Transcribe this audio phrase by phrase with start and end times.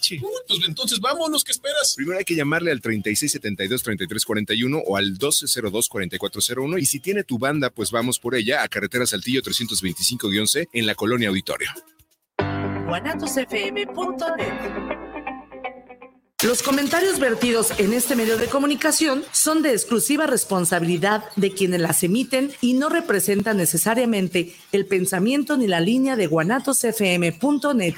[0.00, 0.20] Timbiriche.
[0.46, 1.94] pues entonces vámonos, ¿qué esperas?
[1.96, 7.90] Primero hay que llamarle al 3672-3341 o al 1202-4401 y si tiene tu banda, pues
[7.90, 11.70] vamos por ella a Carretera Saltillo 325-C en la Colonia Auditorio.
[16.42, 22.02] Los comentarios vertidos en este medio de comunicación son de exclusiva responsabilidad de quienes las
[22.02, 27.94] emiten y no representan necesariamente el pensamiento ni la línea de guanatosfm.net.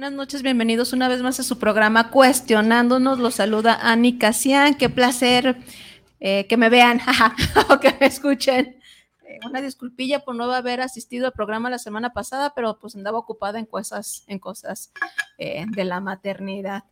[0.00, 3.18] Buenas noches, bienvenidos una vez más a su programa Cuestionándonos.
[3.18, 4.72] Los saluda Ani Casian.
[4.72, 5.58] Qué placer
[6.20, 7.02] eh, que me vean
[7.68, 8.80] o que me escuchen.
[9.28, 13.18] Eh, una disculpilla por no haber asistido al programa la semana pasada, pero pues andaba
[13.18, 14.90] ocupada en cosas, en cosas
[15.36, 16.84] eh, de la maternidad.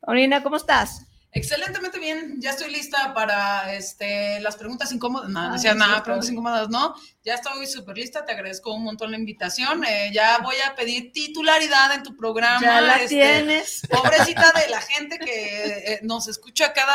[0.00, 1.06] Orina, ¿cómo estás?
[1.36, 5.28] Excelentemente bien, ya estoy lista para este, las preguntas incómodas.
[5.28, 6.94] No, no decía nada, preguntas incómodas, no.
[7.24, 9.84] Ya estoy súper lista, te agradezco un montón la invitación.
[9.84, 12.60] Eh, ya voy a pedir titularidad en tu programa.
[12.60, 13.82] Ya la este, tienes.
[13.90, 16.94] Pobrecita de la gente que eh, nos escucha cada,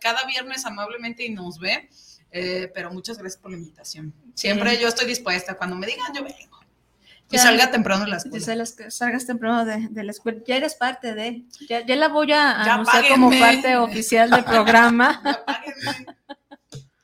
[0.00, 1.90] cada viernes amablemente y nos ve.
[2.30, 4.14] Eh, pero muchas gracias por la invitación.
[4.34, 5.56] Siempre yo estoy dispuesta.
[5.56, 6.59] Cuando me digan, yo vengo.
[7.36, 7.42] Ya.
[7.42, 8.66] salga temprano de la Que escuela.
[8.66, 10.40] salgas, salgas temprano de, de la escuela.
[10.46, 11.44] Ya eres parte de.
[11.68, 15.22] Ya, ya la voy a Ya anunciar como parte oficial del programa.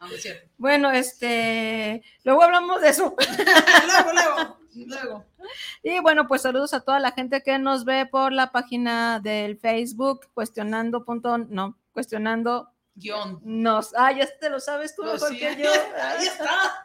[0.00, 0.26] No, no es.
[0.58, 2.02] Bueno, este.
[2.24, 3.16] Luego hablamos de eso.
[3.86, 5.24] luego, luego, luego.
[5.82, 9.58] Y bueno, pues saludos a toda la gente que nos ve por la página del
[9.58, 11.04] Facebook, cuestionando.
[11.04, 12.70] Punto, no, cuestionando.
[12.96, 13.40] Guión.
[13.44, 15.70] Nos, ah, ya te lo sabes tú Pues mejor sí, que yo.
[16.02, 16.82] Ahí está.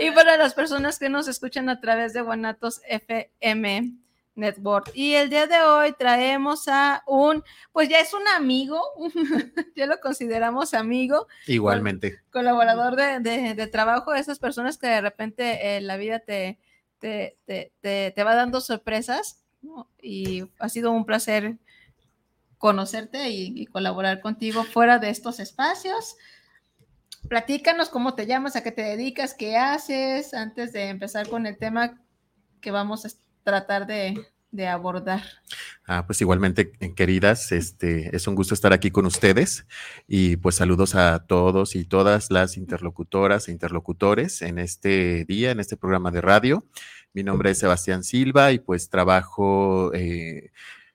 [0.00, 3.92] Y para las personas que nos escuchan a través de Guanatos FM
[4.36, 4.90] Network.
[4.94, 8.80] Y el día de hoy traemos a un, pues ya es un amigo,
[9.76, 12.20] ya lo consideramos amigo, Igualmente.
[12.30, 16.58] colaborador de, de- de trabajo, esas personas que de repente eh, la vida te,
[16.98, 19.40] te, te- te- te va dando sorpresas.
[19.62, 19.88] ¿no?
[20.02, 21.56] Y ha sido un placer
[22.64, 26.16] conocerte y, colaborar contigo fuera de estos espacios.
[27.28, 31.58] Platícanos cómo te llamas, a qué te dedicas, qué haces, antes de empezar con el
[31.58, 32.00] tema
[32.62, 33.10] que vamos a
[33.42, 34.18] tratar de,
[34.50, 35.22] de abordar.
[35.86, 39.66] Ah, pues igualmente, eh, queridas, este, es un gusto estar aquí con ustedes
[40.08, 45.60] y pues saludos a todos y todas las interlocutoras e interlocutores en este día, en
[45.60, 46.64] este programa de radio.
[47.12, 50.50] Mi nombre es Sebastián Silva y pues trabajo eh,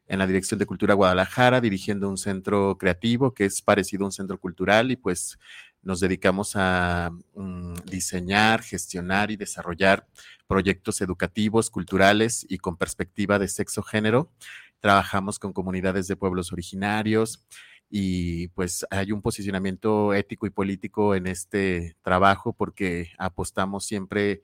[0.09, 4.11] en la Dirección de Cultura Guadalajara, dirigiendo un centro creativo que es parecido a un
[4.11, 5.37] centro cultural y pues
[5.83, 10.07] nos dedicamos a mm, diseñar, gestionar y desarrollar
[10.47, 14.31] proyectos educativos, culturales y con perspectiva de sexo-género.
[14.79, 17.45] Trabajamos con comunidades de pueblos originarios
[17.87, 24.41] y pues hay un posicionamiento ético y político en este trabajo porque apostamos siempre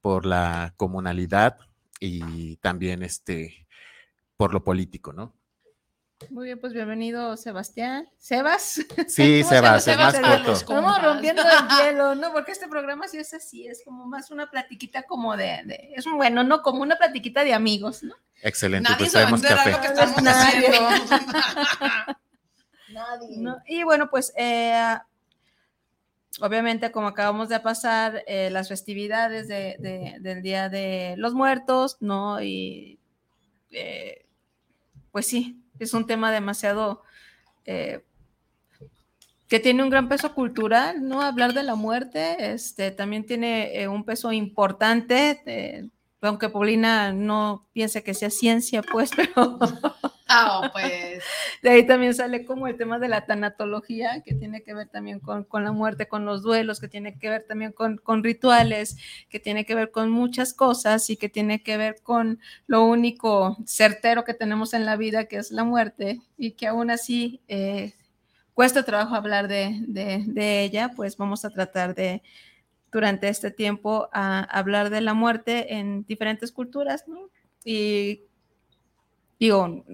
[0.00, 1.58] por la comunalidad
[2.00, 3.66] y también este
[4.42, 5.32] por lo político, ¿no?
[6.30, 8.08] Muy bien, pues bienvenido, Sebastián.
[8.18, 8.80] ¿Sebas?
[9.06, 10.52] Sí, ¿Cómo Sebas, se es más Sebas, corto.
[10.54, 11.48] Estamos rompiendo el
[11.78, 12.32] hielo, ¿no?
[12.32, 16.06] Porque este programa sí es así, es como más una platiquita como de, de- es
[16.06, 16.60] un bueno, ¿no?
[16.62, 18.16] Como una platiquita de amigos, ¿no?
[18.42, 19.70] Excelente, Nadie pues enterar café.
[19.70, 20.66] lo que estamos Nadie.
[20.68, 22.16] haciendo.
[22.92, 23.36] Nadie.
[23.38, 23.58] ¿no?
[23.68, 24.96] Y bueno, pues eh,
[26.40, 31.96] obviamente como acabamos de pasar eh, las festividades de- de- del Día de los Muertos,
[32.00, 32.42] ¿no?
[32.42, 32.98] Y
[33.70, 34.21] eh,
[35.12, 37.02] pues sí, es un tema demasiado...
[37.64, 38.02] eh,
[39.52, 41.20] que tiene un gran peso cultural, ¿no?
[41.20, 45.90] Hablar de la muerte, este, también tiene eh, un peso importante, eh,
[46.22, 49.58] aunque Paulina no piense que sea ciencia, pues, pero
[50.34, 51.22] Ah, pues.
[51.62, 55.20] de ahí también sale como el tema de la tanatología, que tiene que ver también
[55.20, 58.96] con, con la muerte, con los duelos, que tiene que ver también con, con rituales,
[59.28, 63.58] que tiene que ver con muchas cosas y que tiene que ver con lo único
[63.66, 67.92] certero que tenemos en la vida, que es la muerte, y que aún así eh,
[68.54, 72.22] cuesta trabajo hablar de, de- de ella, pues vamos a tratar de
[72.92, 77.30] durante este tiempo a hablar de la muerte en diferentes culturas, ¿no?
[77.64, 78.22] Y
[79.40, 79.84] digo,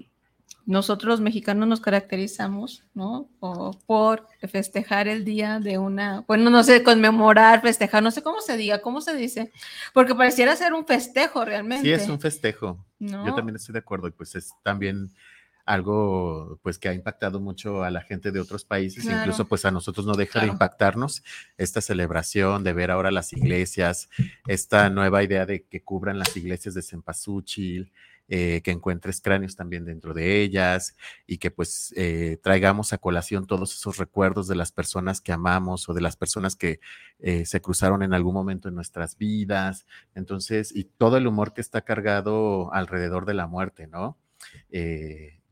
[0.65, 3.27] nosotros los mexicanos nos caracterizamos, ¿no?
[3.39, 8.41] O por festejar el día de una, bueno, no sé, conmemorar, festejar, no sé cómo
[8.41, 9.51] se diga, cómo se dice,
[9.95, 11.85] porque pareciera ser un festejo realmente.
[11.85, 12.85] Sí, es un festejo.
[12.99, 13.25] ¿no?
[13.25, 15.09] Yo también estoy de acuerdo y pues es también
[15.69, 19.71] algo pues que ha impactado mucho a la gente de otros países, incluso pues a
[19.71, 21.23] nosotros no deja de impactarnos
[21.57, 24.09] esta celebración de ver ahora las iglesias,
[24.47, 27.91] esta nueva idea de que cubran las iglesias de Cempasúchil,
[28.29, 30.95] eh, que encuentres cráneos también dentro de ellas
[31.27, 35.87] y que pues eh, traigamos a colación todos esos recuerdos de las personas que amamos
[35.87, 36.79] o de las personas que
[37.19, 39.85] eh, se cruzaron en algún momento en nuestras vidas.
[40.15, 44.17] Entonces, y todo el humor que está cargado alrededor de la muerte, ¿no?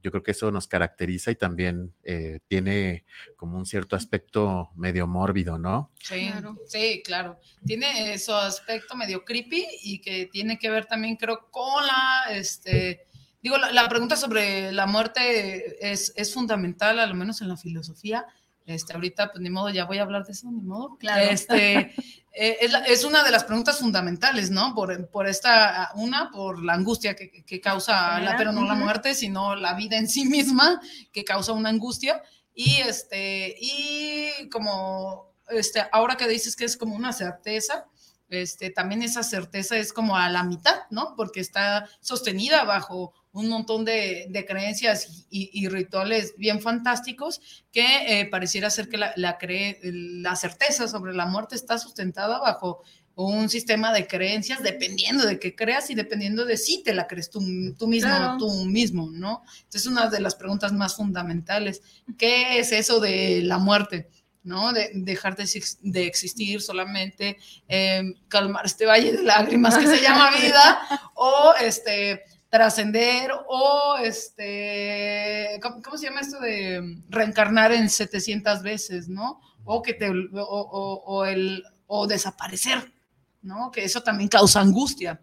[0.08, 3.04] Yo creo que eso nos caracteriza y también eh, tiene
[3.36, 5.92] como un cierto aspecto medio mórbido, ¿no?
[6.00, 6.58] Sí, claro.
[6.66, 7.40] sí, claro.
[7.66, 13.06] Tiene ese aspecto medio creepy y que tiene que ver también, creo, con la, este,
[13.42, 18.26] digo, la, pregunta sobre la muerte es, es, fundamental, a lo menos en la filosofía.
[18.68, 20.98] Este, ahorita, pues ni modo, ya voy a hablar de eso, ni modo.
[20.98, 21.24] Claro.
[21.24, 21.94] Este,
[22.34, 24.76] eh, es, una de las preguntas fundamentales, ¿no?
[24.76, 29.16] Por, por esta, una, por la angustia que, que causa, la, pero no la muerte,
[29.16, 30.82] sino la vida en sí misma,
[31.14, 32.22] que causa una angustia.
[32.54, 37.86] Y, este, y como, este, ahora que dices que es como una certeza,
[38.30, 41.14] este, también esa certeza es como a la mitad, ¿no?
[41.16, 48.70] Porque está sostenida bajo un montón de, creencias y, rituales bien fantásticos que eh, pareciera
[48.70, 52.84] ser que la, la, certeza sobre la muerte está sustentada bajo
[53.16, 57.30] un sistema de creencias dependiendo de qué creas y dependiendo de si te la crees
[57.30, 57.40] tú,
[57.78, 59.44] tú mismo tú mismo, ¿no?
[59.64, 61.82] Entonces, una de las preguntas más fundamentales,
[62.18, 64.10] ¿qué es eso de la muerte?
[64.48, 64.72] ¿no?
[64.72, 67.38] De dejar de, existir solamente,
[67.68, 75.60] eh, calmar este valle de lágrimas que se llama vida, o este, trascender o este,
[75.62, 79.42] ¿cómo, se llama esto de reencarnar en 700 veces, ¿no?
[79.66, 82.94] O que te, o, el, o desaparecer,
[83.42, 83.72] ¿no?
[83.72, 85.20] Que eso también causa angustia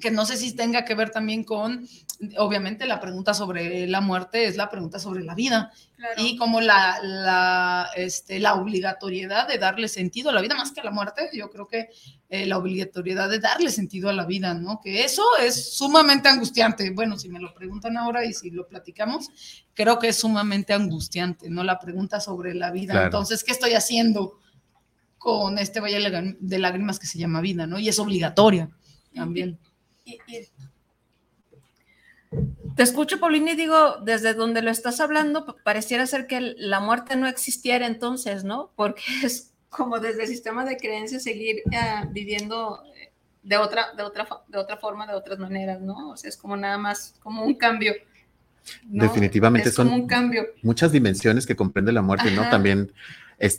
[0.00, 1.86] que no sé si tenga que ver también con,
[2.38, 5.72] obviamente la pregunta sobre la muerte es la pregunta sobre la vida
[6.16, 10.80] y como la, la, este, la obligatoriedad de darle sentido a la vida, más que
[10.80, 11.90] a la muerte, yo creo que
[12.28, 14.80] eh, la obligatoriedad de darle sentido a la vida, ¿no?
[14.80, 16.90] Que eso es sumamente angustiante.
[16.90, 19.30] Bueno, si me lo preguntan ahora y si lo platicamos,
[19.74, 21.64] creo que es sumamente angustiante, ¿no?
[21.64, 23.04] La pregunta sobre la vida.
[23.04, 24.38] Entonces, ¿qué estoy haciendo
[25.18, 27.78] con este valle de lágrimas que se llama vida, ¿no?
[27.78, 28.70] Y es obligatoria
[29.14, 29.58] también
[32.76, 37.16] te escucho, Paulina, y digo, desde donde lo estás hablando, pareciera ser que la muerte
[37.16, 38.70] no existiera entonces, ¿no?
[38.76, 42.82] Porque es como desde el sistema de creencias seguir eh, viviendo
[43.42, 46.10] de otra, de, otra, de otra forma, de otras maneras, ¿no?
[46.10, 47.94] O sea, es como nada más, como un cambio.
[48.84, 50.46] Definitivamente son un cambio.
[50.62, 52.48] muchas dimensiones que comprende la muerte, ¿no?
[52.50, 52.92] También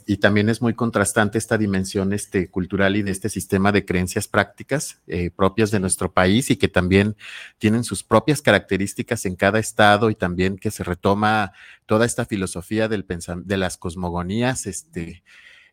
[0.05, 4.27] y también es muy contrastante esta dimensión este, cultural y de este sistema de creencias
[4.27, 7.15] prácticas eh, propias de nuestro país y que también
[7.57, 11.53] tienen sus propias características en cada estado y también que se retoma
[11.87, 13.05] toda esta filosofía del
[13.43, 15.23] de las cosmogonías, este,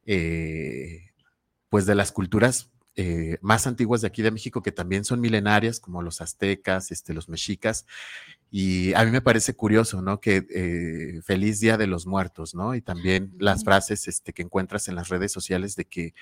[0.06, 1.10] eh,
[1.68, 2.70] pues de las culturas
[3.00, 7.14] eh, más antiguas de aquí de México, que también son milenarias, como los aztecas, este,
[7.14, 7.86] los mexicas.
[8.50, 10.20] Y a mí me parece curioso, ¿no?
[10.20, 12.74] Que eh, feliz Día de los Muertos, ¿no?
[12.74, 16.14] Y también las frases este, que encuentras en las redes sociales de que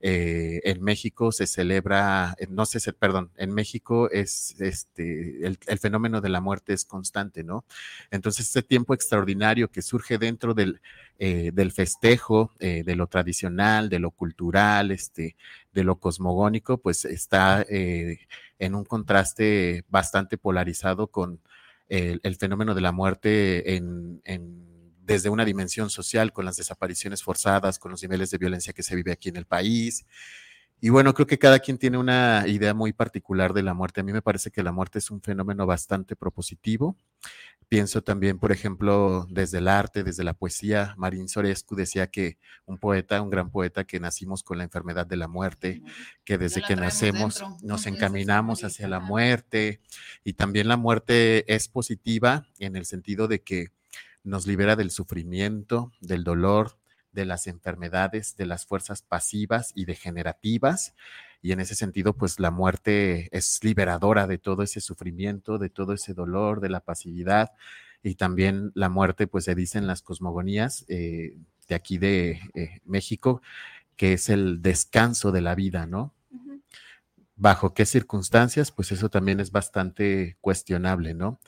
[0.00, 6.28] eh, en México se celebra, no sé, perdón, en México es este, el, fenómeno de
[6.28, 7.64] la muerte es constante, ¿no?
[8.10, 10.80] Entonces, este tiempo extraordinario que surge dentro del,
[11.18, 15.36] del festejo, de lo tradicional, de lo cultural, este,
[15.72, 18.18] de lo cosmogónico, pues está eh,
[18.58, 21.40] en un contraste bastante polarizado con
[21.90, 24.22] el, fenómeno de la muerte en,
[25.02, 28.94] desde una dimensión social, con las desapariciones forzadas, con los niveles de violencia que se
[28.94, 30.06] vive aquí en el país.
[30.80, 34.00] Y bueno, creo que cada quien tiene una idea muy particular de la muerte.
[34.00, 36.96] A mí me parece que la muerte es un fenómeno bastante propositivo.
[37.68, 40.94] Pienso también, por ejemplo, desde el arte, desde la poesía.
[40.96, 45.16] Marín Sorescu decía que un poeta, un gran poeta, que nacimos con la enfermedad de
[45.16, 45.82] la muerte,
[46.24, 49.80] que desde que nacemos nos encaminamos hacia la muerte.
[50.24, 53.68] Y también la muerte es positiva en el sentido de que
[54.24, 56.79] nos libera del sufrimiento, del dolor,
[57.12, 60.94] de las enfermedades, de las fuerzas pasivas y degenerativas.
[61.42, 65.94] Y en ese sentido, pues la muerte es liberadora de todo ese sufrimiento, de todo
[65.94, 67.52] ese dolor, de la pasividad.
[68.02, 71.36] Y también la muerte, pues se dice en las cosmogonías eh,
[71.68, 73.42] de aquí de eh, México,
[73.96, 76.14] que es el descanso de la vida, ¿no?
[77.36, 78.70] ¿Bajo qué circunstancias?
[78.70, 81.40] Pues eso también es bastante cuestionable, ¿no?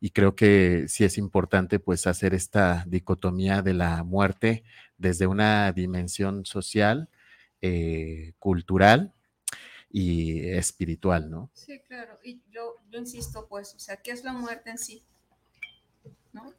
[0.00, 4.64] Y creo que sí es importante pues hacer esta dicotomía de la muerte
[4.98, 7.08] desde una dimensión social,
[7.62, 9.12] eh, cultural
[9.90, 11.50] y espiritual, ¿no?
[11.54, 12.18] Sí, claro.
[12.22, 15.02] Y yo, insisto, pues, o sea, ¿qué es la muerte en sí?
[16.32, 16.52] ¿no?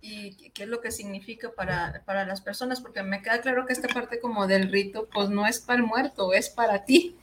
[0.00, 3.72] Y qué es lo que significa para, para las personas, porque me queda claro que
[3.72, 7.16] esta parte como del rito, pues no es para el muerto, es para ti,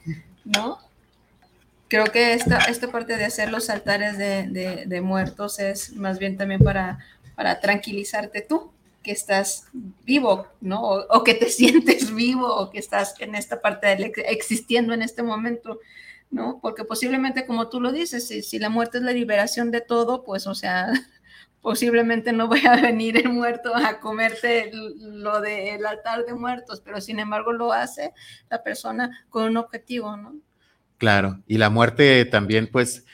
[0.45, 0.79] ¿no?
[1.89, 6.19] Creo que esta, esta parte de hacer los altares de, de, de muertos es más
[6.19, 6.99] bien también para,
[7.35, 8.71] para tranquilizarte tú,
[9.03, 9.67] que estás
[10.03, 10.81] vivo, ¿no?
[10.81, 15.01] O, o, que te sientes vivo o que estás en esta parte de existiendo en
[15.01, 15.79] este momento,
[16.31, 16.59] ¿no?
[16.61, 20.23] Porque posiblemente, como tú lo dices, si, si, la muerte es la liberación de todo,
[20.23, 20.87] pues, o sea,
[21.61, 27.01] posiblemente no vaya a venir el muerto a comerte lo del altar de muertos, pero
[27.01, 28.13] sin embargo lo hace
[28.49, 30.35] la persona con un objetivo, ¿no?
[30.97, 33.05] Claro, y la muerte también, pues,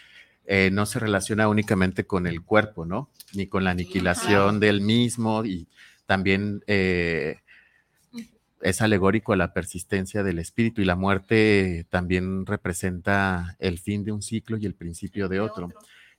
[0.47, 3.09] eh, no se relaciona únicamente con el cuerpo, ¿no?
[3.33, 5.67] Ni con la aniquilación del mismo y
[6.05, 7.37] también eh,
[8.61, 14.11] es alegórico a la persistencia del espíritu y la muerte también representa el fin de
[14.11, 15.69] un ciclo y el principio de otro.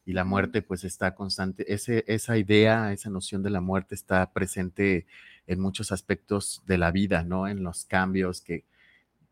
[0.04, 4.32] Y la muerte pues está constante, Ese, esa idea, esa noción de la muerte está
[4.32, 5.06] presente
[5.48, 7.48] en muchos aspectos de la vida, ¿no?
[7.48, 8.64] En los cambios que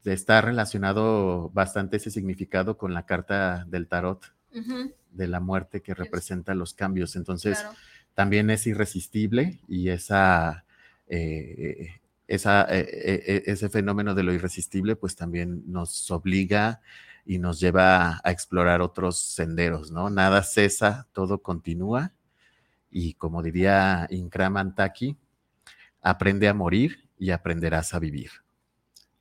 [0.05, 4.93] está relacionado bastante ese significado con la carta del tarot, uh -huh.
[5.13, 7.15] de la muerte que representa los cambios.
[7.15, 7.77] Entonces, claro.
[8.14, 10.64] También es irresistible y esa,
[11.09, 11.90] eh,
[12.28, 16.80] eh, eh, ese fenómeno de lo irresistible, pues también nos obliga
[17.26, 20.11] y nos lleva a explorar otros senderos, ¿no?
[20.11, 22.12] Nada cesa, todo continúa.
[22.90, 25.16] Y como diría Inkraman Taki,
[26.00, 28.30] aprende a morir y aprenderás a vivir.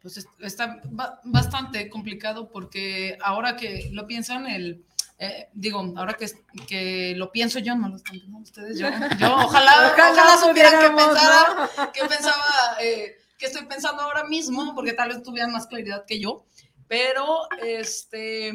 [0.01, 0.81] Pues está
[1.23, 4.83] bastante complicado porque ahora que lo piensan, el,
[5.24, 6.30] eh, digo, ahora que,
[6.68, 8.88] que, lo pienso yo, no lo están pensando ustedes, yo,
[9.20, 11.92] yo ojalá, ojalá supiera que pensara, ¿no?
[11.94, 12.44] que pensaba,
[12.82, 16.46] eh, que estoy pensando ahora mismo, porque tal vez tuvieran más claridad que yo,
[16.89, 18.50] pero este,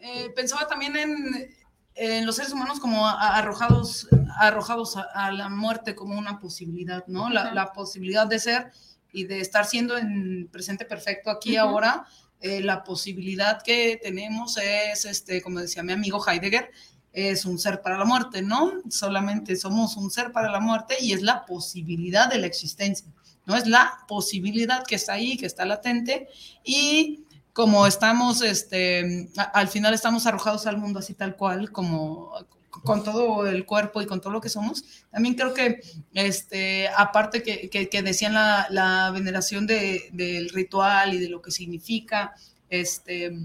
[0.00, 1.54] eh, pensaba también en,
[1.94, 7.28] en, los seres humanos como arrojados, arrojados a, a, la muerte como una posibilidad, ¿no?
[7.28, 8.72] La, la posibilidad de ser
[9.12, 11.68] y de estar siendo en presente perfecto aquí uh -huh.
[11.68, 12.06] ahora,
[12.40, 16.70] eh, la posibilidad que tenemos es, este, como decía mi amigo Heidegger,
[17.12, 18.72] es un ser para la muerte, ¿no?
[18.88, 23.06] Solamente somos un ser para la muerte y es la posibilidad de la existencia,
[23.46, 23.56] ¿no?
[23.56, 26.28] Es la posibilidad que está ahí, que está latente
[26.64, 32.32] y como estamos, este, al final estamos arrojados al mundo así tal cual, como
[32.70, 34.84] con todo el cuerpo y con todo lo que somos.
[35.10, 35.80] También creo que,
[36.14, 41.50] este, aparte que, que, decían la, la veneración de, del ritual y de lo que
[41.50, 42.34] significa,
[42.68, 43.36] este,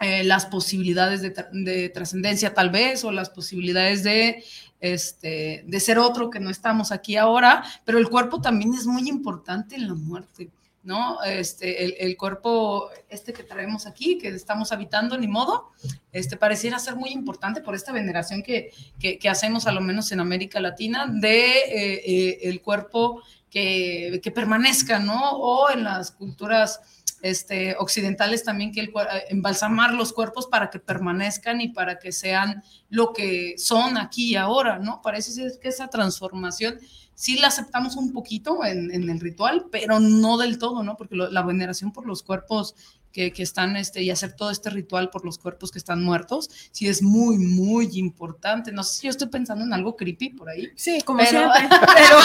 [0.00, 4.42] eh, las posibilidades de, de trascendencia tal vez, o las posibilidades de,
[4.80, 9.08] este, de ser otro que no estamos aquí ahora, pero el cuerpo también es muy
[9.08, 10.50] importante en la muerte.
[10.82, 11.22] ¿No?
[11.22, 15.70] Este, el, el, cuerpo este que traemos aquí, que estamos habitando, ni modo,
[16.12, 20.20] este, pareciera ser muy importante por esta veneración que, que, hacemos, a lo menos en
[20.20, 25.30] América Latina, de eh, eh, el cuerpo que, que, permanezca, ¿no?
[25.32, 26.80] O en las culturas
[27.22, 28.92] este, occidentales también, que el,
[29.28, 34.36] embalsamar los cuerpos para que permanezcan y para que sean lo que son aquí y
[34.36, 35.00] ahora, ¿no?
[35.02, 36.80] Parece ser que esa transformación
[37.22, 40.96] sí la aceptamos un poquito en, en, el ritual, pero no del todo, ¿no?
[40.96, 42.74] Porque lo, la veneración por los cuerpos
[43.12, 46.50] que, que, están, este, y hacer todo este ritual por los cuerpos que están muertos,
[46.72, 48.72] sí es muy, muy importante.
[48.72, 50.72] No sé si yo estoy pensando en algo creepy por ahí.
[50.74, 51.78] Sí, como pero, siempre.
[51.94, 52.18] Pero,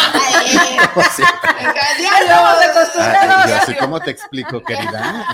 [2.33, 3.75] ya acostumbrados.
[3.79, 5.27] ¿Cómo te explico, querida?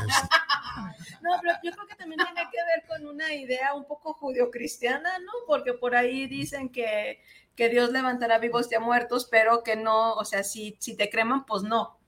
[1.21, 5.19] No, pero yo creo que también tiene que ver con una idea un poco judio-cristiana,
[5.19, 5.31] ¿no?
[5.47, 7.21] Porque por ahí dicen que
[7.55, 11.09] que Dios levantará vivos y a muertos, pero que no, o sea, si, si te
[11.09, 11.99] creman, pues no.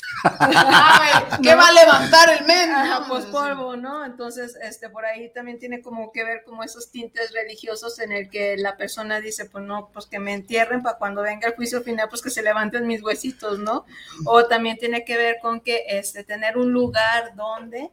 [0.24, 1.58] ah, ¿Qué no?
[1.58, 2.70] va a levantar el men?
[2.70, 4.04] Ajá, pues polvo, ¿no?
[4.04, 8.30] Entonces, este, por ahí también tiene como que ver como esos tintes religiosos en el
[8.30, 11.82] que la persona dice, pues no, pues que me entierren para cuando venga el juicio
[11.82, 13.84] final, pues que se levanten mis huesitos, ¿no?
[14.24, 17.90] O también tiene que ver con que este, tener un lugar donde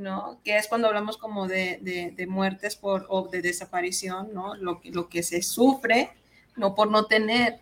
[0.00, 0.40] ¿no?
[0.44, 1.78] Que es cuando hablamos como de,
[2.16, 4.54] de, muertes por, o de desaparición, ¿no?
[4.56, 6.10] Lo, lo que se sufre,
[6.56, 7.60] no por no tener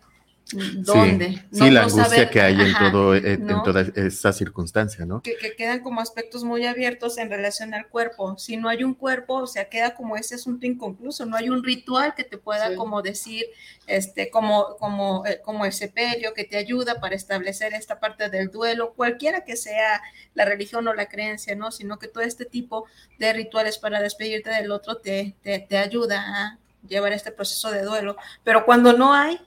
[0.51, 1.29] dónde.
[1.29, 3.57] Sí, no, sí la no angustia saber, que hay ajá, en, todo, en, ¿no?
[3.57, 5.21] en, toda esa circunstancia, ¿no?
[5.21, 8.37] Que, que, quedan como aspectos muy abiertos en relación al cuerpo.
[8.37, 11.63] Si no hay un cuerpo, o sea, queda como ese asunto inconcluso, no hay un
[11.63, 12.75] ritual que te pueda sí.
[12.75, 13.45] como decir,
[13.87, 18.49] este, como, como, eh, como el sepelio que te ayuda para establecer esta parte del
[18.49, 20.01] duelo, cualquiera que sea
[20.33, 21.71] la religión o la creencia, ¿no?
[21.71, 22.85] Sino que todo este tipo
[23.17, 27.83] de rituales para despedirte del otro te, te, te ayuda a llevar este proceso de
[27.83, 28.15] duelo.
[28.43, 29.39] Pero cuando no hay,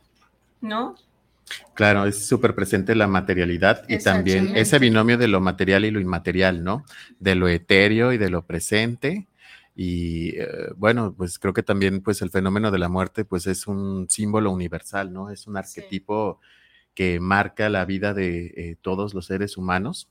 [0.62, 0.96] ¿no?
[1.74, 6.00] Claro, es súper presente la materialidad y también ese binomio de lo material y lo
[6.00, 6.84] inmaterial, ¿no?
[7.18, 9.26] De lo etéreo y de lo presente
[9.74, 13.66] Y eh, bueno, pues creo que también pues el fenómeno de la muerte pues es
[13.66, 15.30] un símbolo universal, ¿no?
[15.30, 16.40] Es un arquetipo
[16.94, 20.08] que marca la vida de eh, todos los seres humanos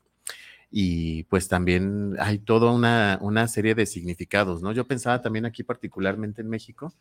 [0.72, 4.72] y pues también hay toda una, una, serie de significados, ¿no?
[4.72, 6.93] Yo pensaba también aquí particularmente en México,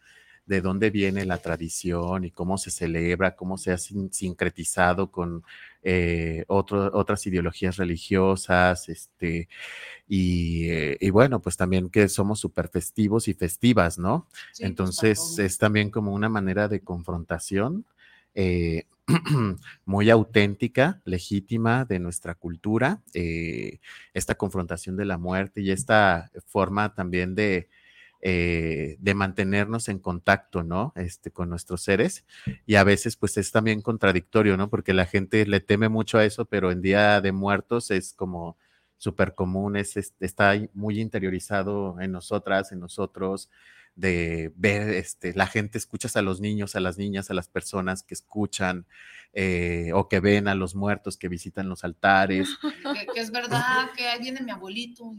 [0.46, 5.44] de dónde viene la tradición y cómo se celebra, cómo se ha sincretizado con
[5.82, 9.48] eh, otras ideologías religiosas, este,
[10.08, 14.26] eh, y, bueno, pues también que somos súper festivos y festivas, ¿no?
[14.30, 17.86] Pues, Entonces es también como una manera de confrontación.
[18.34, 18.84] Eh,
[19.84, 27.34] muy auténtica, legítima de nuestra cultura, esta confrontación de la muerte y esta forma también
[27.34, 27.68] de,
[28.22, 30.92] eh, de mantenernos en contacto, ¿no?
[30.96, 32.26] Este, con nuestros seres.
[32.66, 34.68] Y a veces, pues es también contradictorio, ¿no?
[34.68, 38.58] Porque la gente le teme mucho a eso, pero en Día de Muertos es como
[38.98, 43.48] súper común, es, está muy interiorizado en nosotras, en nosotros
[44.00, 48.02] de ver, este, la gente, escuchas a los niños, a las niñas, a las personas
[48.02, 48.86] que escuchan
[49.32, 52.48] eh, o que ven a los muertos que visitan los altares.
[53.14, 55.14] Que, es verdad, que ahí viene mi abuelito.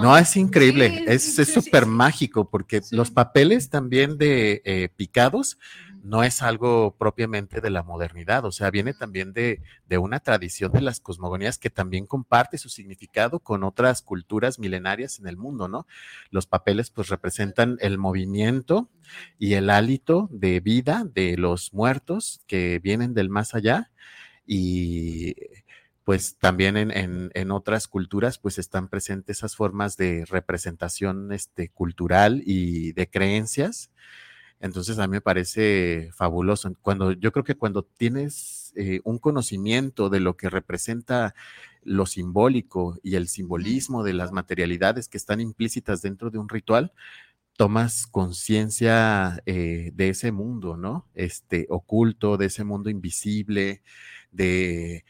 [0.00, 0.16] no.
[0.16, 5.58] es increíble, es súper mágico porque los papeles también de eh, picados
[6.06, 9.60] no es algo propiamente de la modernidad, o sea, viene también de,
[9.98, 15.26] una tradición de las cosmogonías que también comparte su significado con otras culturas milenarias en
[15.26, 15.86] el mundo, ¿no?
[16.30, 18.88] Los papeles pues representan el movimiento
[19.36, 23.90] y el hálito de vida de los muertos que vienen del más allá
[24.46, 25.34] y
[26.04, 32.92] pues también en, otras culturas pues están presentes esas formas de representación este, cultural y
[32.92, 33.90] de creencias
[34.60, 36.72] entonces a mí me parece fabuloso.
[36.82, 41.34] Cuando yo creo que cuando tienes eh, un conocimiento de lo que representa
[41.82, 46.92] lo simbólico y el simbolismo de las materialidades que están implícitas dentro de un ritual,
[47.56, 51.06] tomas conciencia eh, de ese mundo, ¿no?
[51.14, 53.82] Este oculto, de ese mundo invisible,
[54.30, 55.04] de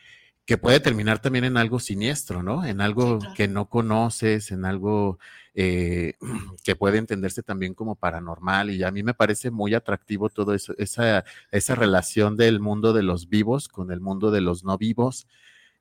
[0.47, 2.65] que puede terminar también en algo siniestro, ¿no?
[2.65, 5.19] En algo que no conoces, en algo
[5.55, 6.15] eh,
[6.63, 8.71] que puede entenderse también como paranormal.
[8.71, 13.03] Y a mí me parece muy atractivo todo eso, esa, esa relación del mundo de
[13.03, 15.27] los vivos con el mundo de los no vivos,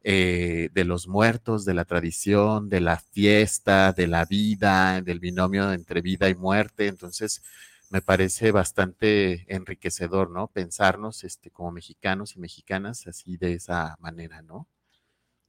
[0.04, 5.74] eh, de los muertos, de la tradición, de la fiesta, de la vida, del binomio
[5.74, 6.88] entre vida y muerte.
[6.88, 7.44] Entonces,
[7.90, 10.48] me parece bastante enriquecedor, ¿no?
[10.48, 14.68] Pensarnos este, como mexicanos y mexicanas así de esa manera, ¿no?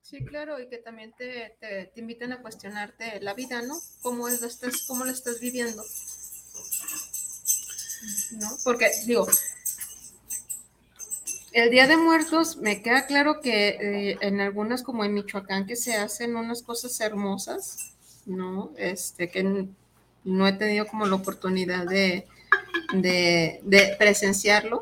[0.03, 3.75] Sí, claro, y que también te, te, inviten a cuestionarte la vida, ¿no?
[4.03, 5.83] ¿Cómo, es, lo estás, ¿Cómo lo estás viviendo?
[8.33, 8.49] ¿No?
[8.63, 9.27] Porque, digo,
[11.51, 15.75] el Día de Muertos me queda claro que eh, en algunas, como en Michoacán, que
[15.75, 17.95] se hacen unas cosas hermosas,
[18.27, 18.73] ¿no?
[18.77, 19.67] Este, que
[20.27, 22.27] no he tenido como la oportunidad de,
[23.99, 24.81] presenciarlo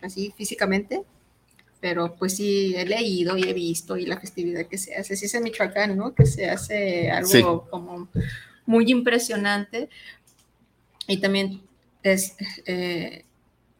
[0.00, 1.02] así físicamente,
[1.80, 5.26] pero pues sí he leído y he visto y la festividad que se hace, sí
[5.26, 6.14] es en Michoacán, ¿no?
[6.14, 8.08] Que se hace algo como
[8.64, 9.88] muy impresionante
[11.08, 11.62] y también
[12.04, 13.24] es, eh,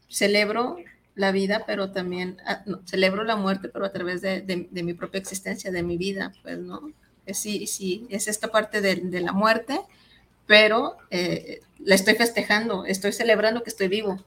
[0.08, 0.76] celebro
[1.14, 5.70] la vida, pero también ah, celebro la muerte, pero a través de, mi propia existencia,
[5.70, 6.92] de mi vida, pues, ¿no?
[7.32, 9.80] Sí, sí, es esta parte de, de la muerte,
[10.48, 14.24] pero eh, la estoy festejando, estoy celebrando que estoy vivo.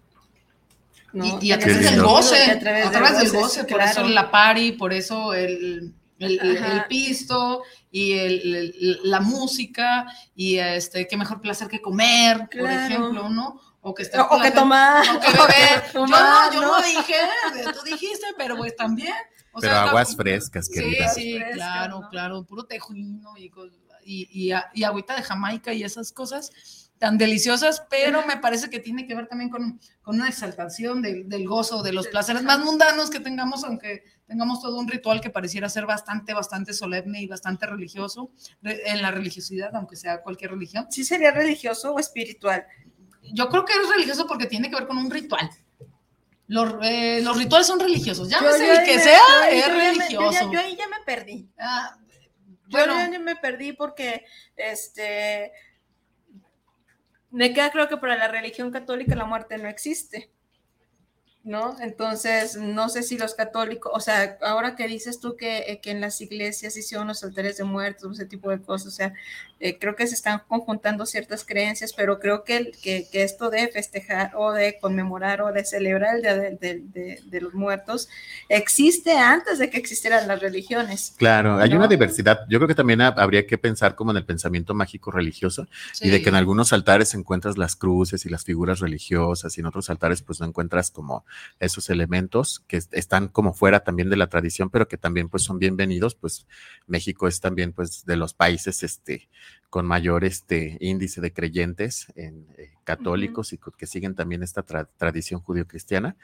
[1.14, 5.34] Y, a través del goce, a través, del goce, por eso la pari, por eso
[5.34, 8.16] el, el, pisto y
[9.04, 13.60] la música y este qué mejor placer que comer, por ejemplo, ¿no?
[13.82, 15.84] O que, o, que tomar, o que beber.
[15.94, 17.16] yo no, yo no dije,
[17.74, 19.16] tú dijiste, pero pues también.
[19.60, 21.10] pero aguas frescas, querida.
[21.10, 26.12] Sí, sí, claro, claro, puro tejuino y cosas y, y, agüita de Jamaica y esas
[26.12, 26.52] cosas
[26.98, 31.48] tan deliciosas, pero me parece que tiene que ver también con, con una exaltación del
[31.48, 35.68] gozo, de los placeres más mundanos que tengamos, aunque tengamos todo un ritual que pareciera
[35.68, 38.30] ser bastante, bastante solemne y bastante religioso,
[38.64, 40.88] en la religiosidad, aunque sea cualquier religión.
[40.92, 42.66] ¿Sí sería religioso o espiritual?
[43.34, 45.50] Yo creo que es religioso porque tiene que ver con un ritual.
[46.48, 50.52] Los, eh, los rituales son religiosos, ya el que sea, es religioso.
[50.52, 51.50] yo, ahí ya me perdí.
[51.58, 51.98] Ah,
[52.72, 55.52] yo me perdí porque este
[57.30, 60.32] me queda creo que para la religión católica la muerte no existe.
[61.44, 61.76] ¿no?
[61.80, 65.92] Entonces, no sé si los católicos, o sea, ahora que dices tú que, eh, que
[65.92, 69.14] en las iglesias hicieron los altares de muertos, ese tipo de cosas, o sea,
[69.64, 73.68] eh, creo que se están conjuntando ciertas creencias, pero creo que, que, que, esto de
[73.68, 78.10] festejar o de conmemorar o de celebrar el Día de, de, de, los Muertos
[78.50, 81.14] existe antes de que existieran las religiones.
[81.16, 82.40] Claro, hay una diversidad.
[82.50, 86.08] Yo creo que también habría que pensar como en el pensamiento mágico religioso sí.
[86.08, 89.68] y de que en algunos altares encuentras las cruces y las figuras religiosas y en
[89.68, 91.24] otros altares pues no encuentras como
[91.60, 95.60] esos elementos que están como fuera también de la tradición, pero que también pues son
[95.60, 96.48] bienvenidos, pues
[96.88, 99.30] México es también pues de los países este
[99.70, 103.72] con mayor este índice de creyentes en, eh, católicos uh -huh.
[103.74, 106.18] y que siguen también esta tra tradición judío-cristiana.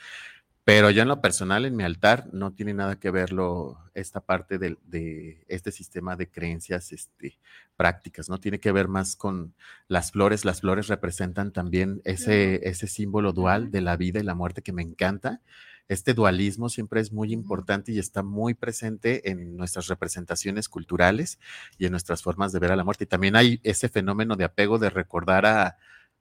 [0.68, 4.58] Pero yo en lo personal, en mi altar, no tiene nada que verlo esta parte
[4.58, 7.40] de, de, este sistema de creencias este,
[7.78, 8.38] prácticas, ¿no?
[8.38, 9.54] Tiene que ver más con
[9.88, 10.44] las flores.
[10.44, 14.74] Las flores representan también ese, ese símbolo dual de la vida y la muerte que
[14.74, 15.40] me encanta.
[15.88, 21.40] Este dualismo siempre es muy importante y está muy presente en nuestras representaciones culturales
[21.78, 23.06] y en nuestras formas de ver a la muerte.
[23.06, 25.78] Y también hay ese fenómeno de apego de recordar a,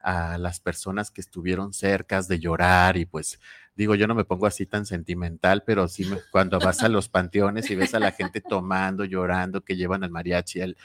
[0.07, 3.41] a las personas que estuvieron cercas, de llorar y pues
[3.75, 7.09] digo, yo no me pongo así tan sentimental, pero sí me, cuando vas a los
[7.11, 10.77] panteones y ves a la gente tomando, llorando, que llevan al mariachi, al,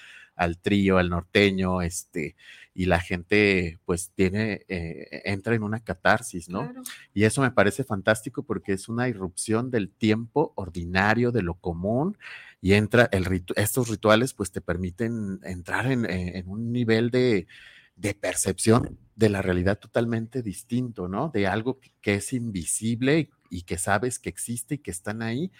[0.41, 2.35] al trío, al norteño, este,
[2.73, 6.63] y la gente pues tiene, eh, entra en una catarsis, ¿no?
[6.63, 6.81] Claro.
[7.13, 12.17] Y eso me parece fantástico porque es una irrupción del tiempo ordinario, de lo común,
[12.59, 17.47] y entra, el ritu estos rituales pues te permiten entrar en, en un nivel de,
[17.95, 21.29] de percepción de la realidad totalmente distinto, ¿no?
[21.29, 25.21] De algo que, que es invisible y, y, que sabes que existe y que están
[25.21, 25.51] ahí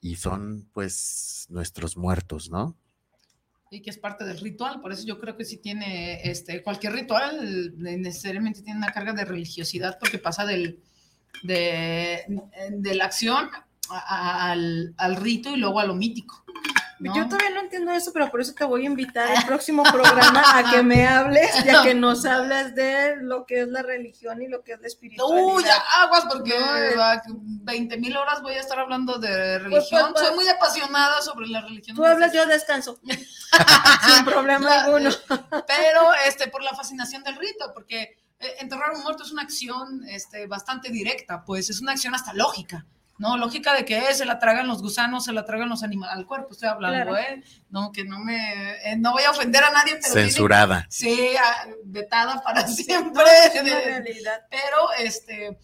[0.00, 2.76] y son pues nuestros muertos, ¿no?
[3.70, 6.94] Y que es parte del ritual, por eso yo creo que si tiene, este, cualquier
[6.94, 10.80] ritual necesariamente tiene una carga de religiosidad porque pasa del,
[11.42, 12.24] de,
[12.70, 13.50] de la acción
[13.90, 16.44] al, al rito y luego a lo mítico.
[17.00, 17.14] ¿No?
[17.14, 20.58] Yo todavía no entiendo eso, pero por eso te voy a invitar al próximo programa
[20.58, 24.48] a que me hables, ya que nos hablas de lo que es la religión y
[24.48, 25.54] lo que es la espiritualidad.
[25.54, 30.12] Uy, ya aguas, porque no, 20 mil horas voy a estar hablando de religión.
[30.12, 31.96] Pues, pues, Soy muy apasionada sobre la religión.
[31.96, 32.98] Tú hablas, yo descanso.
[33.02, 35.10] Sin problema alguno.
[35.66, 40.04] Pero este, por la fascinación del rito, porque eh, enterrar un muerto es una acción
[40.08, 42.86] este, bastante directa, pues es una acción hasta lógica.
[43.18, 43.36] ¿No?
[43.36, 46.52] Lógica de que se la tragan los gusanos, se la tragan los animales, al cuerpo
[46.52, 47.16] estoy hablando, claro.
[47.16, 47.42] ¿eh?
[47.70, 50.88] No, que no me, eh, no voy a ofender a nadie, pero Censurada.
[50.88, 51.36] Tiene, sí,
[51.84, 53.24] vetada para siempre.
[53.52, 54.46] Sí, no, realidad.
[54.50, 55.58] Pero, este,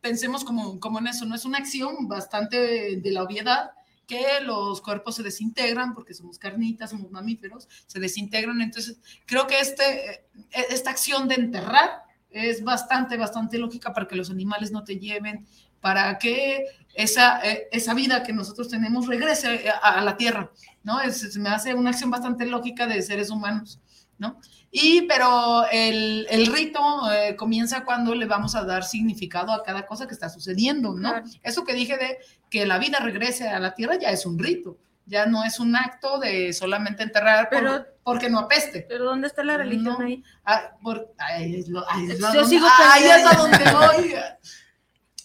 [0.00, 1.34] pensemos como, como en eso, ¿no?
[1.34, 3.72] Es una acción bastante de, de la obviedad,
[4.06, 8.60] que los cuerpos se desintegran porque somos carnitas, somos mamíferos, se desintegran.
[8.62, 10.26] Entonces, creo que este,
[10.70, 15.46] esta acción de enterrar es bastante, bastante lógica para que los animales no te lleven
[15.80, 20.50] para que esa, eh, esa vida que nosotros tenemos regrese a, a la tierra,
[20.82, 21.00] ¿no?
[21.00, 23.80] Es, me hace una acción bastante lógica de seres humanos,
[24.18, 24.40] ¿no?
[24.70, 29.86] Y, pero el, el rito eh, comienza cuando le vamos a dar significado a cada
[29.86, 31.10] cosa que está sucediendo, ¿no?
[31.10, 31.26] Claro.
[31.42, 32.18] Eso que dije de
[32.50, 35.74] que la vida regrese a la tierra ya es un rito, ya no es un
[35.74, 38.84] acto de solamente enterrar pero, porque no apeste.
[38.86, 40.04] Pero ¿dónde está la religión no.
[40.04, 40.22] ahí?
[40.44, 44.14] Ah, por, ahí es, lo, ahí es, Yo donde, sigo ahí es donde voy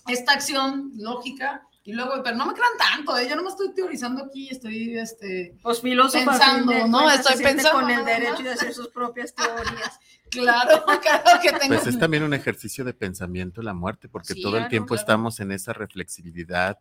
[0.08, 3.28] esta acción lógica y luego, pero no me crean tanto, ¿eh?
[3.30, 7.10] yo no me estoy teorizando aquí, estoy este, pues pensando, de, ¿no?
[7.12, 10.00] Estoy pensando con el derecho de hacer sus propias teorías.
[10.30, 11.76] claro, claro que tengo.
[11.76, 15.02] Pues es también un ejercicio de pensamiento la muerte, porque sí, todo el tiempo claro.
[15.02, 16.80] estamos en esa reflexibilidad,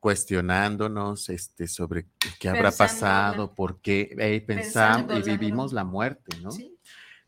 [0.00, 2.06] cuestionándonos este, sobre
[2.38, 6.50] qué habrá pasado, por qué hey, pensamos y vivimos la muerte, ¿no?
[6.50, 6.75] Sí.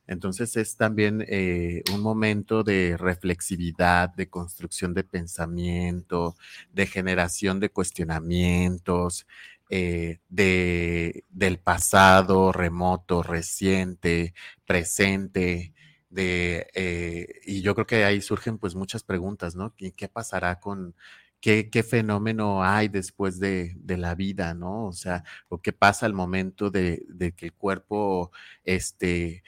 [0.09, 6.35] Entonces es también eh, un momento de reflexividad, de construcción de pensamiento,
[6.73, 9.27] de generación de cuestionamientos,
[9.71, 14.33] eh, de, del pasado remoto, reciente,
[14.65, 15.75] presente,
[16.09, 19.75] de, eh, y yo creo que ahí surgen pues muchas preguntas, ¿no?
[19.77, 20.95] ¿Qué, pasará con,
[21.41, 24.87] Qué, qué, fenómeno hay después de, de, la vida, ¿no?
[24.87, 28.33] O sea, o qué pasa al momento de, de que el cuerpo,
[28.65, 29.45] este,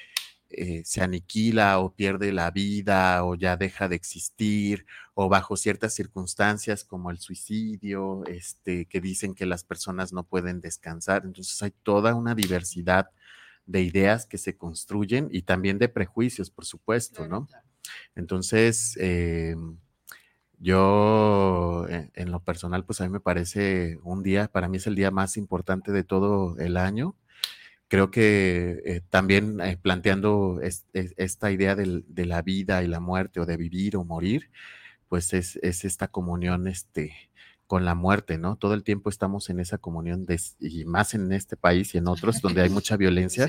[0.50, 4.84] eh, se aniquila o pierde la vida o ya deja de existir
[5.14, 10.60] o bajo ciertas circunstancias como el suicidio, este, que dicen que las personas no pueden
[10.60, 11.22] descansar.
[11.24, 13.10] Entonces hay toda una diversidad
[13.66, 17.48] de ideas que se construyen y también de prejuicios, por supuesto, ¿no?
[18.16, 19.56] Entonces, eh,
[20.58, 24.86] yo en, en, lo personal, pues a mí me parece un día, para mí es
[24.86, 27.16] el día más importante de todo el año
[27.90, 32.86] creo que eh, también eh, planteando es, es, esta idea del, de la vida y
[32.86, 34.50] la muerte o de vivir o morir,
[35.08, 37.12] pues es, es esta comunión, este,
[37.66, 38.56] con la muerte, ¿no?
[38.56, 42.06] Todo el tiempo estamos en esa comunión de, y más en este país y en
[42.06, 43.48] otros donde hay mucha violencia,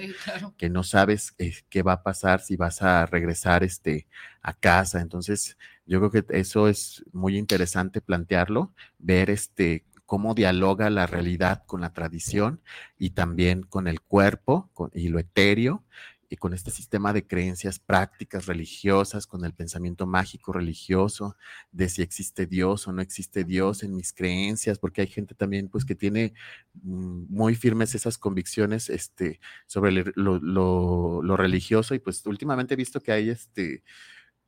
[0.58, 4.08] que no sabes eh, qué va a pasar si vas a regresar este,
[4.42, 5.02] a casa.
[5.02, 11.64] Entonces, yo creo que eso es muy interesante plantearlo, ver este cómo dialoga la realidad
[11.66, 12.60] con la tradición
[12.98, 15.86] y también con el cuerpo y lo etéreo
[16.28, 21.38] y con este sistema de creencias prácticas religiosas, con el pensamiento mágico religioso,
[21.72, 25.70] de si existe Dios o no existe Dios en mis creencias, porque hay gente también
[25.70, 26.34] pues que tiene
[26.74, 33.00] mm, muy firmes esas convicciones este, sobre lo, lo, religioso y pues últimamente he visto
[33.00, 33.82] que hay este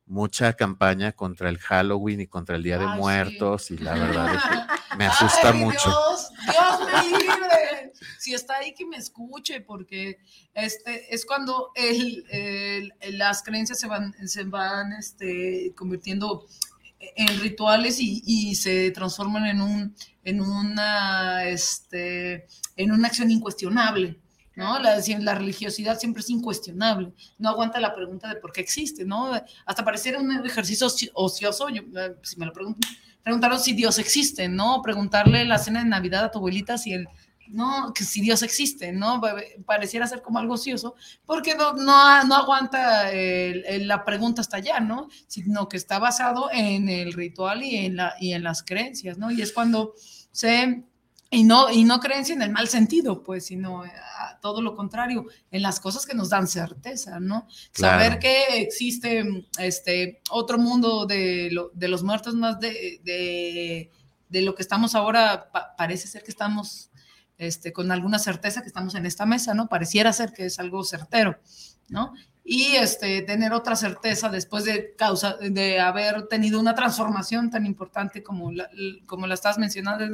[0.04, 4.42] mucha campaña contra el Halloween y contra el Día de Muertos y la verdad es
[4.42, 5.88] que me asusta mucho.
[5.88, 10.18] Dios, Dios me libre si está ahí que me escuche, porque
[10.54, 16.46] este, es cuando el, las creencias se van, se van este, convirtiendo
[17.16, 24.18] en rituales y, se transforman en, un, en, una, este, en una acción incuestionable.
[24.56, 24.78] ¿no?
[24.78, 29.32] La, la, religiosidad siempre es incuestionable, no aguanta la pregunta de por qué existe, ¿no?
[29.66, 31.82] Hasta pareciera un ejercicio ocioso, yo,
[32.22, 32.88] si me lo preguntan,
[33.24, 34.80] preguntaron si Dios existe, ¿no?
[34.82, 37.08] Preguntarle la cena de Navidad a tu abuelita si el,
[37.48, 39.20] no, que si Dios existe, ¿no?
[39.66, 40.94] Pareciera ser como algo ocioso,
[41.26, 45.08] porque no, no, no aguanta la pregunta hasta allá, ¿no?
[45.26, 49.30] Sino que está basado en el ritual y en, la, y en las creencias, ¿no?
[49.30, 49.94] Y es cuando
[50.30, 50.84] se...
[51.34, 53.82] Y no, y no creencia en el mal sentido, pues, sino
[54.40, 57.48] todo lo contrario, en las cosas que nos dan certeza, ¿no?
[57.72, 59.24] Saber que existe
[59.58, 63.90] este otro mundo de, de los muertos más de, de,
[64.28, 66.90] de, lo que estamos ahora, parece ser que estamos
[67.36, 69.68] este, con alguna certeza que estamos en esta mesa, ¿no?
[69.68, 71.40] Pareciera ser que es algo certero,
[71.88, 72.14] ¿no?
[72.46, 78.22] Y este, tener otra certeza después de, causa, de haber tenido una transformación tan importante
[78.22, 78.68] como la,
[79.06, 80.04] como la estás mencionando,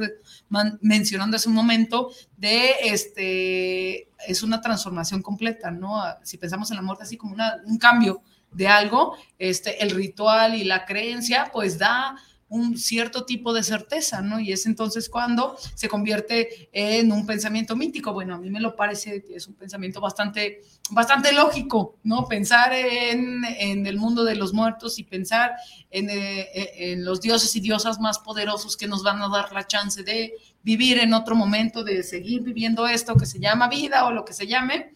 [0.79, 6.01] mencionando hace un momento, de este, es una transformación completa, ¿no?
[6.23, 10.63] Si pensamos en la muerte así como un cambio de algo, este, el ritual y
[10.63, 12.15] la creencia, pues da
[12.51, 14.37] un cierto tipo de certeza, ¿no?
[14.37, 18.11] Y es entonces cuando se convierte en un pensamiento mítico.
[18.11, 22.25] Bueno, a mí me lo parece que es un pensamiento bastante, bastante lógico, ¿no?
[22.25, 25.53] Pensar en, en el mundo de los muertos y pensar
[25.89, 26.49] en, eh,
[26.91, 30.33] en, los dioses y diosas más poderosos que nos van a dar la chance de
[30.61, 34.33] vivir en otro momento, de seguir viviendo esto que se llama vida o lo que
[34.33, 34.91] se llame,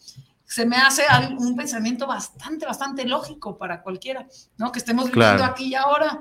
[0.45, 1.03] se me hace
[1.37, 4.71] un pensamiento bastante, bastante lógico para cualquiera, ¿no?
[4.71, 6.19] Que estemos viviendo aquí y ahora,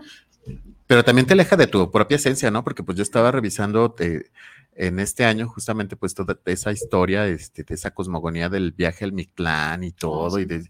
[0.86, 2.64] pero también te aleja de tu propia esencia, ¿no?
[2.64, 4.30] Porque pues yo estaba revisando eh,
[4.74, 9.12] en este año justamente pues toda esa historia, este, de esa cosmogonía del viaje al
[9.12, 10.68] Mictlán y oh, todo, y de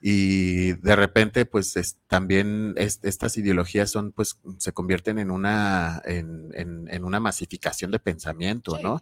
[0.00, 7.04] y de repente pues también estas ideologías son pues se convierten en una en, en,
[7.04, 9.00] una masificación de pensamiento no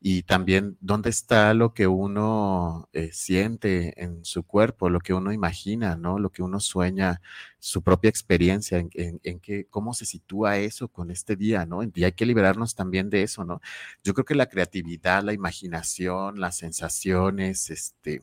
[0.00, 5.30] y también dónde está lo que uno eh, siente en su cuerpo lo que uno
[5.30, 7.20] imagina no lo que uno sueña
[7.60, 12.04] su propia experiencia en, en, que cómo se sitúa eso con este día no y
[12.04, 13.60] hay que liberarnos también de eso no
[14.02, 18.22] yo creo que la creatividad la imaginación las sensaciones este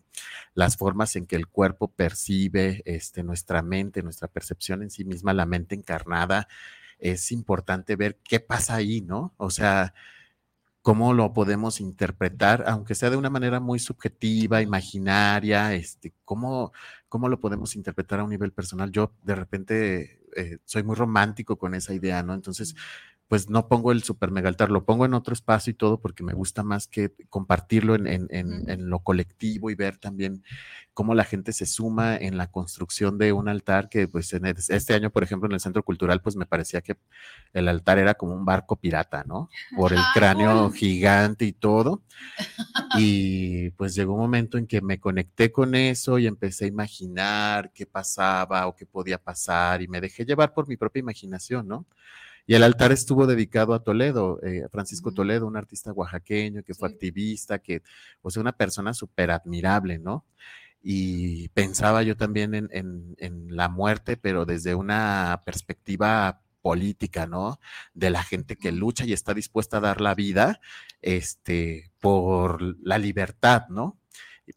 [0.54, 5.34] las formas en que el cuerpo percibe este, nuestra mente, nuestra percepción en sí misma,
[5.34, 6.47] la mente encarnada,
[7.00, 9.34] es importante ver qué pasa ahí, ¿no?
[9.38, 9.93] O sea,
[10.88, 16.71] cómo lo podemos interpretar, aunque sea de una manera muy subjetiva, imaginaria, este, cómo,
[17.10, 18.89] cómo lo podemos interpretar a un nivel personal.
[18.89, 22.34] Yo de repente eh, soy muy romántico con esa idea, ¿no?
[22.34, 22.73] Entonces,
[23.28, 26.24] pues no pongo el super mega altar, lo pongo en otro espacio y todo porque
[26.24, 30.44] me gusta más que compartirlo en, en, en, lo colectivo y ver también
[30.94, 34.94] cómo la gente se suma en la construcción de un altar que pues en este
[34.94, 36.96] año, por ejemplo, en el Centro Cultural, pues me parecía que
[37.54, 39.50] el altar era como un barco pirata, ¿no?
[39.76, 42.04] Por el cráneo gigante y todo.
[42.98, 47.72] Y pues llegó un momento en que me conecté con eso y empecé a imaginar
[47.74, 51.86] qué pasaba o qué podía pasar y me dejé llevar por mi propia imaginación, ¿no?
[52.50, 56.88] Y el altar estuvo dedicado a Toledo, eh, Francisco Toledo, un artista oaxaqueño que fue
[56.88, 57.84] activista, que,
[58.22, 60.26] o sea, una persona súper admirable, ¿no?
[60.82, 67.60] Y pensaba yo también en, en, la muerte, pero desde una perspectiva política, ¿no?
[67.94, 70.62] De la gente que lucha y está dispuesta a dar la vida,
[71.02, 74.00] este, por la libertad, ¿no?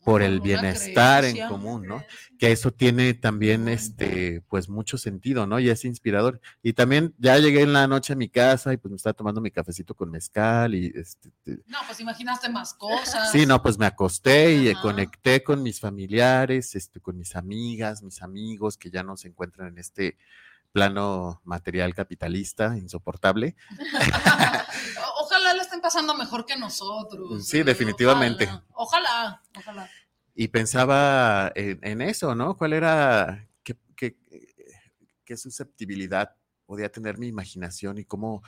[0.04, 2.02] Por el bienestar en común, ¿no?
[2.38, 5.58] Que eso tiene también, este, pues mucho sentido, ¿no?
[5.58, 6.40] Y es inspirador.
[6.62, 9.40] Y también ya llegué en la noche a mi casa y pues me estaba tomando
[9.40, 11.30] mi cafecito con mezcal y este.
[11.66, 13.32] No, pues imaginaste más cosas.
[13.32, 18.22] Sí, no, pues me acosté y conecté con mis familiares, este, con mis amigas, mis
[18.22, 20.16] amigos que ya no se encuentran en este
[20.72, 23.56] plano material capitalista insoportable.
[25.50, 27.46] ojalá le estén pasando mejor que nosotros.
[27.46, 28.48] Sí, definitivamente.
[28.74, 29.88] Ojalá, ojalá.
[30.34, 32.56] Y pensaba en, eso, ¿no?
[32.56, 34.16] ¿Cuál era, qué, qué,
[35.24, 36.34] qué, susceptibilidad
[36.66, 38.42] podía tener mi imaginación y cómo,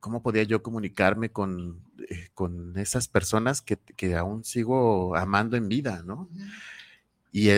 [0.00, 5.68] cómo podía yo comunicarme con, eh, con esas personas que, que, aún sigo amando en
[5.68, 6.28] vida, ¿no?
[6.34, 6.48] Eh,
[7.32, 7.50] y,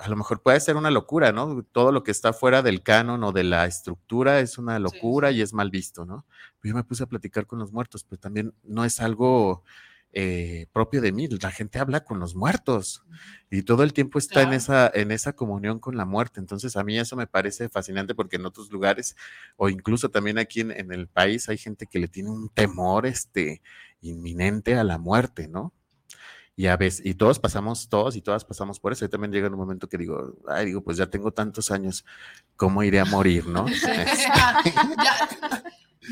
[0.00, 1.62] a lo mejor puede ser una locura, ¿no?
[1.62, 5.40] Todo lo que está fuera del canon o de la estructura es una locura y
[5.40, 6.26] es mal visto, ¿no?
[6.62, 9.62] Yo me puse a platicar con los muertos, pero también no es algo
[10.12, 11.28] eh, propio de mí.
[11.28, 13.04] La gente habla con los muertos
[13.50, 16.40] y todo el tiempo está en, esa, en esa comunión con la muerte.
[16.40, 19.16] Entonces a mí eso me parece fascinante porque en otros lugares
[19.56, 23.06] o incluso también aquí en, en el país hay gente que le tiene un temor
[23.06, 23.60] este,
[24.00, 25.72] inminente a la muerte, ¿no?
[26.56, 29.04] Y a veces, y todos pasamos, todos y todas pasamos por eso.
[29.04, 32.04] Y también llega un momento que digo, ay, digo, pues ya tengo tantos años,
[32.56, 33.66] ¿cómo iré a morir, no?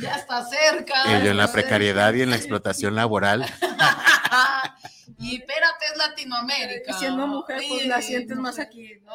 [0.01, 0.95] ya, está cerca.
[1.07, 3.43] Y yo en la precariedad y en la explotación laboral.
[5.19, 6.91] y espérate, es Latinoamérica.
[6.91, 9.13] Y siendo mujer, pues la sientes más aquí, ¿no?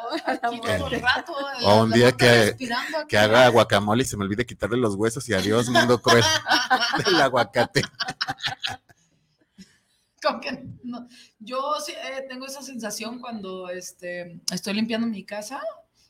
[1.63, 2.56] o un día que,
[3.10, 6.24] que haga guacamole y se me olvide quitarle los huesos y adiós, mundo cruel
[7.06, 7.82] del aguacate.
[11.39, 15.62] yo eh, tengo esa sensación cuando este, estoy limpiando mi casa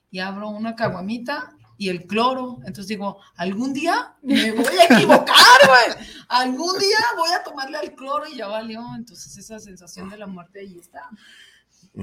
[0.10, 2.58] y abro una caguamita y el cloro.
[2.60, 6.06] Entonces digo, algún día me voy a equivocar, güey.
[6.28, 8.84] Algún día voy a tomarle al cloro y ya valió.
[8.96, 11.10] Entonces esa sensación de la muerte ahí está.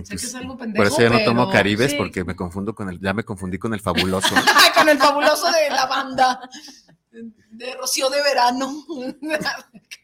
[0.04, 2.88] sé que es algo pendejo, Por eso ya no tomo caribes porque me confundo con
[2.88, 4.34] el, ya me confundí con el fabuloso.
[4.76, 6.40] con el fabuloso de la banda.
[7.50, 8.84] De Rocío de Verano.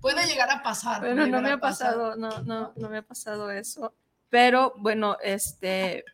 [0.00, 1.00] puede llegar a pasar.
[1.00, 3.94] Bueno, no me ha pasado, no, no, no me ha pasado eso.
[4.28, 6.04] Pero bueno, este,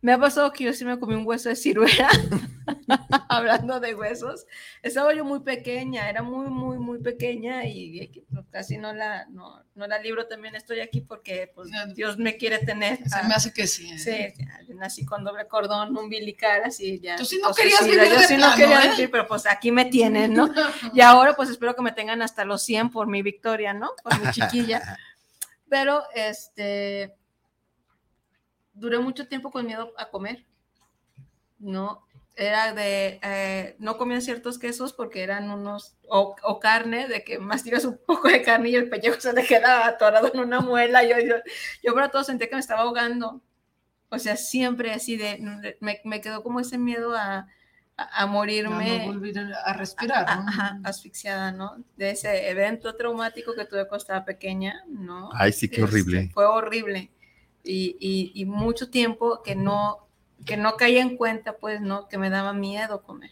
[0.00, 2.08] me ha pasado que yo sí me comí un hueso de ciruela,
[3.28, 4.46] hablando de huesos.
[4.82, 9.64] Estaba yo muy pequeña, era muy, muy, muy pequeña y pues, casi no la, no,
[9.74, 10.26] no la libro.
[10.26, 12.98] También estoy aquí porque pues, Dios me quiere tener.
[13.08, 13.90] Se me hace que sí.
[13.90, 13.98] ¿eh?
[13.98, 17.16] Sí, nací con doble cordón umbilical, así ya.
[17.16, 18.90] Tú sí no querías vivir Yo sí no quería ¿eh?
[18.90, 20.48] vivir, pero pues aquí me tienen, ¿no?
[20.94, 23.90] y ahora pues espero que me tengan hasta los 100 por mi victoria, ¿no?
[24.02, 24.96] Por mi chiquilla.
[25.70, 27.17] Pero, este,
[28.78, 30.44] duré mucho tiempo con miedo a comer.
[31.58, 32.06] No,
[32.38, 37.84] era de, eh, no comía ciertos quesos porque eran unos, o, carne, de que masticas
[37.84, 41.02] un poco de carne y el pellejo se le queda atorado en una muela.
[41.02, 41.34] Yo, yo,
[41.82, 43.42] yo para todo sentía que me estaba ahogando.
[44.10, 47.48] O sea, siempre así de, me, me quedó como ese miedo a,
[47.96, 49.00] a, morirme.
[49.00, 50.26] No, volver a respirar.
[50.84, 51.84] asfixiada, ¿no?
[51.96, 55.28] De ese evento traumático que tuve cuando estaba pequeña, ¿no?
[55.34, 56.20] Ay, sí, qué horrible.
[56.20, 57.10] Este, fue horrible
[57.64, 60.06] y, mucho tiempo que no,
[60.46, 62.08] que no caía en cuenta, pues, ¿no?
[62.08, 63.30] Que me daba miedo comer.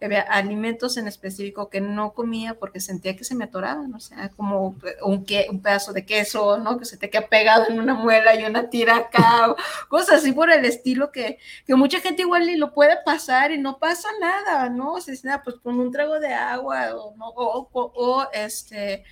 [0.00, 4.28] Había alimentos en específico que no comía porque sentía que se me atoraban, o sea,
[4.28, 6.78] como un, que, un pedazo de queso, ¿no?
[6.78, 9.56] Que se te queda pegado en una muela y una tira acá,
[9.88, 13.58] cosas así por el estilo que, que mucha gente igual ni lo puede pasar y
[13.58, 14.92] no pasa nada, ¿no?
[14.92, 17.30] O sea, pues con un trago de agua o, ¿no?
[17.30, 19.02] o, o este,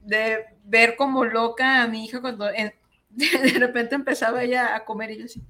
[0.00, 2.48] de ver como loca a mi hija cuando
[3.42, 5.42] de repente empezaba ella a comer y yo así,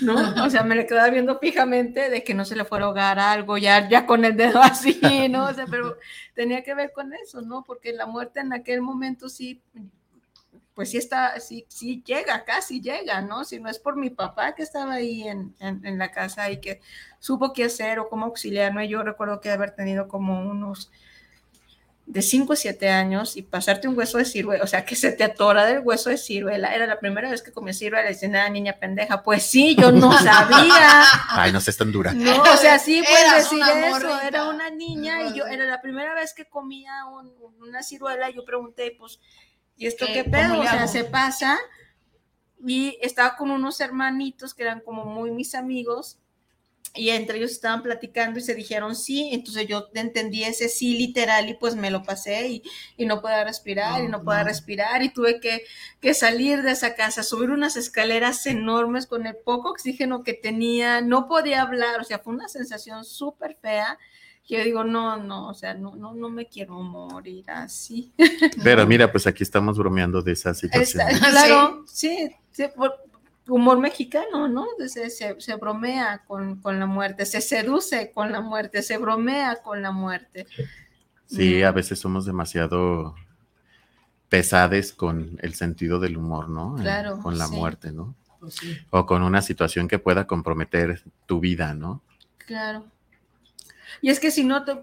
[0.00, 0.44] ¿no?
[0.44, 3.18] O sea, me le quedaba viendo fijamente de que no se le fuera a ahogar
[3.18, 5.46] algo, ya, ya con el dedo así, ¿no?
[5.46, 5.98] O sea, pero
[6.34, 7.62] tenía que ver con eso, ¿no?
[7.64, 9.60] Porque la muerte en aquel momento sí,
[10.74, 13.44] pues sí está, sí, sí llega, casi llega, ¿no?
[13.44, 16.60] Si no es por mi papá que estaba ahí en, en, en la casa y
[16.60, 16.80] que
[17.18, 20.90] supo qué hacer o cómo auxiliarme, yo recuerdo que haber tenido como unos
[22.06, 25.12] de 5 o 7 años y pasarte un hueso de ciruela, o sea, que se
[25.12, 26.74] te atora del hueso de ciruela.
[26.74, 29.22] Era la primera vez que comí ciruela y decía, nada, niña pendeja.
[29.22, 31.04] Pues sí, yo no sabía.
[31.28, 32.12] Ay, no sé, tan dura.
[32.12, 34.20] No, o sea, sí puedes decir eso.
[34.20, 36.92] Era una niña y yo, era la primera vez que comía
[37.60, 39.20] una ciruela y yo pregunté, pues,
[39.76, 40.60] ¿y esto qué, qué pedo?
[40.60, 41.58] O sea, se pasa.
[42.64, 46.21] Y estaba con unos hermanitos que eran como muy mis amigos
[46.94, 51.48] y entre ellos estaban platicando y se dijeron sí, entonces yo entendí ese sí literal
[51.48, 52.62] y pues me lo pasé y,
[52.98, 55.62] y no podía respirar y no podía respirar y tuve que,
[56.00, 61.00] que, salir de esa casa, subir unas escaleras enormes con el poco oxígeno que tenía,
[61.00, 63.98] no podía hablar, o sea, fue una sensación súper fea.
[64.46, 68.12] Que yo digo, no, no, o sea, no, no, no me quiero morir así.
[68.62, 71.06] Pero mira, pues aquí estamos bromeando de esa situación.
[71.30, 73.01] claro, sí, sí por,
[73.48, 74.66] humor mexicano, ¿no?
[74.86, 79.90] Se, se, bromea con, la muerte, se seduce con la muerte, se bromea con la
[79.90, 80.46] muerte.
[81.26, 83.14] Sí, a veces somos demasiado
[84.28, 86.76] pesades con el sentido del humor, ¿no?
[86.76, 87.18] Claro.
[87.20, 88.14] con la muerte, ¿no?
[88.40, 88.76] Pues sí.
[88.90, 92.02] o con una situación que pueda comprometer tu vida, ¿no?
[92.38, 92.84] Claro.
[94.00, 94.78] Y es que si no, te-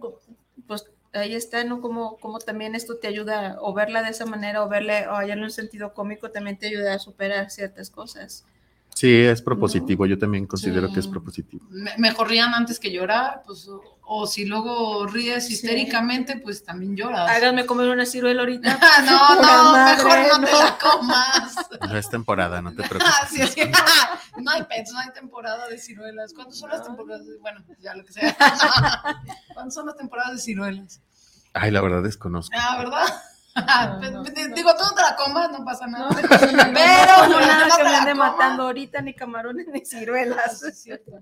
[0.68, 1.82] pues ahí está, ¿no?
[1.82, 5.44] Como, como también esto te ayuda, o verla de esa manera, o verle, o hallarlo
[5.44, 8.46] en un sentido cómico, también te ayuda a superar ciertas cosas.
[9.00, 11.66] Sí, es propositivo, yo también considero que es propositivo.
[11.70, 15.54] Me- mejor rían antes que llorar, pues, o, o si luego ríes Sí.
[15.54, 17.30] histéricamente, pues también lloras.
[17.30, 18.78] Háganme comer una ciruela ahorita.
[19.06, 20.64] no, no, madre, mejor no, te no.
[20.66, 21.56] la comas.
[21.90, 23.08] No es temporada, no te preocupes.
[23.22, 23.62] Ah, sí, sí.
[24.42, 26.34] No hay pets, no hay temporada de ciruelas.
[26.34, 27.26] ¿Cuántas son las temporadas?
[27.40, 28.36] Bueno, ya lo que sea.
[29.54, 31.02] ¿Cuántas son las temporadas de ciruelas?
[31.54, 32.54] Ay, la verdad desconozco.
[32.60, 33.06] Ah, ¿verdad?
[33.56, 34.56] No, no, Te- no.
[34.56, 36.10] Digo, tú no te la comas, no pasa nada.
[36.12, 40.60] Pero no, nada que me ande matando ahorita, ni camarones, ni ciruelas.
[40.60, 41.20] Sí, cierto.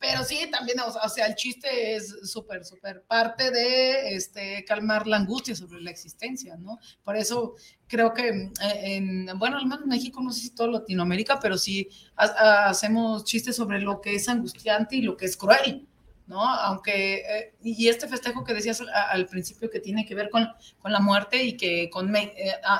[0.00, 5.18] Pero sí, también, o sea, el chiste es súper, súper parte de este, calmar la
[5.18, 6.78] angustia sobre la existencia, ¿no?
[7.04, 7.54] Por eso
[7.86, 8.52] creo que, eh,
[8.96, 12.68] en, bueno, al menos en México, no sé si todo Latinoamérica, pero sí ha- ha-
[12.70, 15.86] hacemos chistes sobre lo que es angustiante y lo que es cruel,
[16.28, 16.44] ¿no?
[16.44, 20.48] Aunque, eh, y este festejo que decías al, principio que tiene que ver con,
[20.78, 22.32] con la muerte y que con eh,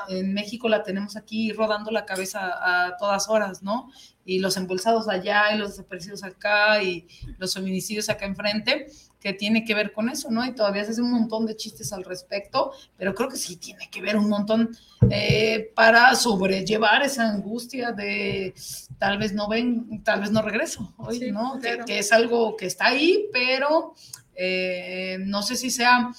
[0.07, 3.89] en México la tenemos aquí rodando la cabeza a todas horas, ¿no?
[4.29, 7.07] y los embolsados allá y los desaparecidos acá y
[7.39, 8.85] los feminicidios acá enfrente,
[9.19, 10.45] que tiene que ver con eso, ¿no?
[10.45, 13.89] Y todavía se hace un montón de chistes al respecto, pero creo que sí tiene
[13.89, 14.69] que ver un montón
[15.09, 18.53] eh, para sobrellevar esa angustia de
[18.99, 21.55] tal vez no ven, tal vez no regreso hoy, Sí, ¿no?
[21.55, 21.85] Que- claro.
[21.85, 23.95] Que, es algo que está ahí, pero
[24.35, 26.11] eh, no sé si sea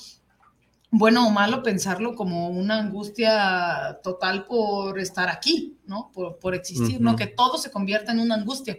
[0.91, 6.11] bueno o malo pensarlo como una angustia total por estar aquí, ¿no?
[6.12, 7.11] Por, por existir, ¿no?
[7.11, 7.18] Ujú.
[7.18, 8.76] Que todo se convierta en una angustia,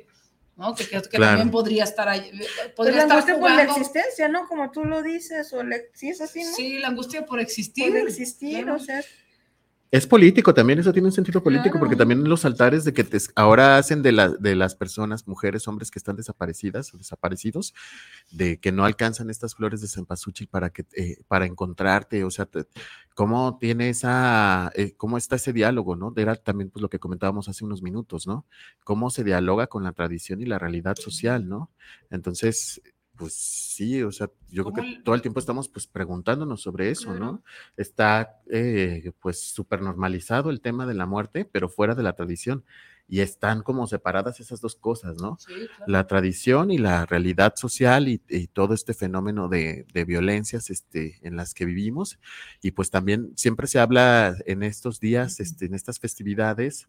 [0.57, 0.75] ¿no?
[0.75, 1.25] Que, que- que Claro.
[1.37, 3.71] también podría estar ahí, eh, Pues podría la estar angustia por la jugando.
[3.73, 4.47] existencia, ¿no?
[4.47, 6.51] Como tú lo dices, o la, sí es así, ¿no?
[6.53, 7.89] Sí, la angustia por existir.
[7.89, 8.75] Por existir, claro.
[8.75, 9.01] o sea,
[9.93, 11.79] Es político también, eso tiene un sentido político, Claro.
[11.81, 15.67] porque también los altares de que te- ahora hacen de, la- de las personas, mujeres,
[15.67, 17.73] hombres que están desaparecidas o desaparecidos,
[18.31, 22.45] de que no alcanzan estas flores de cempasúchil para que eh, para encontrarte, o sea,
[22.45, 22.67] te-
[23.15, 26.13] cómo tiene esa, eh, cómo está ese diálogo, ¿no?
[26.15, 28.45] Era también pues lo que comentábamos hace unos minutos, ¿no?
[28.85, 31.69] Cómo se dialoga con la tradición y la realidad social, ¿no?
[32.09, 32.81] Entonces,
[33.21, 36.61] pues sí, o sea, yo creo ¿Cómo que el- todo el tiempo estamos pues preguntándonos
[36.61, 37.19] sobre eso, Claro.
[37.19, 37.43] ¿no?
[37.77, 42.63] está eh, pues súper normalizado el tema de la muerte, pero fuera de la tradición.
[43.07, 45.37] Y están como separadas esas dos cosas, ¿no?
[45.39, 45.83] Sí, claro.
[45.87, 51.19] La tradición y la realidad social y, y todo este fenómeno de, de violencias este,
[51.21, 52.19] en las que vivimos.
[52.61, 56.87] Y pues también siempre se habla en estos días, este, en estas festividades,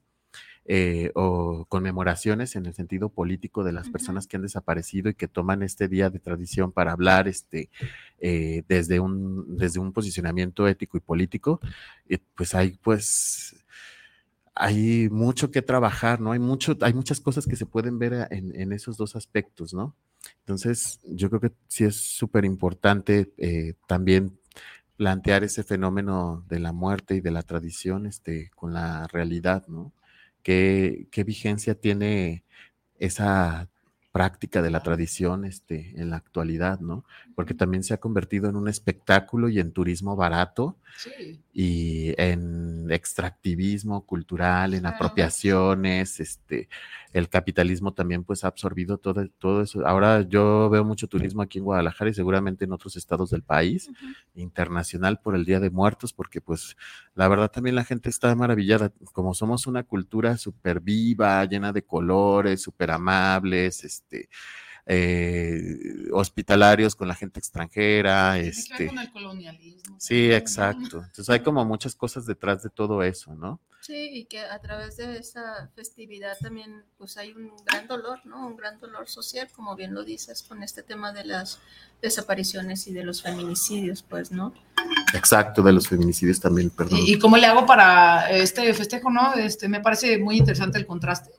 [0.64, 5.28] eh, o conmemoraciones en el sentido político de las personas que han desaparecido y que
[5.28, 7.70] toman este día de tradición para hablar este,
[8.18, 11.60] eh, desde, un, desde un posicionamiento ético y político,
[12.08, 13.56] y pues hay pues
[14.54, 16.32] hay mucho que trabajar, ¿no?
[16.32, 19.72] Hay mucho, hay muchas cosas que se pueden ver a- en, en esos dos aspectos,
[19.74, 19.96] ¿no?
[20.40, 24.38] Entonces, yo creo que sí es súper importante eh, también
[24.96, 29.92] plantear ese fenómeno de la muerte y de la tradición este, con la realidad, ¿no?
[30.43, 32.45] ¿Qué, qué vigencia tiene
[32.99, 33.70] esa
[34.12, 37.04] práctica de la tradición este, en la actualidad, ¿no?
[37.34, 41.40] Porque también se ha convertido en un espectáculo y en turismo barato Sí.
[41.54, 44.96] y en extractivismo cultural, en Claro.
[44.96, 46.68] apropiaciones, este,
[47.14, 49.86] el capitalismo también pues ha absorbido todo, todo eso.
[49.86, 53.90] Ahora yo veo mucho turismo aquí en Guadalajara y seguramente en otros estados del país,
[54.34, 56.76] internacional por el Día de Muertos, porque pues
[57.14, 61.82] la verdad también la gente está maravillada, como somos una cultura súper viva, llena de
[61.84, 64.01] colores, súper amables, este,
[64.86, 68.88] eh, hospitalarios con la gente extranjera, este.
[68.88, 69.96] con el colonialismo.
[69.98, 70.98] Sí, exacto.
[70.98, 73.61] Entonces hay como muchas cosas detrás de todo eso, ¿no?
[73.82, 78.46] sí, y que a través de esa festividad también, pues hay un gran dolor, ¿no?
[78.46, 81.59] Un gran dolor social, como bien lo dices, con este tema de las
[82.00, 84.55] desapariciones y de los feminicidios, pues, ¿no?
[85.14, 87.00] Exacto, de los feminicidios también, perdón.
[87.00, 89.34] ¿Y, y cómo le hago para este festejo, no?
[89.34, 91.32] Este, me parece muy interesante el contraste.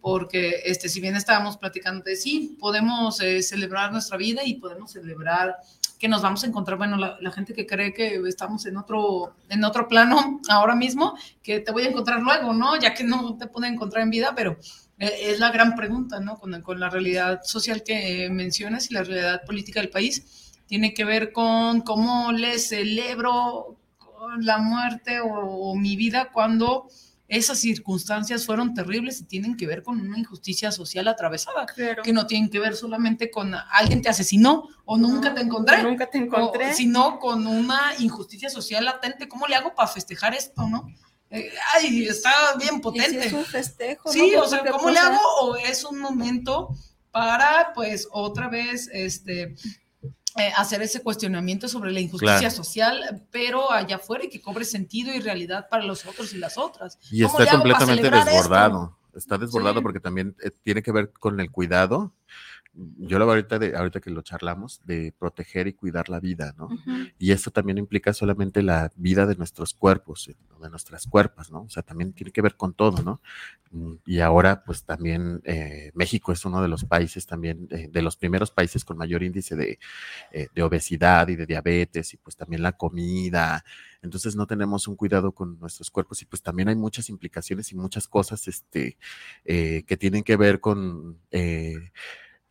[0.00, 4.92] Porque este, si bien estábamos platicando de sí, podemos eh, celebrar nuestra vida y podemos
[4.92, 5.56] celebrar
[5.98, 9.34] que nos vamos a encontrar, bueno, la, la gente que cree que estamos en otro,
[9.48, 12.78] en otro plano ahora mismo, que te voy a encontrar luego, ¿no?
[12.78, 14.58] Ya que no te pude encontrar en vida, pero
[14.98, 16.36] eh, es la gran pregunta, ¿no?
[16.36, 21.04] Con, con la realidad social que mencionas y la realidad política del país, tiene que
[21.04, 23.76] ver con cómo le celebro
[24.40, 26.88] la muerte o, o mi vida cuando
[27.28, 32.02] esas circunstancias fueron terribles y tienen que ver con una injusticia social atravesada, Claro.
[32.02, 36.06] que no tienen que ver solamente con alguien te asesinó o nunca te encontré, Nunca
[36.08, 36.70] te encontré.
[36.70, 39.28] o- sino con una injusticia social latente.
[39.28, 40.88] ¿Cómo le hago para festejar esto, no?
[41.28, 43.26] eh, ay, está bien potente.
[43.26, 44.12] es un festejo.
[44.12, 44.42] Sí, ¿no?
[44.42, 45.18] o sea, ¿cómo le hago?
[45.42, 46.68] O es un momento
[47.10, 49.56] para, pues, otra vez, este,
[50.36, 52.54] eh, hacer ese cuestionamiento sobre la injusticia Claro.
[52.54, 56.58] social, pero allá afuera y que cobre sentido y realidad para los otros y las
[56.58, 56.98] otras.
[57.10, 58.24] Y ¿Cómo le está completamente esto?
[58.24, 58.96] desbordado.
[59.14, 59.82] Está desbordado Sí.
[59.82, 62.12] porque también eh, tiene que ver con el cuidado.
[62.98, 66.68] Yo lo ahorita, de, ahorita que lo charlamos, de proteger y cuidar la vida, ¿no?
[67.18, 71.62] Y esto también implica solamente la vida de nuestros cuerpos, de nuestras cuerpas, ¿no?
[71.62, 73.22] O sea, también tiene que ver con todo, ¿no?
[73.70, 78.02] Mm, Y ahora, pues también eh, México es uno de los países también, eh, de
[78.02, 79.78] los primeros países con mayor índice de,
[80.32, 83.64] eh, de obesidad y de diabetes, y pues también la comida.
[84.02, 87.74] Entonces no tenemos un cuidado con nuestros cuerpos y pues también hay muchas implicaciones y
[87.76, 88.98] muchas cosas este,
[89.44, 91.18] eh, que tienen que ver con...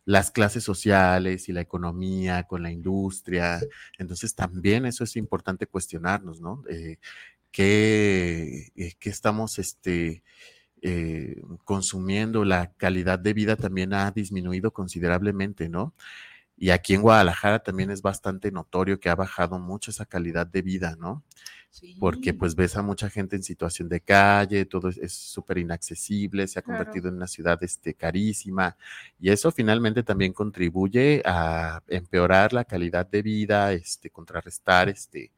[0.06, 3.60] las clases sociales y la economía, con la industria.
[3.98, 6.62] Entonces también eso es importante cuestionarnos, ¿no?
[6.70, 6.98] Eh,
[7.50, 10.22] ¿qué, eh, qué estamos este,
[10.80, 12.44] eh, consumiendo?
[12.44, 15.92] La calidad de vida también ha disminuido considerablemente, ¿no?
[16.56, 20.62] Y aquí en Guadalajara también es bastante notorio que ha bajado mucho esa calidad de
[20.62, 21.24] vida, ¿no?
[21.78, 21.94] Sí.
[22.00, 26.58] porque pues ves a mucha gente en situación de calle, todo es- súper inaccesible, se
[26.58, 26.78] ha Claro.
[26.78, 28.76] convertido en una ciudad este, carísima
[29.20, 35.32] y eso finalmente también contribuye a empeorar la calidad de vida, este, contrarrestar este,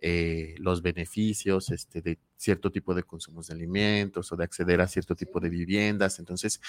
[0.00, 4.88] eh, los beneficios este, de cierto tipo de consumos de alimentos o de acceder a
[4.88, 6.18] cierto tipo de viviendas.
[6.18, 6.60] Entonces,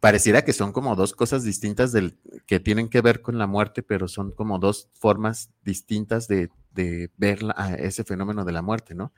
[0.00, 3.82] pareciera que son como dos cosas distintas del, que tienen que ver con la muerte,
[3.82, 8.62] pero son como dos formas distintas de, de ver la- a ese fenómeno de la
[8.62, 9.12] muerte, ¿no?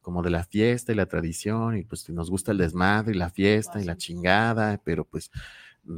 [0.00, 3.30] Como de la fiesta y la tradición, y pues nos gusta el desmadre y la
[3.30, 5.30] fiesta y la chingada, pero pues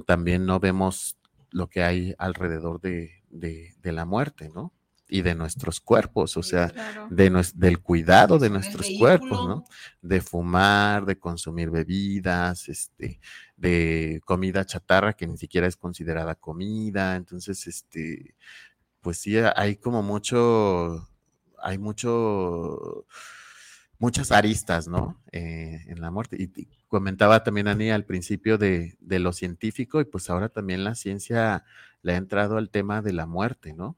[0.06, 1.16] también no vemos
[1.50, 4.72] lo que hay alrededor de, de, de la muerte, ¿no?
[5.08, 7.06] Y de nuestros cuerpos, o sea, Claro.
[7.10, 9.64] de nues- del cuidado de El nuestros cuerpos, ¿no?
[10.00, 13.20] De fumar, de consumir bebidas, este,
[13.62, 17.14] de comida chatarra que ni siquiera es considerada comida.
[17.14, 18.34] Entonces, este,
[19.00, 21.08] pues sí, hay como mucho,
[21.62, 23.06] hay mucho,
[23.98, 25.22] muchas aristas, ¿no?
[25.30, 26.36] Eh, en la muerte.
[26.38, 30.94] Y, comentaba también Ani al principio de, de lo científico y pues ahora también la
[30.94, 31.64] ciencia
[32.02, 33.96] le ha entrado al tema de la muerte, ¿no?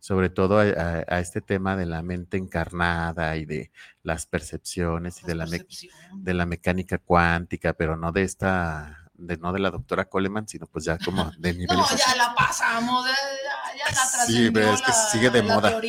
[0.00, 3.70] Sobre todo a, a- a este tema de la mente encarnada y de
[4.02, 5.66] las percepciones y de la, me-
[6.14, 10.66] de la mecánica cuántica, pero no de esta, de, no de la doctora Coleman, sino
[10.66, 14.72] pues ya como de niveles No, ya la pasamos, ya, ya, ya la Sí, pero
[14.74, 15.80] es que sigue de la moda.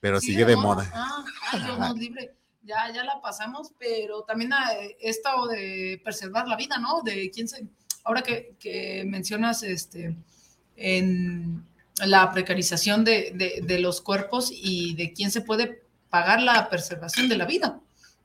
[0.00, 0.90] pero sigue de moda.
[0.94, 2.34] Ah, ay, Dios nos libre.
[2.62, 4.50] Ya, ya la pasamos, pero también
[5.00, 7.00] esta de preservar la vida, ¿no?
[7.02, 7.66] De quién se.
[8.04, 10.14] Ahora que, que mencionas este
[10.76, 11.66] en
[12.06, 17.28] la precarización de, de- de los cuerpos y de quién se puede pagar la preservación
[17.28, 17.78] de la vida,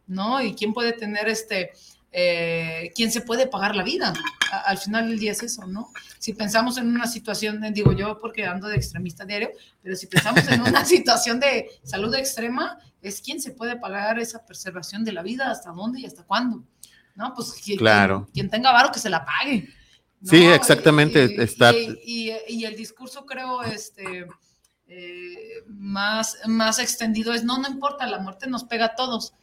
[0.08, 0.42] ¿no?
[0.42, 1.72] Y quién puede tener este.
[2.18, 4.14] eh, quién se puede pagar la vida.
[4.52, 5.92] A- al final del día es eso, ¿no?
[6.18, 9.50] Si pensamos en una situación, eh, digo yo porque ando de extremista diario,
[9.84, 14.46] pero si pensamos en una situación de salud extrema, es quién se puede pagar esa
[14.46, 16.64] preservación de la vida, hasta dónde y hasta cuándo.
[17.16, 17.34] ¿No?
[17.36, 18.24] Pues quien, Claro.
[18.32, 19.68] quien, quien tenga varo que se la pague.
[20.22, 20.30] ¿No?
[20.30, 24.26] Sí, exactamente, Y, está- y- y- y el discurso, creo, este,
[24.88, 29.34] eh, más, más extendido es: no, no importa, la muerte nos pega a todos.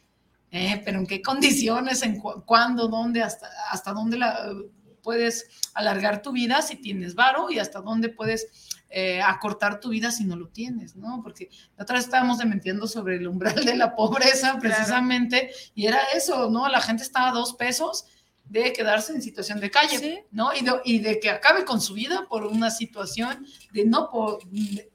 [0.51, 4.53] Eh, pero en qué condiciones, en cu- cuándo, dónde, hasta, hasta dónde la,
[5.01, 8.47] puedes alargar tu vida si tienes varo y hasta dónde puedes
[8.89, 11.21] eh, acortar tu vida si no lo tienes, ¿no?
[11.23, 15.99] Porque la otra vez estábamos dementiendo sobre el umbral de la pobreza precisamente y era
[16.15, 16.69] eso, ¿no?
[16.69, 18.05] La gente estaba a dos pesos
[18.45, 20.19] de quedarse en situación de calle, Sí.
[20.31, 20.53] ¿no?
[20.53, 24.43] Y de, y de que acabe con su vida por una situación de no por
[24.49, 24.91] de-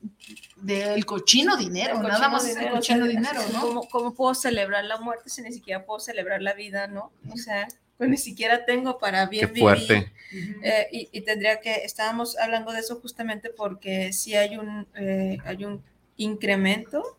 [0.57, 3.61] del cochino dinero, El nada cochino más es el dinero, cochino o sea, dinero, ¿no?
[3.61, 7.11] ¿Cómo, cómo puedo celebrar la muerte si ni siquiera puedo celebrar la vida, no?
[7.33, 10.13] O sea, pues ni siquiera tengo para bien Qué fuerte.
[10.31, 10.59] vivir.
[10.63, 15.39] Eh, y, y tendría que, estábamos hablando de eso justamente porque sí hay un, eh,
[15.45, 15.83] hay un
[16.17, 17.17] incremento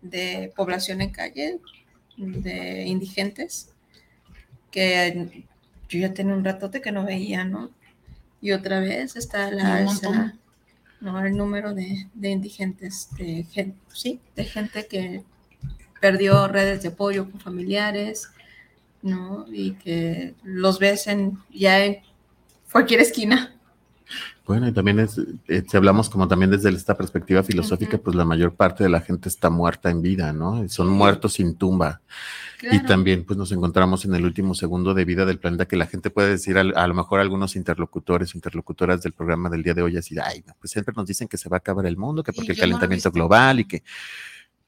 [0.00, 1.58] de población en calle,
[2.16, 3.70] de indigentes,
[4.70, 5.44] que
[5.92, 7.70] yo ya tenía un ratote que no veía, ¿no?
[8.40, 10.34] Y otra vez está la alza,
[11.00, 11.24] ¿no?
[11.24, 15.22] El número de, de indigentes, de gente, sí, de gente que
[16.00, 18.30] perdió redes de apoyo con familiares,
[19.02, 19.46] ¿no?
[19.52, 21.98] Y que los ves en, ya en
[22.70, 23.54] cualquier esquina.
[24.44, 28.24] Bueno, y también es, eh, si hablamos como también desde esta perspectiva filosófica, pues la
[28.24, 30.68] mayor parte de la gente está muerta en vida, ¿no?
[30.68, 32.00] Son muertos sin tumba.
[32.70, 35.86] Y también pues nos encontramos en el último segundo de vida del planeta que la
[35.86, 39.74] gente puede decir, al- a, lo mejor algunos interlocutores o interlocutoras del programa del día
[39.74, 41.96] de hoy, así, ay, no, pues siempre nos dicen que se va a acabar el
[41.96, 43.82] mundo, que Y porque el no calentamiento global y que...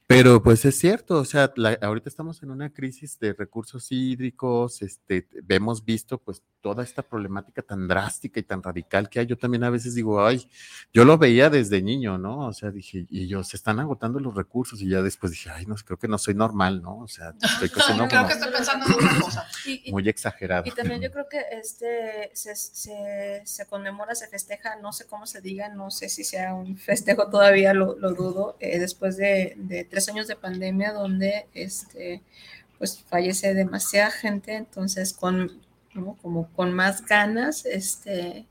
[0.06, 5.26] Pero pues es cierto, o sea, ahorita estamos en una crisis de recursos hídricos, este,
[5.48, 9.26] hemos visto pues toda esta problemática tan drástica y tan radical que hay.
[9.26, 10.48] Yo también a veces digo, ay,
[10.94, 12.46] yo lo veía desde niño, ¿no?
[12.46, 15.66] O sea, dije, y yo, se están agotando los recursos y ya después dije, ay,
[15.66, 17.00] no, creo que no soy normal, ¿no?
[17.00, 17.68] O sea, estoy
[18.08, 19.46] creo que estoy pensando en otra cosa.
[19.90, 20.62] muy exagerado.
[20.66, 25.26] Y también yo creo que este se, se, se, conmemora, se festeja, no sé cómo
[25.26, 29.52] se diga, no sé si sea un festejo todavía, lo, lo dudo, eh, después de,
[29.58, 32.22] de tres años de pandemia donde este,
[32.78, 35.63] pues fallece demasiada gente, entonces con,
[36.22, 38.46] como con más ganas, este,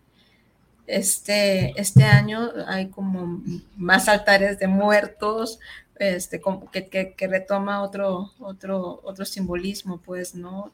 [0.88, 3.42] este, este año hay como
[3.78, 5.60] más altares de muertos,
[5.98, 10.72] este, como que, que, retoma otro, otro, otro simbolismo, pues, ¿no?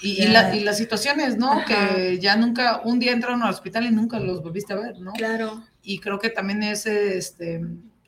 [0.00, 1.64] y, la, y, las situaciones, ¿no?
[1.66, 5.12] Que ya nunca, un día entraron al hospital y nunca los volviste a ver, ¿no?
[5.12, 5.64] Claro.
[5.82, 7.60] Y creo que también es este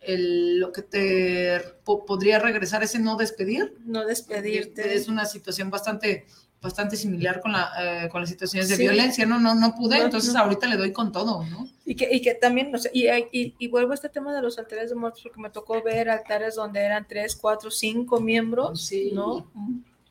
[0.07, 3.75] lo que te podría regresar ese no despedir.
[3.85, 4.95] No despedirte.
[4.95, 6.27] Es una situación bastante
[6.65, 10.35] bastante similar con, la, eh, con las situaciones de violencia, no, no, no pude, entonces
[10.35, 11.69] ahorita le doy con todo, ¿no?
[11.85, 14.41] Y que, y que también, no sé, y, y, y, vuelvo a este tema de
[14.41, 18.91] los altares de muertos, porque me tocó ver altares donde eran tres, cuatro, cinco miembros,
[19.13, 19.47] ¿no?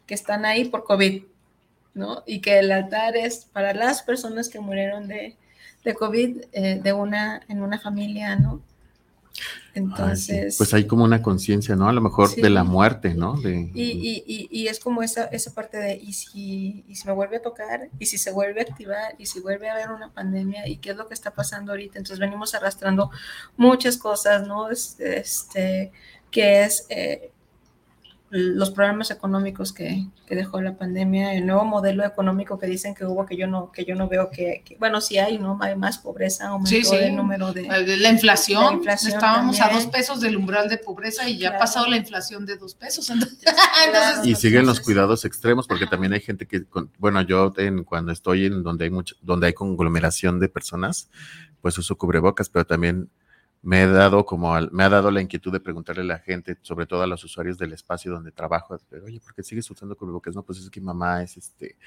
[0.05, 1.23] Que están ahí por COVID,
[1.95, 2.21] ¿no?
[2.27, 5.35] Y que el altar es para las personas que murieron de,
[5.83, 8.61] de COVID eh, de una, en una familia, ¿no?
[9.73, 10.55] Entonces.
[10.57, 11.89] Pues hay como una conciencia, ¿no?
[11.89, 13.39] A lo mejor de la muerte, ¿no?
[13.41, 17.13] De, y, y, y, es como esa, esa parte de, ¿y si, ¿y si me
[17.13, 17.89] vuelve a tocar?
[17.97, 19.15] ¿Y si se vuelve a activar?
[19.17, 20.67] ¿Y si vuelve a haber una pandemia?
[20.67, 21.97] ¿Y qué es lo que está pasando ahorita?
[21.97, 23.09] Entonces venimos arrastrando
[23.57, 24.69] muchas cosas, ¿no?
[24.69, 25.91] Este,
[26.29, 27.32] que es eh,
[28.35, 33.05] los problemas económicos que, que, dejó la pandemia, el nuevo modelo económico que dicen que
[33.05, 35.59] hubo, que yo no, que yo no veo que, bueno, sí hay, ¿no?
[35.61, 37.67] Hay más pobreza, aumentó el número de...
[37.67, 41.95] La inflación, estábamos a dos pesos del umbral de pobreza y ya ha pasado la
[41.95, 43.11] inflación de dos pesos.
[44.23, 46.65] y siguen los cuidados extremos porque también hay gente que,
[46.97, 47.53] bueno, yo
[47.85, 51.11] cuando estoy en donde hay mucho, donde hay conglomeración de personas,
[51.61, 53.11] pues uso cubrebocas, pero también
[53.63, 56.85] me he dado como me ha dado la inquietud de preguntarle a la gente, sobre
[56.85, 60.35] todo a los usuarios del espacio donde trabajo, oye, ¿por qué sigues usando cubrebocas?
[60.35, 61.77] No, pues es que mi mamá es este,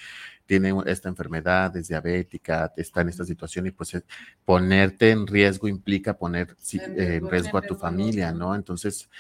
[0.47, 4.03] tiene esta enfermedad, es diabética, está en esta situación y pues eh,
[4.45, 8.55] ponerte en riesgo implica poner en riesgo a tu familia, ¿no?
[8.55, 9.11] Entonces,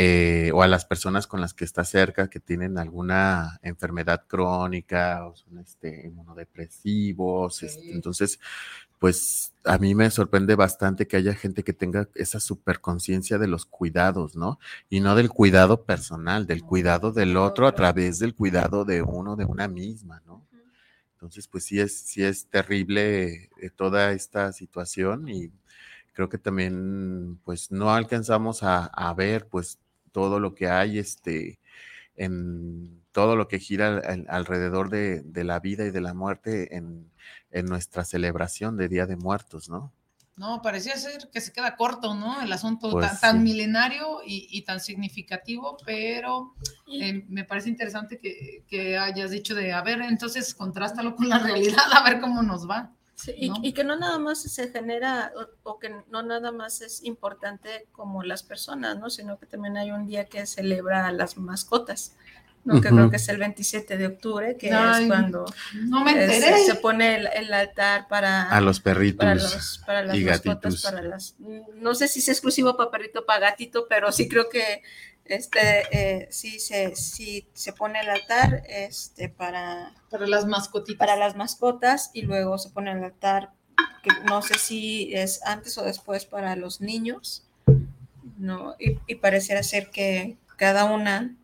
[0.00, 5.26] eh, o a las personas con las que está cerca que tienen alguna enfermedad crónica
[5.26, 7.62] o son este, inmunodepresivos.
[7.62, 8.38] Este, entonces,
[8.98, 13.66] pues a mí me sorprende bastante que haya gente que tenga esa superconciencia de los
[13.66, 14.58] cuidados, ¿no?
[14.88, 19.36] Y no del cuidado personal, del cuidado del otro a través del cuidado de uno,
[19.36, 20.46] de una misma, ¿no?
[21.14, 25.50] Entonces, pues sí es, sí es terrible eh, toda esta situación y
[26.12, 29.78] creo que también, pues no alcanzamos a, a ver, pues
[30.12, 31.58] todo lo que hay, este,
[32.18, 37.10] en todo lo que gira alrededor de, de, la vida y de la muerte en,
[37.50, 39.92] en, nuestra celebración de Día de Muertos, ¿no?
[40.36, 42.40] No, parecía ser que se queda corto, ¿no?
[42.40, 46.54] El asunto pues tan, milenario y, y, tan significativo, pero
[46.86, 51.38] eh, me parece interesante que, que, hayas dicho de, a ver, entonces contrástalo con la
[51.40, 52.92] realidad, a ver cómo nos va.
[53.18, 56.82] Sí, y, y, que no nada más se genera, o, o, que no nada más
[56.82, 59.10] es importante como las personas, ¿no?
[59.10, 62.12] Sino que también hay un día que celebra a las mascotas
[62.74, 65.44] que creo que es el 27 de octubre, que es cuando
[65.74, 66.64] no me enteré.
[66.64, 71.34] se pone el, altar para a los perritos para, los, para las mascotas, para las
[71.38, 74.82] no sé si es exclusivo para perrito para gatito, pero sí creo que
[75.28, 81.16] este eh, sí se sí se pone el altar este para para las mascotitas para
[81.16, 83.52] las mascotas y luego se pone el altar
[84.02, 87.44] que no sé si es antes o después para los niños
[88.38, 91.34] no y, y pareciera ser que cada una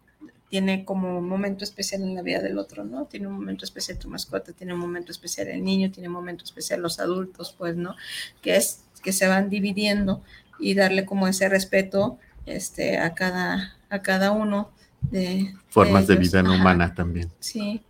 [0.54, 3.06] tiene como un momento especial en la vida del otro, ¿no?
[3.06, 6.44] Tiene un momento especial tu mascota, tiene un momento especial el niño, tiene un momento
[6.44, 7.96] especial los adultos, pues, ¿no?
[8.40, 10.22] Que es que se van dividiendo
[10.60, 14.70] y darle como ese respeto este, a, cada, a cada uno
[15.10, 15.54] de...
[15.68, 17.30] Formas de, vida no humana también.
[17.40, 17.82] Sí.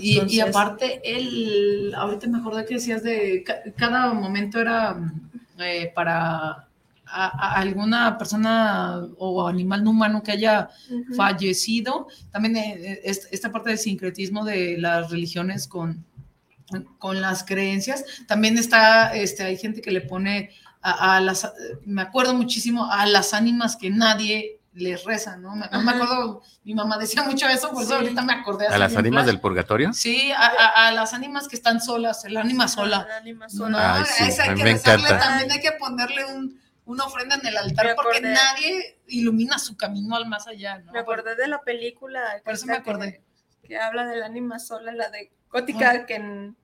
[0.00, 3.44] y, aparte, él, ahorita me acordé que decías de
[3.76, 4.96] cada momento era
[5.58, 6.68] eh, para
[7.06, 10.70] a, alguna persona o animal no humano que haya
[11.16, 12.08] fallecido.
[12.30, 16.04] También eh, eh, esta parte del sincretismo de las religiones con,
[16.98, 18.04] con las creencias.
[18.26, 20.50] También está, este, hay gente que le pone
[20.84, 21.50] a, las,
[21.84, 25.54] me acuerdo muchísimo, a las ánimas que nadie les reza, ¿no?
[25.54, 28.66] Me, me acuerdo, mi mamá decía mucho eso, por eso ahorita me acordé.
[28.66, 29.92] ¿A las ánimas del purgatorio?
[29.92, 33.06] Sí, a, a, las ánimas que están solas, el ánima sola.
[33.08, 34.04] El ánima sola.
[34.20, 38.98] hay que rezarle, también hay que ponerle un, una ofrenda en el altar porque nadie
[39.06, 40.92] ilumina su camino al más allá, ¿no?
[40.92, 42.20] Me acordé de la película.
[42.44, 43.22] Por eso me que- acordé.
[43.62, 46.56] Que, habla del ánima sola, la de Gótica, que, en-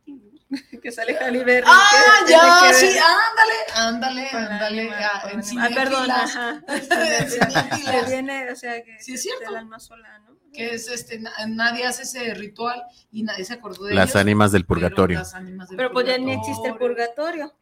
[0.83, 1.67] que sale Halle Berry.
[1.69, 4.91] Ah, que ya, que sí, ándale, ándale, ándale.
[4.95, 5.43] ah, Ah.
[5.43, 6.39] Cinéfilas.
[7.91, 9.45] Que viene, o sea, que Sí, es cierto.
[9.45, 10.31] del alma sola, ¿no?
[10.53, 12.83] que es este, na- nadie hace ese ritual
[13.13, 15.19] y nadie se acordó de Las ellos, ánimas del pero purgatorio.
[15.21, 17.55] las ánimas del Pero pues ya ni existe el purgatorio.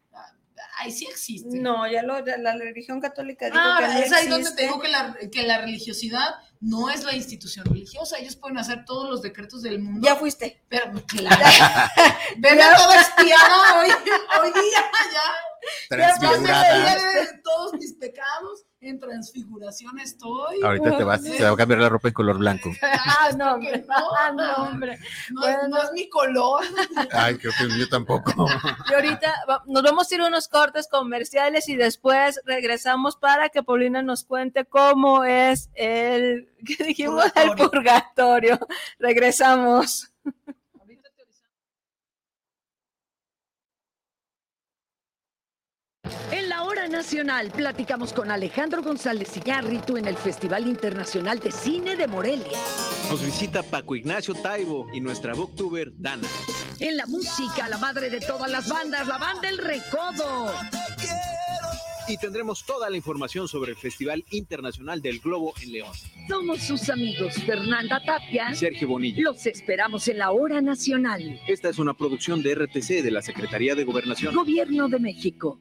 [0.80, 1.58] Ay, sí existe.
[1.58, 4.62] No, ya lo, ya la religión católica dijo Ah, que no es ahí donde te
[4.62, 8.16] digo que la, que la religiosidad no es la institución religiosa.
[8.18, 10.06] Ellos pueden hacer todos los decretos del mundo.
[10.06, 10.62] Ya fuiste.
[10.68, 11.36] Pero, claro.
[12.38, 13.88] Venme toda expiada hoy,
[14.40, 15.96] hoy día, ya.
[15.98, 16.94] Ya Transfigurada.
[17.12, 18.67] me de todos mis pecados.
[18.80, 20.62] En transfiguración estoy.
[20.62, 22.70] Ahorita te vas, te va a cambiar la ropa en color blanco.
[23.20, 23.84] Ah, no, que hombre.
[23.88, 23.94] no.
[24.16, 24.98] Ah, no, hombre.
[25.30, 25.68] No, es- Bueno.
[25.68, 26.62] no es mi color.
[27.12, 28.46] Ay, creo que yo tampoco.
[28.88, 29.34] Y ahorita
[29.66, 34.22] nos vamos a ir a unos cortes comerciales y después regresamos para que Paulina nos
[34.24, 37.24] cuente cómo es el, ¿qué dijimos?
[37.34, 38.60] El purgatorio.
[39.00, 40.12] Regresamos.
[46.30, 51.96] En la hora nacional platicamos con Alejandro González Iñárritu en el Festival Internacional de Cine
[51.96, 52.58] de Morelia.
[53.10, 56.28] Nos visita Paco Ignacio Taibo y nuestra booktuber Dana.
[56.80, 60.52] En la música, la madre de todas las bandas, la banda El Recodo.
[62.08, 65.92] Y tendremos toda la información sobre el Festival Internacional del Globo en León.
[66.26, 68.50] Somos sus amigos Fernanda Tapia.
[68.50, 69.22] Y Sergio Bonilla.
[69.22, 71.38] Los esperamos en la hora nacional.
[71.46, 74.34] Esta es una producción de RTC de la Secretaría de Gobernación.
[74.34, 75.60] Gobierno de México.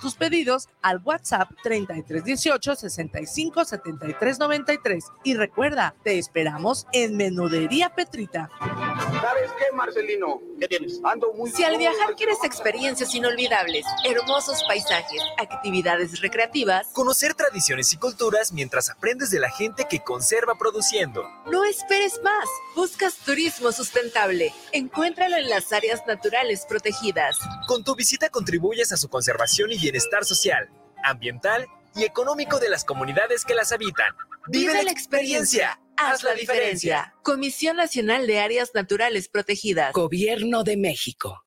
[0.00, 5.04] tus pedidos al WhatsApp 3318 65 73 93.
[5.24, 8.50] Y recuerda, te esperamos en Menudería Petrita.
[8.58, 10.40] ¿Sabes qué, Marcelino?
[10.58, 11.00] ¿Qué tienes?
[11.04, 17.92] Ando muy Si al viajar ¿qué quieres experiencias inolvidables, hermosos paisajes, actividades recreativas, Conocer tradiciones
[17.92, 21.24] y culturas mientras aprendes de la gente que conserva produciendo.
[21.46, 22.48] no esperes más.
[22.74, 24.52] Buscas turismo sustentable.
[24.72, 27.38] Encuéntralo en las áreas naturales protegidas.
[27.66, 30.70] Con tu visita contribuyes a su conservación y bienestar social,
[31.02, 31.66] ambiental
[31.96, 34.14] y económico de las comunidades que las habitan.
[34.46, 35.80] Vive la experiencia.
[35.96, 37.12] Haz la diferencia.
[37.24, 39.92] Comisión Nacional de Áreas Naturales Protegidas.
[39.92, 41.44] Gobierno de México.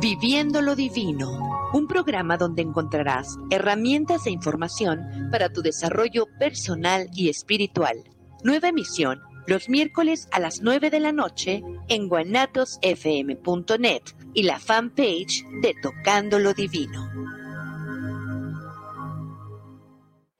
[0.00, 7.28] Viviendo lo Divino, un programa donde encontrarás herramientas e información para tu desarrollo personal y
[7.28, 8.04] espiritual.
[8.42, 14.02] Nueva emisión los miércoles a las 9 de la noche en guanatosfm.net
[14.36, 17.10] y la fanpage de Tocando lo Divino.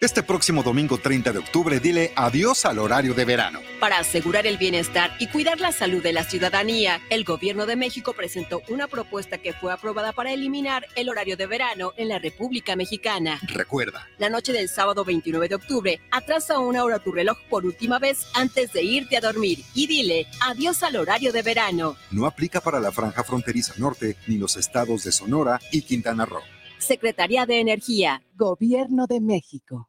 [0.07, 3.59] Este próximo domingo 30 de octubre dile adiós al horario de verano.
[3.81, 8.13] Para asegurar el bienestar y cuidar la salud de la ciudadanía, el Gobierno de México
[8.13, 12.77] presentó una propuesta que fue aprobada para eliminar el horario de verano en la República
[12.77, 13.41] Mexicana.
[13.49, 17.99] Recuerda, La noche del sábado 29 de octubre, atrasa una hora tu reloj por última
[17.99, 21.97] vez antes de irte a dormir y dile adiós al horario de verano.
[22.13, 26.43] no aplica para la franja fronteriza norte ni los estados de Sonora y Quintana Roo.
[26.79, 28.23] Secretaría de Energía.
[28.37, 29.89] Gobierno de México.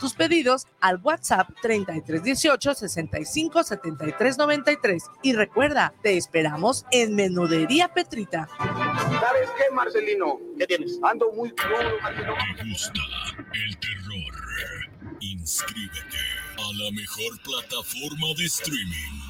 [0.00, 5.04] tus pedidos al WhatsApp 3318 65 73 93.
[5.22, 8.48] Y recuerda, te esperamos en Menudería Petrita.
[8.58, 10.40] ¿Sabes qué, Marcelino?
[10.58, 10.98] ¿Qué tienes?
[11.02, 12.34] Ando muy crudo, Marcelino.
[12.56, 13.00] ¿Te gusta
[13.52, 14.34] el terror?
[15.20, 16.18] Inscríbete
[16.56, 19.29] a la mejor plataforma de streaming.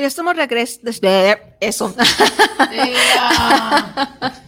[0.00, 0.80] Pues ya estamos regreso
[1.60, 1.94] eso.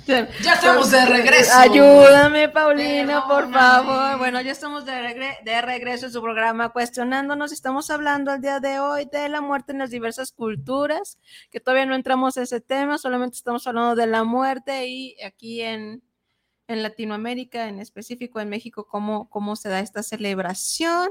[0.07, 1.53] Ya estamos de regreso.
[1.55, 4.17] Ayúdame, Paulina, por favor.
[4.17, 7.53] Bueno, ya estamos de, de regreso en su programa Cuestionándonos.
[7.53, 11.19] Estamos hablando el día de hoy de la muerte en las diversas culturas,
[11.51, 15.61] que todavía no entramos a ese tema, solamente estamos hablando de la muerte y aquí
[15.61, 16.03] en,
[16.67, 21.11] en Latinoamérica, en específico en México, cómo, cómo se da esta celebración.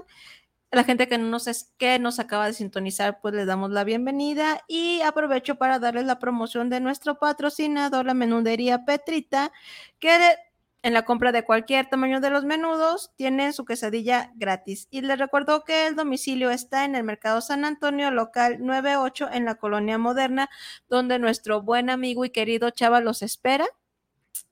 [0.71, 1.45] A la gente que no nos,
[1.77, 6.17] que nos acaba de sintonizar, pues les damos la bienvenida y aprovecho para darles la
[6.17, 9.51] promoción de nuestro patrocinador, la menudería Petrita,
[9.99, 10.37] que
[10.83, 14.87] en la compra de cualquier tamaño de los menudos tienen su quesadilla gratis.
[14.91, 19.45] Y les recuerdo que el domicilio está en el Mercado San Antonio, local 98 en
[19.45, 20.49] la Colonia Moderna,
[20.89, 23.67] donde nuestro buen amigo y querido Chava los espera.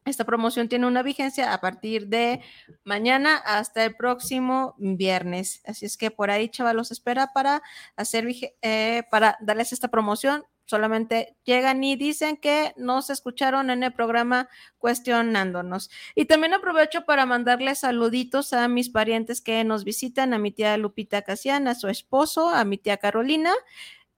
[0.05, 2.41] Esta promoción tiene una vigencia a partir de
[2.83, 5.61] mañana hasta el próximo viernes.
[5.65, 7.61] Así es que por ahí, chaval, los espera para
[7.95, 8.27] hacer,
[8.61, 10.45] eh, para darles esta promoción.
[10.65, 15.89] Solamente llegan y dicen que nos escucharon en el programa cuestionándonos.
[16.13, 20.77] Y también aprovecho para mandarles saluditos a mis parientes que nos visitan, a mi tía
[20.77, 23.51] Lupita Casiana, a su esposo, a mi tía Carolina,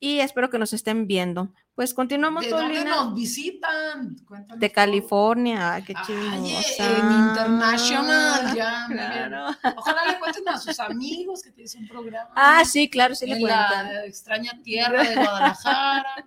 [0.04, 1.54] y espero que nos estén viendo.
[1.76, 2.44] Pues continuamos.
[2.44, 4.16] ¿De dónde nos visitan?
[4.28, 6.34] Cuéntanos de California, qué chido.
[6.34, 8.88] En International, ya.
[8.90, 9.46] Claro.
[9.78, 12.32] Ojalá le cuenten a sus amigos que tienes un programa.
[12.36, 13.94] Ah, sí, claro, sí le en cuentan.
[13.94, 16.26] la extraña tierra de Guadalajara,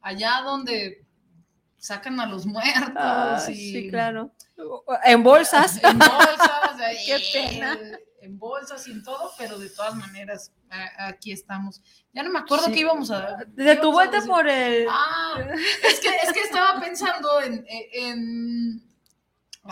[0.00, 1.04] allá donde
[1.76, 2.94] sacan a los muertos.
[2.96, 3.54] Ah, y...
[3.54, 4.32] Sí, claro.
[5.04, 5.78] En bolsas.
[5.84, 6.70] En bolsas.
[7.06, 7.78] Qué pena.
[8.22, 10.52] En bolsas y en todo, pero de todas maneras,
[10.98, 11.80] aquí estamos.
[12.12, 12.72] Ya no me acuerdo Sí.
[12.72, 13.36] qué íbamos a.
[13.46, 14.86] De qué tu vuelta por el.
[14.90, 15.34] Ah,
[15.88, 18.82] es que, es que estaba pensando en, en-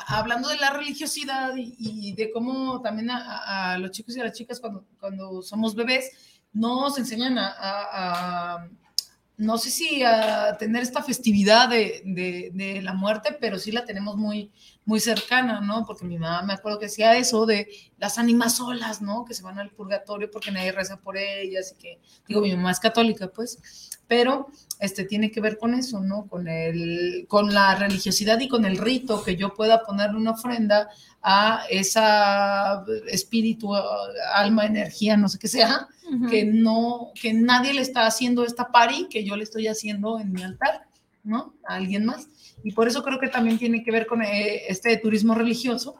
[0.06, 4.32] hablando de la religiosidad y, y de cómo también a, los chicos y a las
[4.36, 6.10] chicas cuando, cuando somos bebés
[6.52, 8.68] nos enseñan a-
[9.38, 13.84] no sé si a tener esta festividad de, de- de la muerte, pero sí la
[13.84, 14.50] tenemos muy,
[14.84, 15.84] muy cercana, ¿no?
[15.86, 17.68] Porque mi mamá me acuerdo que decía eso de
[17.98, 19.24] las ánimas solas, ¿no?
[19.24, 22.72] Que se van al purgatorio porque nadie reza por ellas y que, digo, mi mamá
[22.72, 23.58] es católica, pues,
[24.06, 24.48] pero
[24.80, 26.26] este tiene que ver con eso, ¿no?
[26.28, 30.88] Con el, con la religiosidad y con el rito que yo pueda ponerle una ofrenda
[31.22, 33.74] a esa espíritu,
[34.34, 35.88] alma, energía, no sé qué sea,
[36.30, 40.32] Que no, que nadie le está haciendo esta pari que yo le estoy haciendo en
[40.32, 40.86] mi altar,
[41.24, 41.54] ¿no?
[41.66, 42.28] A alguien más.
[42.64, 45.96] Y por eso creo que también tiene que ver con eh, este turismo religioso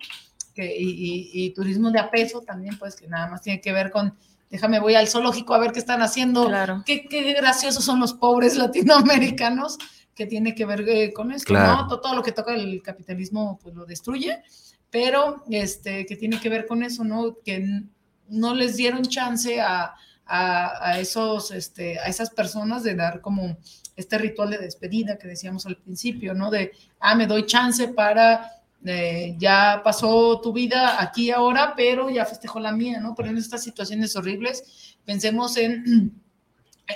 [0.54, 3.90] que, y, y- y turismo de apeso también, pues que nada más tiene que ver
[3.90, 4.14] con,
[4.50, 6.82] déjame voy al zoológico a ver qué están haciendo, Claro.
[6.86, 8.56] qué, qué graciosos son los pobres
[9.09, 9.78] latinoamericanos,
[10.14, 11.82] que tiene que ver eh, con esto, Claro.
[11.82, 11.88] ¿no?
[11.88, 14.42] Todo, todo lo que toca el capitalismo pues lo destruye,
[14.90, 17.36] pero este, que tiene que ver con eso, ¿no?
[17.44, 17.84] Que
[18.28, 19.94] no les dieron chance a,
[20.28, 23.56] a, esos, este, a esas personas de dar como
[23.96, 26.50] este ritual de despedida que decíamos al principio, ¿no?
[26.50, 28.52] De, ah, me doy chance para,
[28.84, 33.14] eh, ya pasó tu vida aquí ahora, pero ya festejó la mía, ¿no?
[33.14, 36.12] Pero en estas situaciones horribles, pensemos en,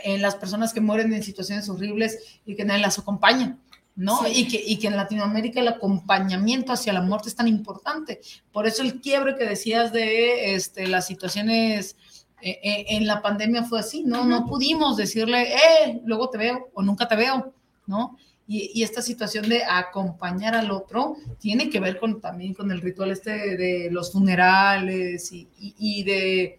[0.04, 3.56] en las personas que mueren en situaciones horribles y que nadie las acompaña.
[3.94, 4.20] ¿No?
[4.24, 4.32] Sí.
[4.34, 8.20] Y, que, y que en Latinoamérica el acompañamiento hacia la muerte es tan importante.
[8.52, 11.96] Por eso el quiebre que decías de este, las situaciones
[12.40, 14.24] eh, eh, en la pandemia fue así, ¿no?
[14.24, 17.52] No pudimos decirle, eh, luego te veo o nunca te veo,
[17.86, 18.16] ¿no?
[18.48, 22.80] Y, y esta situación de acompañar al otro tiene que ver con, también con el
[22.80, 26.58] ritual este de, de los funerales y, y- y de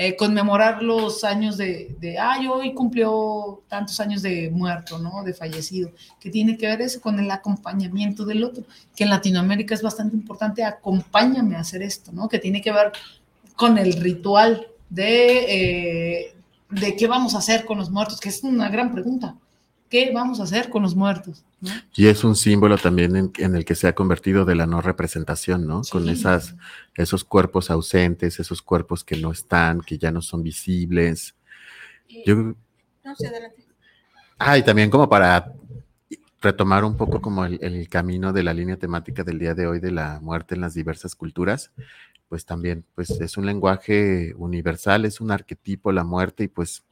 [0.00, 5.24] eh, conmemorar los años de, ay, hoy cumplió tantos años de muerto, ¿no?
[5.24, 5.90] De fallecido,
[6.20, 8.62] que tiene que ver eso con el acompañamiento del otro,
[8.94, 12.28] que en Latinoamérica es bastante importante, acompáñame a hacer esto, ¿no?
[12.28, 12.92] Que tiene que ver
[13.56, 16.34] con el ritual de, eh,
[16.70, 19.34] de qué vamos a hacer con los muertos, que es una gran pregunta,
[19.88, 21.44] ¿qué vamos a hacer con los muertos?
[21.94, 25.66] Y es un símbolo también en, el que se ha convertido de la no representación,
[25.66, 25.82] ¿no?
[25.90, 26.54] Con esas,
[26.94, 31.34] esos cuerpos ausentes, esos cuerpos que no están, que ya no son visibles.
[32.24, 33.64] Yo, no sé, adelante.
[34.38, 35.52] Ah, y también como para
[36.40, 39.90] retomar un poco como el, camino de la línea temática del día de hoy de
[39.90, 41.72] la muerte en las diversas culturas,
[42.28, 46.84] pues también, pues es un lenguaje universal, es un arquetipo la muerte y pues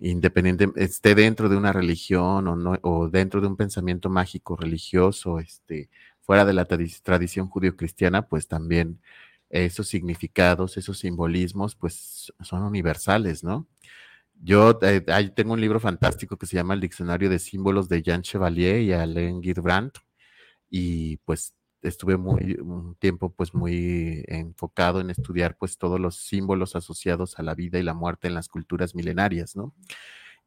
[0.00, 5.38] independiente, esté dentro de una religión o, no, o dentro de un pensamiento mágico religioso,
[5.40, 5.90] este,
[6.20, 9.00] fuera de la tradición judío-cristiana, pues también
[9.50, 13.66] esos significados, esos simbolismos, pues son universales, ¿no?
[14.40, 18.80] Yo tengo un libro fantástico que se llama El Diccionario de Símbolos de Jean Chevalier
[18.82, 19.92] y Alain Guirbrand,
[20.70, 26.76] y pues estuve muy, un tiempo pues muy enfocado en estudiar pues todos los símbolos
[26.76, 29.74] asociados a la vida y la muerte en las culturas milenarias, ¿no?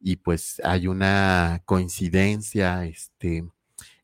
[0.00, 3.44] Y pues hay una coincidencia, este,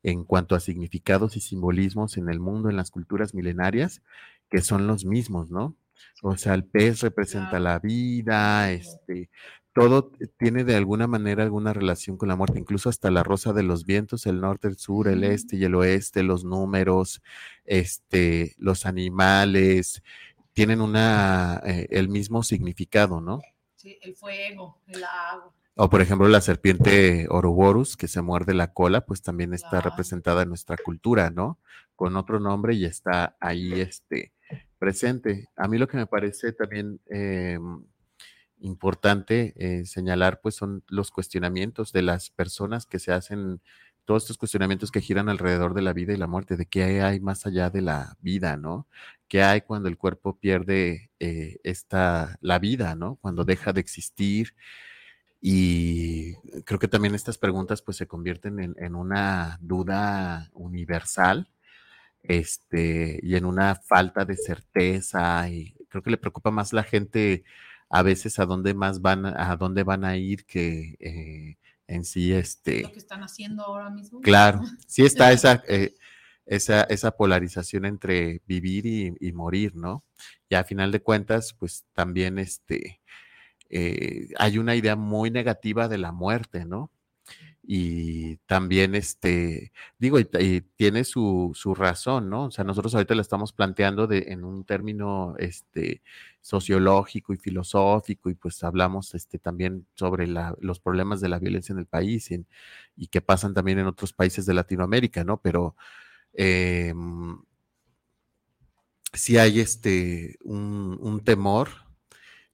[0.02, 4.02] en cuanto a significados y simbolismos en el mundo, en las culturas milenarias,
[4.50, 5.76] que son los mismos, ¿no?
[6.22, 9.30] O sea, el pez representa la vida, este,
[9.78, 13.62] todo tiene de alguna manera alguna relación con la muerte, incluso hasta la rosa de
[13.62, 17.22] los vientos, el norte, el sur, el este y el oeste, los números,
[17.64, 20.02] este, los animales,
[20.52, 23.40] tienen una, eh, el mismo significado, ¿no?
[23.76, 25.52] Sí, el fuego, el agua.
[25.76, 30.42] O por ejemplo la serpiente Ouroboros, que se muerde la cola, pues también está representada
[30.42, 31.60] en nuestra cultura, ¿no?
[31.94, 34.32] Con otro nombre y está ahí este,
[34.80, 35.50] presente.
[35.56, 37.00] A mí lo que me parece también...
[37.06, 37.84] Em,
[38.60, 43.60] importante eh, señalar, pues son los cuestionamientos de las personas que se hacen,
[44.04, 47.20] todos estos cuestionamientos que giran alrededor de la vida y la muerte, de qué hay
[47.20, 48.86] más allá de la vida, ¿no?
[49.28, 53.16] ¿Qué hay cuando el cuerpo pierde eh, esta, la vida, ¿no?
[53.16, 54.54] Cuando deja de existir.
[55.40, 56.34] Y
[56.64, 61.48] creo que también estas preguntas pues se convierten en, en una duda universal
[62.22, 67.44] este, y en una falta de certeza y creo que le preocupa más la gente
[67.90, 72.32] a veces a dónde más van, a dónde van a ir que eh, en sí
[72.32, 72.82] este...
[72.82, 74.20] Lo que están haciendo ahora mismo.
[74.20, 75.94] Claro, sí está esa, eh,
[76.46, 80.04] esa, esa polarización entre vivir y, morir, ¿no?
[80.48, 83.00] Y a final de cuentas, pues también este,
[83.70, 86.90] eh, hay una idea muy negativa de la muerte, ¿no?
[87.70, 90.24] Y también, este, digo, y,
[90.76, 92.46] tiene su, su, razón, ¿no?
[92.46, 96.02] O sea, nosotros ahorita la estamos planteando de, en un término, este,
[96.40, 101.74] sociológico y filosófico, y pues hablamos, este, también sobre la, los problemas de la violencia
[101.74, 105.38] en el país y, que pasan también en otros países de Latinoamérica, ¿no?
[105.42, 105.76] Pero
[106.32, 106.94] eh,
[109.12, 111.68] sí hay, este, un temor,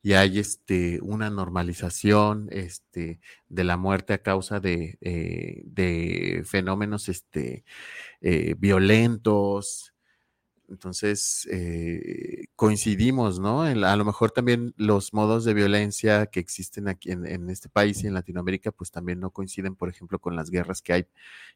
[0.05, 7.09] y hay este, una normalización este, de la muerte a causa de, eh, de fenómenos
[7.09, 7.65] este,
[8.21, 9.94] eh, violentos,
[10.69, 13.63] entonces, eh, coincidimos, ¿no?
[13.63, 18.07] a lo mejor también los modos de violencia que existen aquí en, este país y
[18.07, 21.07] en Latinoamérica, pues también no coinciden, por ejemplo, con las guerras que hay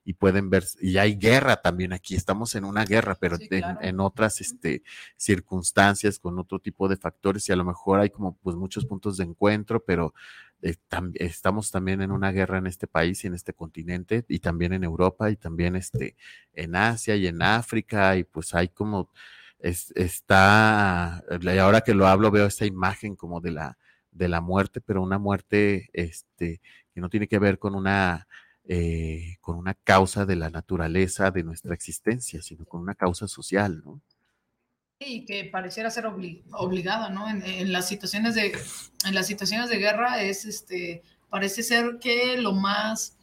[0.05, 4.41] y pueden ver, y hay guerra también aquí, estamos en una guerra, pero en, otras
[4.41, 4.83] este,
[5.17, 9.17] circunstancias, con otro tipo de factores y a lo mejor hay como pues muchos puntos
[9.17, 10.13] de encuentro, pero
[10.63, 10.77] eh,
[11.15, 14.85] estamos también en una guerra en este país y en este continente y también en
[14.85, 16.17] Europa y también este,
[16.53, 19.11] en Asia y en África y pues hay como
[19.61, 23.79] está, y ahora que lo hablo veo esta imagen como de la,
[24.13, 26.61] de la muerte, pero una muerte este,
[26.95, 28.29] que no tiene que ver con una,
[28.65, 33.83] eh, con una causa de la naturaleza de nuestra existencia, sino con una causa social,
[33.85, 34.01] ¿no?
[35.01, 37.29] Y que pareciera ser obligada, ¿no?
[37.29, 38.53] En, las situaciones de,
[39.07, 43.17] en las situaciones de guerra es, este, parece ser que lo más,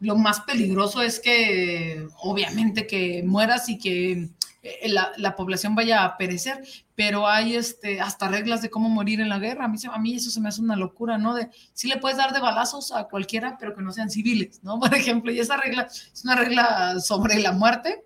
[0.00, 4.28] lo más peligroso es que, obviamente, que mueras y que
[4.62, 6.62] eh, la, la, población vaya a perecer,
[6.94, 9.64] pero hay este, hasta reglas de cómo morir en la guerra.
[9.64, 11.34] A mí, a mí eso se me hace una locura, ¿no?
[11.34, 14.78] De, sí le puedes dar de balazos a cualquiera, pero que no sean civiles, ¿no?
[14.80, 18.04] Por ejemplo, y esa regla es una regla sobre la muerte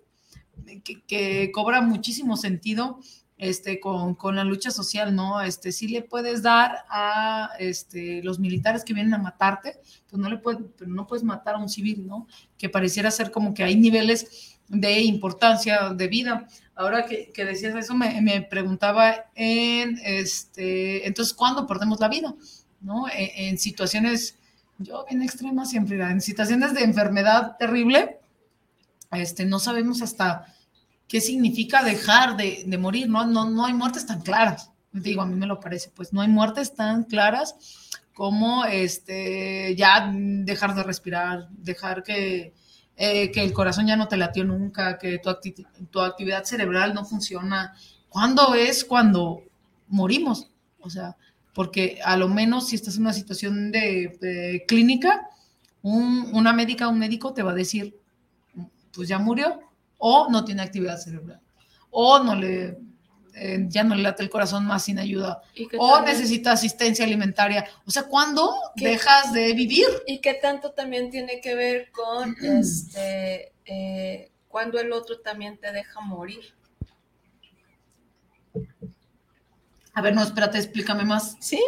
[0.83, 2.99] que, cobra muchísimo sentido
[3.37, 5.41] este, con, con, la lucha social, ¿no?
[5.41, 10.29] Este, sí le puedes dar a este, los militares que vienen a matarte, pues no
[10.29, 12.27] le puedes, pero no puedes matar a un civil, ¿no?
[12.57, 16.47] Que pareciera ser como que hay niveles de importancia de vida.
[16.75, 22.33] Ahora que, que decías eso, me, me, preguntaba en, este, entonces, ¿cuándo perdemos la vida?
[22.81, 23.07] ¿No?
[23.09, 24.37] En, en situaciones,
[24.77, 28.19] yo bien extremas siempre, en situaciones de enfermedad terrible,
[29.15, 30.45] este, no sabemos hasta
[31.07, 33.25] qué significa dejar de, morir, ¿no?
[33.25, 33.49] ¿no?
[33.49, 36.75] No hay muertes tan claras, digo, a mí me lo parece, pues no hay muertes
[36.75, 37.55] tan claras
[38.13, 42.53] como este, ya dejar de respirar, dejar que,
[42.95, 45.31] eh, que el corazón ya no te latió nunca, que tu,
[45.89, 47.73] tu actividad cerebral no funciona.
[48.09, 49.41] ¿Cuándo es cuando
[49.87, 50.47] morimos?
[50.79, 51.17] O sea,
[51.53, 55.27] porque a lo menos si estás en una situación de, clínica,
[55.81, 57.99] una médica un médico te va a decir,
[58.93, 59.59] pues ya murió,
[59.97, 61.41] o no tiene actividad cerebral,
[61.89, 62.77] o no le
[63.35, 65.41] eh, ya no le late el corazón más sin ayuda,
[65.79, 67.65] o necesita asistencia alimentaria.
[67.85, 69.87] O sea, ¿cuándo dejas de vivir?
[70.05, 75.71] Y qué tanto también tiene que ver con este, eh, cuando el otro también te
[75.71, 76.43] deja morir.
[79.93, 81.35] A ver, no, espérate, explícame más.
[81.39, 81.61] ¿Sí?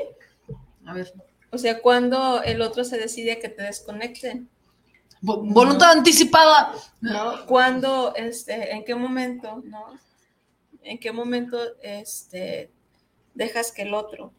[0.85, 1.13] A ver.
[1.51, 4.49] O sea, cuando el otro se decide que te desconecten.
[5.25, 6.73] Voluntad anticipada.
[7.01, 7.45] ¿No?
[7.45, 9.99] Cuando, este, en qué momento, ¿no?
[10.85, 12.71] en qué momento este,
[13.33, 14.31] dejas que el otro,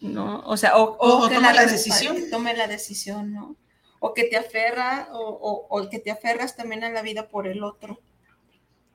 [0.00, 0.42] ¿no?
[0.46, 2.16] O sea, o, que la, decisión.
[2.30, 3.56] tome la decisión, ¿no?
[3.98, 7.62] O que te aferra, o, o, que te aferras también a la vida por el
[7.62, 8.00] otro.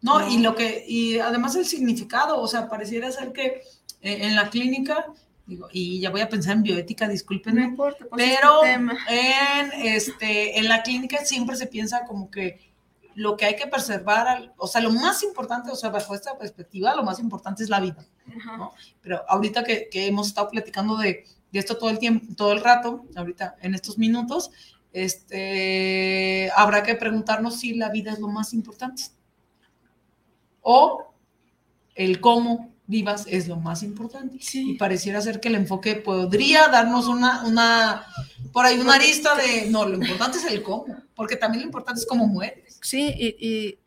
[0.01, 3.61] No, y lo que, y además el significado, o sea, pareciera ser que
[4.01, 5.05] eh, en la clínica,
[5.47, 8.91] digo, y ya voy a pensar en bioética, discúlpenme, no importa, pues pero en,
[9.81, 12.67] este, en la clínica siempre se piensa como que
[13.15, 16.93] lo que hay que preservar, o sea, lo más importante, o sea, bajo esta perspectiva,
[16.95, 18.05] lo más importante es la vida,
[18.57, 18.73] ¿no?
[19.01, 22.61] Pero ahorita que, que, hemos estado platicando de, de, esto todo el tiempo, todo el
[22.61, 24.51] rato, ahorita en estos minutos,
[24.93, 29.03] este, habrá que preguntarnos si la vida es lo más importante.
[30.61, 31.13] O
[31.95, 34.37] el cómo vivas es lo más importante.
[34.53, 38.05] Y pareciera ser que el enfoque podría darnos una, una,
[38.53, 41.99] por ahí una arista de, no, lo importante es el cómo, porque también lo importante
[41.99, 42.79] es cómo mueres.
[42.81, 43.79] Sí, y,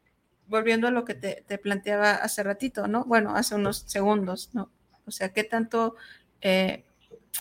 [0.46, 3.05] volviendo a lo que te, planteaba hace ratito, ¿no?
[3.05, 4.70] Bueno, hace unos segundos, ¿no?
[5.07, 5.94] O sea, ¿qué tanto
[6.40, 6.84] eh,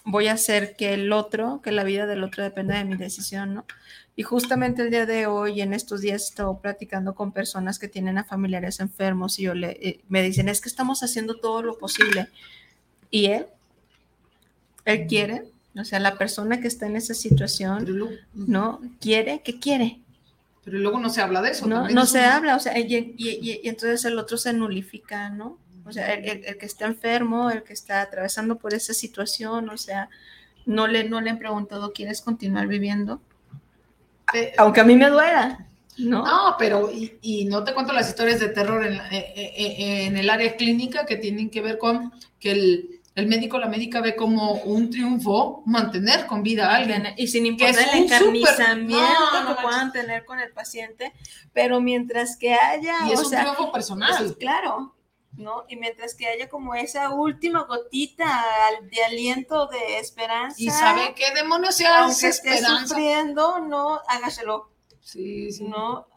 [0.05, 3.55] voy a hacer que el otro, que la vida del otro dependa de mi decisión,
[3.55, 3.65] ¿no?
[4.19, 7.87] Y justamente el día de hoy, en estos días, he estado platicando con personas que
[7.87, 11.63] tienen a familiares enfermos y yo le, eh, me dicen, es que estamos haciendo todo
[11.63, 12.27] lo posible.
[13.09, 13.45] Y él,
[14.83, 17.87] él quiere, o sea, la persona que está en esa situación,
[18.33, 18.81] ¿no?
[18.99, 20.01] Quiere, ¿qué quiere?
[20.65, 21.65] Pero luego no se habla de eso.
[21.65, 25.57] No, no se habla, o sea, y, y, entonces el otro se nulifica, ¿no?
[25.85, 29.77] O sea, el, el, que está enfermo, el que está atravesando por esa situación, o
[29.77, 30.09] sea,
[30.65, 33.21] no le, no le han preguntado, ¿quieres continuar viviendo?
[34.57, 35.65] Aunque a mí me duela.
[35.97, 39.53] No, no pero y, y, no te cuento las historias de terror en, eh, eh,
[39.57, 43.67] eh, en, el área clínica que tienen que ver con que el, el médico la
[43.67, 47.07] médica ve como un triunfo mantener con vida a alguien.
[47.17, 49.05] Y sin importar el encarnizamiento
[49.47, 51.13] que puedan tener con el paciente,
[51.51, 52.95] pero mientras que haya...
[53.07, 54.37] Y es un triunfo personal.
[54.39, 54.95] claro,
[55.39, 55.65] ¿no?
[55.67, 58.45] Y mientras que haya como esa última gotita
[58.91, 60.55] de aliento de esperanza.
[60.59, 64.69] Y sabe qué demonios se hace esté sufriendo, no, hágaselo.
[65.01, 65.63] Sí, sí.
[65.63, 66.07] ¿No?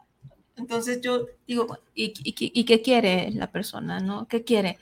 [0.55, 4.27] Entonces yo digo, ¿y, y qué quiere la persona, no?
[4.27, 4.77] ¿Qué quiere?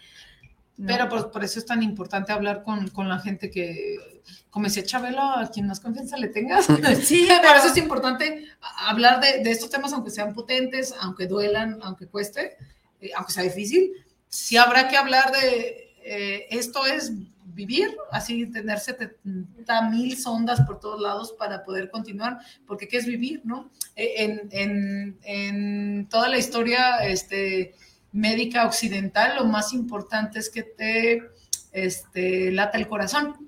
[0.86, 5.22] Pero por, eso es tan importante hablar con, con la gente que, como decía Chabelo,
[5.22, 6.66] a quien más confianza le tengas.
[7.04, 8.46] Sí, por eso es importante
[8.88, 12.58] hablar de, de, estos temas, aunque sean potentes, aunque duelan, aunque cueste,
[13.00, 13.92] eh, aunque sea difícil.
[14.32, 17.12] Sí habrá que hablar de eh, esto es
[17.54, 23.06] vivir, así tener 70 mil sondas por todos lados para poder continuar, porque ¿qué es
[23.06, 23.70] vivir, no?
[23.98, 27.76] Eh, en, en, en toda la historia, este
[28.14, 31.24] médica occidental, lo más importante es que te
[31.72, 33.48] este, lata el corazón.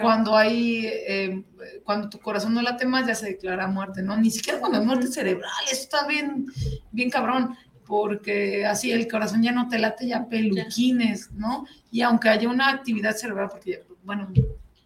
[0.00, 1.42] Cuando hay, eh,
[1.84, 4.16] cuando tu corazón no late más, ya se declara muerte, ¿no?
[4.16, 6.46] Ni siquiera cuando hay muerte cerebral, eso está bien,
[6.90, 7.54] bien cabrón,
[7.86, 11.66] porque así el corazón ya no te late, ya peluquines, ¿no?
[11.90, 14.28] Y aunque haya una actividad cerebral, porque, bueno,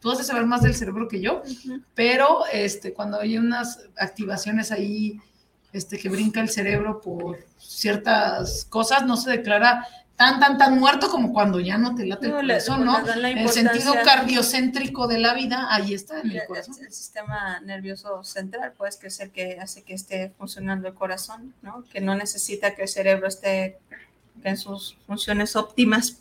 [0.01, 1.42] tú vas a saber más del cerebro que yo,
[1.94, 5.20] pero este, cuando hay unas activaciones ahí
[5.72, 9.86] este, que brinca el cerebro por ciertas cosas, no se declara
[10.18, 12.98] tan, tan, tan muerto como cuando ya no te late el corazón, ¿no?
[12.98, 16.74] El sentido cardiocéntrico de la vida, ahí está en el corazón.
[16.80, 21.54] El, sistema nervioso central, pues, que es el que hace que esté funcionando el corazón,
[21.62, 21.84] ¿no?
[21.92, 23.78] Que no necesita que el cerebro esté
[24.42, 26.18] en sus funciones óptimas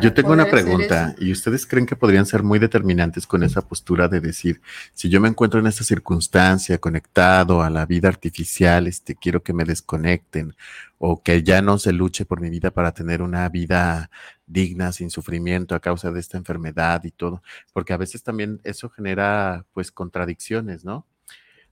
[0.00, 4.08] yo tengo una pregunta, ¿y ustedes creen que podrían ser muy determinantes con esa postura
[4.08, 4.60] de decir,
[4.94, 9.52] si yo me encuentro en esta circunstancia conectado a la vida artificial, este, quiero que
[9.52, 10.54] me desconecten
[10.98, 14.10] o que ya no se luche por mi vida para tener una vida
[14.46, 17.42] digna, sin sufrimiento a causa de esta enfermedad y todo?
[17.72, 21.06] Porque a veces también eso genera pues contradicciones, ¿no?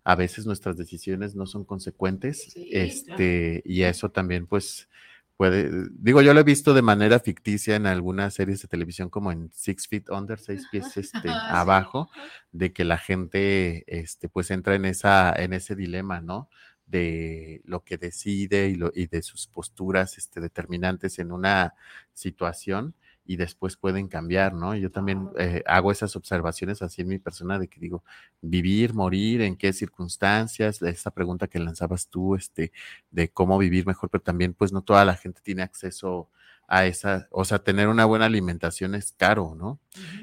[0.05, 4.89] A veces nuestras decisiones no son consecuentes, este, y eso también pues
[5.37, 9.33] puede, digo, yo lo he visto de manera ficticia en algunas series de televisión como
[9.33, 12.11] en Six Feet Under, seis pies este, Ah, abajo,
[12.53, 16.49] de que la gente este, pues entra en esa, en ese dilema, ¿no?
[16.87, 21.75] De lo que decide y, lo, y de sus posturas este, determinantes en una
[22.13, 22.95] situación
[23.27, 24.75] y después pueden cambiar, ¿no?
[24.75, 28.05] Yo también eh, hago esas observaciones así en mi persona de que digo,
[28.43, 32.73] vivir, morir, en qué circunstancias, esa pregunta que lanzabas tú, este,
[33.11, 36.44] de cómo vivir mejor, pero también pues no toda la gente tiene acceso a
[36.87, 39.81] esa, o sea, tener una buena alimentación es caro, ¿no?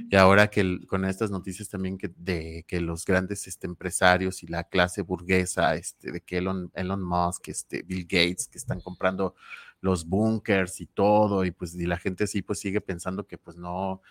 [0.10, 4.44] Y ahora que el- con estas noticias también que de que los grandes este, empresarios
[4.44, 8.82] y la clase burguesa, este, de que Elon, Elon Musk, este, Bill Gates, que están
[8.82, 9.36] comprando
[9.82, 13.58] los bunkers y todo, y pues y la gente sí pues sigue pensando que pues
[13.58, 14.02] no,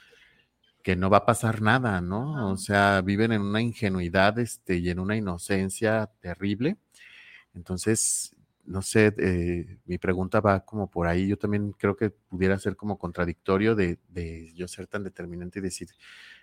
[0.82, 2.50] que no va a pasar nada, ¿no?
[2.52, 6.78] O sea, viven en una ingenuidad, este, y en una inocencia terrible.
[7.54, 8.36] Entonces,
[8.70, 11.26] no sé, eh, mi pregunta va como por ahí.
[11.26, 15.62] Yo también creo que pudiera ser como contradictorio de, de yo ser tan determinante y
[15.62, 15.88] decir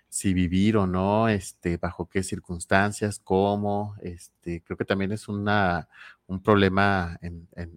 [0.10, 5.88] si vivir o no, este, bajo qué circunstancias, cómo, este, creo que también es una,
[6.28, 7.18] un problema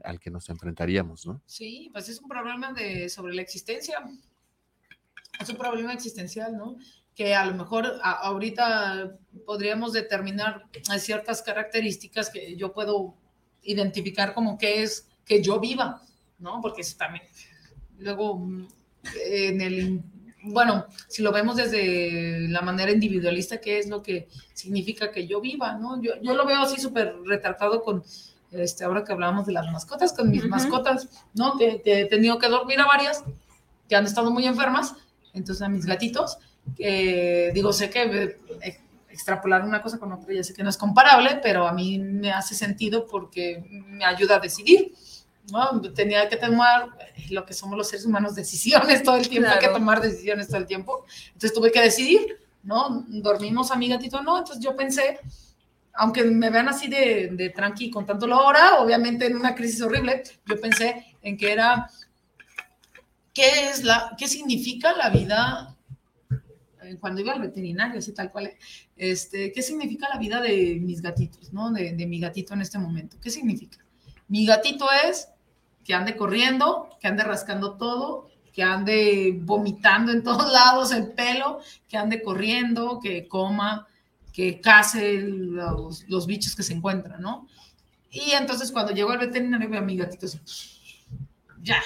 [0.05, 1.41] al que nos enfrentaríamos, ¿no?
[1.47, 3.99] Sí, pues es un problema de, sobre la existencia.
[5.41, 6.77] Es un problema existencial, ¿no?
[7.15, 9.17] Que a lo mejor ahorita
[9.47, 13.15] podríamos determinar hay ciertas características que yo puedo
[13.63, 16.03] identificar como que es que yo viva,
[16.39, 16.61] ¿no?
[16.61, 17.25] Porque eso también.
[17.99, 18.67] Luego, mm,
[19.27, 20.03] en el.
[20.43, 25.41] Bueno, si lo vemos desde la manera individualista, ¿qué es lo que significa que yo
[25.41, 26.01] viva, ¿no?
[26.01, 28.03] Yo, yo lo veo así súper retratado con,
[28.51, 30.51] este, ahora que hablábamos de las mascotas, con mis Ujú.
[30.51, 31.59] mascotas, ¿no?
[31.59, 33.23] Que, que he tenido que dormir a varias
[33.89, 34.95] que han estado muy enfermas,
[35.35, 36.39] entonces a mis gatitos,
[36.77, 38.81] que digo, sé que eh,
[39.11, 42.33] extrapolar una cosa con otra ya sé que no es comparable, pero a mí me
[42.33, 44.95] hace sentido porque me ayuda a decidir.
[45.51, 45.81] ¿no?
[45.81, 46.91] Tenía que tomar
[47.31, 49.75] lo que somos los seres humanos, decisiones todo el tiempo, hay que Claro.
[49.75, 51.05] tomar decisiones todo el tiempo.
[51.27, 53.05] Entonces tuve que decidir, ¿no?
[53.09, 54.39] Dormimos a mi gatito, no.
[54.39, 55.19] Entonces yo pensé,
[55.95, 60.61] aunque me vean así de, de tranqui contándolo ahora, obviamente en una crisis horrible, yo
[60.61, 61.91] pensé en que era,
[63.33, 65.77] ¿qué es la, qué significa la vida?
[66.99, 68.51] Cuando iba al veterinario, así tal cual,
[68.97, 71.71] este, ¿qué significa la vida de mis gatitos, no?
[71.71, 73.17] De, de mi gatito en este momento.
[73.21, 73.79] ¿Qué significa?
[74.29, 75.29] Mi gatito es
[75.85, 81.61] que ande corriendo, que ande rascando todo, que ande vomitando en todos lados el pelo,
[81.89, 83.87] que ande corriendo, que coma,
[84.33, 87.47] que case los, los bichos que se encuentran, ¿no?
[88.11, 90.41] Y entonces cuando llego al veterinario veo a mi gatito así,
[91.63, 91.81] ya.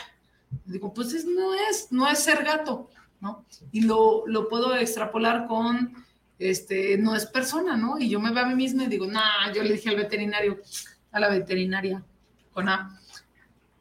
[0.65, 2.89] Digo, pues es- no es, no es ser gato,
[3.25, 3.45] ¿no?
[3.73, 5.93] Y lo, lo puedo extrapolar con,
[6.39, 7.99] este, no es persona, ¿no?
[7.99, 10.61] Y yo me veo a mí misma y digo, nah, yo le dije al veterinario,
[11.11, 12.03] a la veterinaria,
[12.53, 13.01] con A,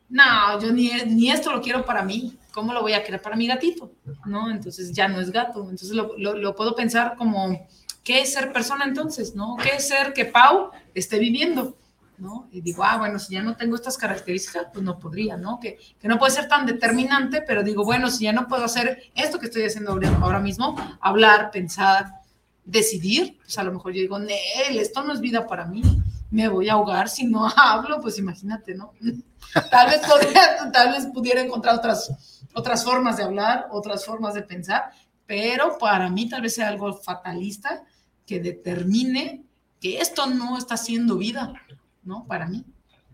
[0.10, 3.36] no, yo ni, ni esto lo quiero para mí, ¿cómo lo voy a querer para
[3.36, 3.91] mi gatito?
[4.26, 4.49] ¿No?
[4.52, 7.68] Entonces ya no es gato, entonces lo, lo- lo puedo pensar como,
[8.03, 9.36] ¿qué es ser persona entonces?
[9.36, 9.57] ¿No?
[9.61, 11.76] ¿Qué es ser que Pau esté viviendo?
[12.19, 12.48] ¿No?
[12.52, 15.60] Y digo, ah, bueno, si ya no tengo estas características, pues no podría, ¿no?
[15.60, 19.11] Que, que no puede ser tan determinante, pero digo, bueno, si ya no puedo hacer
[19.15, 19.91] esto que estoy haciendo
[20.22, 22.11] ahora- mismo, hablar, pensar,
[22.65, 25.81] decidir, pues a lo mejor yo digo, Nel, esto no es vida para mí,
[26.31, 28.94] me voy a ahogar si no hablo, pues imagínate, ¿no?
[29.72, 34.41] Tal vez, podría- tal vez pudiera encontrar otras, otras formas de hablar, otras formas de
[34.44, 34.91] pensar,
[35.26, 37.84] pero para mí tal vez sea algo fatalista
[38.26, 39.44] que determine
[39.80, 41.53] que esto no está siendo vida,
[42.06, 42.26] ¿no?
[42.28, 42.64] Para mí.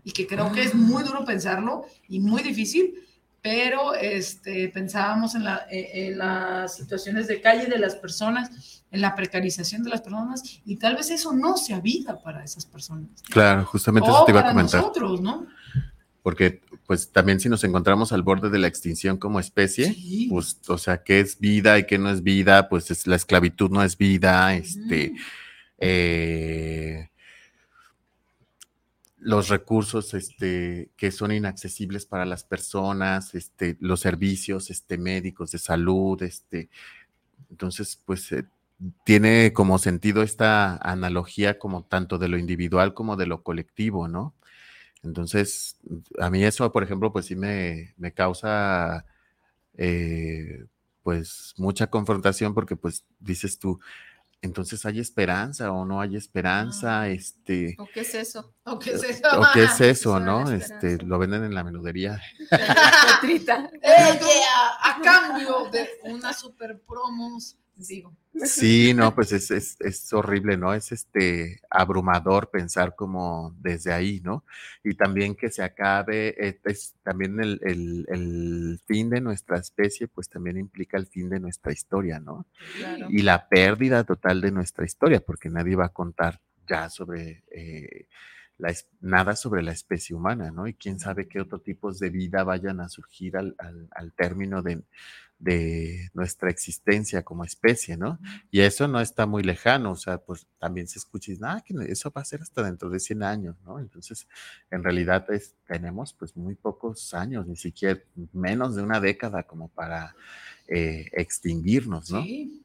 [0.04, 2.94] Y que creo que es muy duro pensarlo y muy difícil,
[3.42, 9.00] pero este, pensábamos en, la- eh, en las situaciones de calle de las personas, en
[9.00, 13.08] la precarización de las personas, y tal vez eso no sea vida para esas personas.
[13.30, 14.80] Claro, justamente o eso te iba a comentar.
[14.80, 15.46] nosotros, ¿no?
[16.22, 19.96] Porque, pues, también si nos encontramos al borde de la extinción como especie,
[20.28, 23.70] pues, o sea, qué es vida y qué no es vida, pues es, la esclavitud
[23.70, 25.14] no es vida, este,
[25.78, 27.09] eh,
[29.20, 35.58] los recursos, este, que son inaccesibles para las personas, este, los servicios, este, médicos de
[35.58, 36.22] salud,
[37.50, 38.44] entonces, pues, eh,
[39.04, 44.34] tiene como sentido esta analogía como tanto de lo individual como de lo colectivo, ¿no?
[45.02, 45.78] Entonces,
[46.18, 49.06] a mí eso, por ejemplo, pues sí me, me causa
[49.76, 50.64] eh,
[51.02, 53.80] pues mucha confrontación porque pues dices tú,
[54.42, 58.54] entonces hay esperanza o no hay esperanza, este, ¿O qué es eso?
[58.64, 59.28] ¿O qué es eso?
[59.38, 60.50] o qué es eso, ¿no?
[60.50, 62.20] Este, lo venden en la menudería.
[63.20, 63.70] Petrita.
[63.82, 67.58] Eh, yeah, a cambio de unas super promos
[67.88, 68.16] digo.
[68.44, 70.72] Sí, no, pues es, es, es, horrible, ¿no?
[70.74, 74.44] Es este abrumador pensar como desde ahí, ¿no?
[74.82, 80.08] Y también que se acabe, eh, es, también el, el, el, fin de nuestra especie,
[80.08, 82.46] pues también implica el fin de nuestra historia, ¿no?
[83.08, 88.06] Y la pérdida total de nuestra historia, porque nadie va a contar ya sobre eh,
[88.60, 90.66] la, nada sobre la especie humana, ¿no?
[90.66, 94.62] Y quién sabe qué otros tipos de vida vayan a surgir al, al, al término
[94.62, 94.82] de,
[95.40, 98.18] de nuestra existencia como especie, ¿no?
[98.50, 101.74] Y eso no está muy lejano, o sea, pues también se escucha dice, ah, que
[101.90, 103.78] eso va a ser hasta dentro de 100 años, ¿no?
[103.78, 104.28] Entonces,
[104.70, 105.26] en realidad
[105.66, 107.98] tenemos pues muy pocos años, ni siquiera
[108.32, 110.14] menos de una década como para
[110.68, 112.22] eh, extinguirnos, ¿no?
[112.22, 112.62] Sí.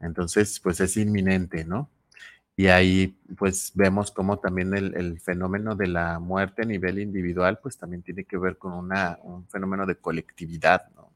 [0.00, 1.88] Entonces, pues es inminente, ¿no?
[2.58, 7.60] Y ahí pues vemos cómo también el, el, fenómeno de la muerte a nivel individual
[7.62, 11.08] pues también tiene que ver con una, un fenómeno de colectividad, ¿no?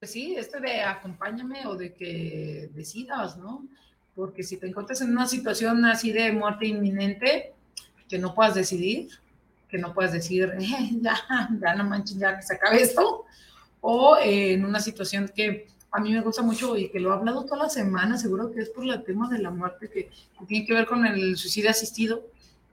[0.00, 3.64] Pues sí, este de acompáñame o de que decidas, ¿no?
[4.16, 7.52] Porque si te encuentras en una situación así de muerte inminente,
[8.08, 9.10] que no puedas decidir,
[9.68, 11.16] que no puedas decir, eh, ya,
[11.62, 13.24] ya no manches, ya que se acabe esto,
[13.80, 17.44] o en una situación que a mí me gusta mucho y que lo he hablado
[17.44, 20.10] toda la semana, seguro que es por el tema de la muerte que,
[20.46, 22.26] tiene que ver con el suicidio asistido,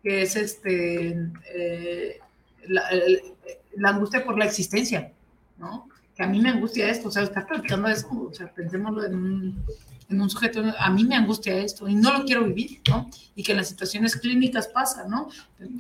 [0.03, 1.17] que es este
[1.53, 2.19] eh,
[2.67, 5.11] la, angustia por la existencia,
[5.57, 5.87] ¿no?
[6.15, 9.15] que a mí me angustia esto, o sea, estar platicando eso, o sea, pensémoslo en
[9.15, 9.65] un,
[10.09, 13.09] en un sujeto, a mí me angustia esto y no lo quiero vivir, ¿no?
[13.35, 15.29] Y que en las situaciones clínicas pasa, ¿no?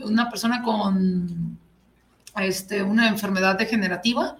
[0.03, 1.57] Una persona con
[2.37, 4.35] este, una enfermedad degenerativa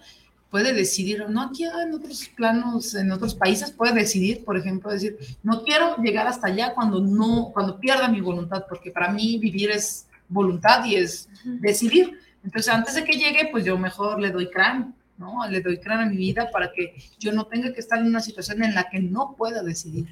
[0.56, 5.18] puede decidir, no aquí en otros planos, en otros países puede decidir, por ejemplo, decir,
[5.44, 9.70] no quiero llegar hasta allá cuando no, cuando pierda mi voluntad, porque para mí vivir
[9.70, 12.18] es voluntad y es decidir.
[12.42, 15.46] Entonces, antes de que llegue, pues yo mejor le doy cráneo ¿no?
[15.46, 18.22] Le doy cráneo a mi vida para que yo no tenga que estar en una
[18.22, 20.08] situación en la que no pueda decidir,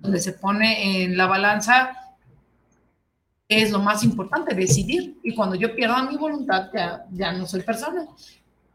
[0.00, 1.96] donde se pone en la balanza
[3.48, 5.18] es lo más importante, decidir.
[5.24, 8.06] Y cuando yo pierda mi voluntad, ya, ya no soy persona.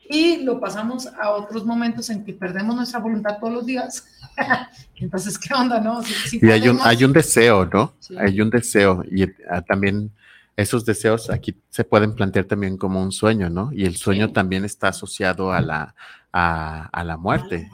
[0.09, 4.05] Y lo pasamos a otros momentos en que perdemos nuestra voluntad todos los días.
[4.95, 6.01] Entonces, ¿qué onda, no?
[6.31, 7.93] y hay un, hay un deseo, ¿no?
[8.17, 9.03] Hay un deseo.
[9.11, 10.11] Y ah, también
[10.55, 13.71] esos deseos aquí se pueden plantear también como un sueño, ¿no?
[13.73, 15.93] Y el sueño también está asociado a la,
[16.31, 17.69] a, la muerte.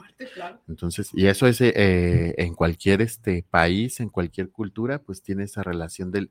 [0.68, 5.62] Entonces, y eso es eh, en cualquier este país, en cualquier cultura, pues tiene esa
[5.62, 6.30] relación del,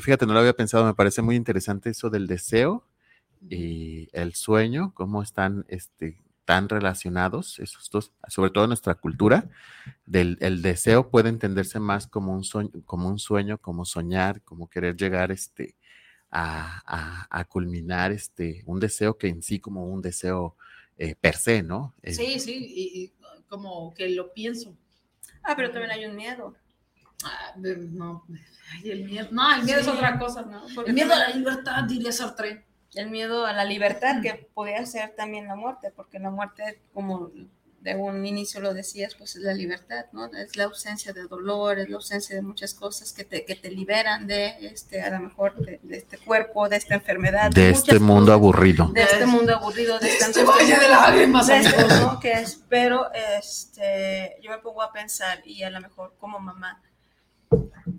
[0.00, 2.84] fíjate, no lo había pensado, me parece muy interesante eso del deseo
[3.48, 9.50] y el sueño, cómo están este, tan relacionados esos dos, sobre todo en nuestra cultura,
[10.06, 14.70] del el deseo puede entenderse más como un sueño, como un sueño, como soñar, como
[14.70, 15.76] querer llegar este,
[16.30, 20.56] a, culminar este, un deseo que en sí como un deseo
[20.96, 21.94] eh, per se, ¿no?
[22.02, 23.12] sí, sí, y,
[23.48, 24.74] como que lo pienso.
[25.42, 26.54] Ah, pero también hay un miedo.
[27.24, 28.24] Ah, no,
[28.84, 30.66] el miedo, no, el miedo es otra cosa, ¿no?
[30.86, 32.67] el miedo a la libertad, diría Sartre.
[32.94, 37.30] El miedo a la libertad, que podría ser también la muerte, porque la muerte, como
[37.80, 40.26] de un inicio lo decías, pues es la libertad, ¿no?
[40.26, 43.70] Es la ausencia de dolor, es la ausencia de muchas cosas que te, que te
[43.70, 47.50] liberan de, este, a lo mejor, de, este cuerpo, de esta enfermedad.
[47.50, 48.88] De, este mundo aburrido.
[48.88, 51.48] De este mundo aburrido, de esta de lágrimas,
[52.00, 52.18] ¿no?
[52.18, 56.82] Que es, pero este, yo me pongo a pensar, y a lo mejor como mamá,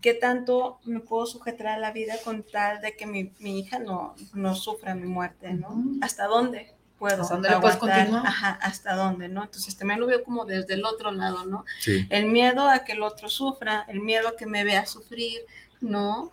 [0.01, 3.79] ¿qué tanto me puedo sujetar a la vida con tal de que mi, mi hija
[3.79, 5.83] no, no sufra mi muerte, ¿no?
[6.01, 6.75] ¿Hasta dónde?
[6.99, 8.27] puedo ¿Hasta dónde puedes continuar?
[8.27, 9.43] Ajá, hasta dónde, ¿no?
[9.43, 11.65] Entonces también lo veo como desde el otro lado, ¿no?
[11.79, 12.05] Sí.
[12.09, 15.39] El miedo a que el otro sufra, el miedo a que me vea sufrir,
[15.81, 16.31] ¿no?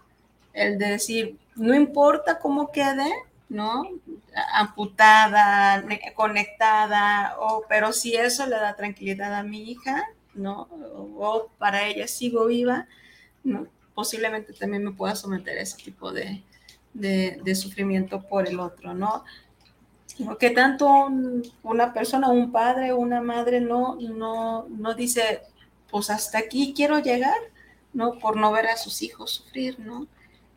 [0.53, 3.11] El de decir, no importa cómo quede,
[3.49, 3.85] ¿no?
[4.53, 5.85] Amputada,
[6.15, 10.69] conectada, o, pero si eso le da tranquilidad a mi hija, ¿no?
[11.17, 12.89] O, para ella sigo viva,
[13.47, 13.66] ¿no?
[13.94, 16.43] Posiblemente también me pueda someter a ese tipo de,
[16.93, 19.24] de, sufrimiento por el otro, ¿no?
[20.39, 21.10] que tanto
[21.62, 25.43] una persona, un padre, una madre no, no, no dice,
[25.90, 27.36] pues hasta aquí quiero llegar,
[27.93, 28.18] ¿no?
[28.18, 30.06] Por no ver a sus hijos sufrir, ¿no?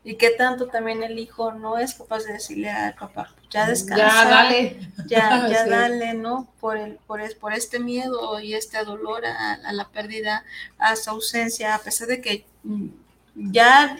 [0.06, 4.08] Y que tanto también el hijo no es capaz de decirle al papá, ya descansa,
[4.08, 6.48] ya dale, ya, ya dale, ¿no?
[6.60, 10.44] Por, el, por, por este miedo y este dolor a, la pérdida,
[10.78, 12.88] a su ausencia, a pesar de que mm,
[13.36, 13.98] ya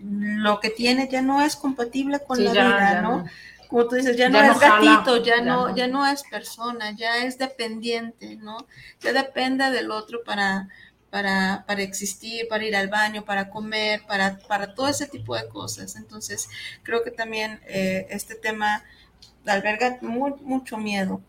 [0.00, 3.24] lo que tiene ya no es compatible con la vida, ¿no?
[3.68, 7.36] como tú dices, ya no es gatito, ya, no, ya no es persona, ya es
[7.36, 8.66] dependiente, ¿no?
[9.00, 10.68] Ya depende del otro para,
[11.10, 15.48] para, para existir, para ir al baño, para comer, para, para todo ese tipo de
[15.48, 15.96] cosas.
[15.96, 16.48] Entonces,
[16.82, 18.84] creo que también eh, este tema
[19.46, 21.20] alberga mucho miedo.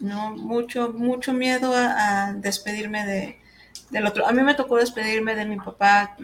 [0.00, 0.30] ¿no?
[0.32, 3.38] Mucho, mucho miedo a, despedirme de,
[3.90, 4.26] del otro.
[4.26, 6.16] A mí me tocó despedirme de mi papá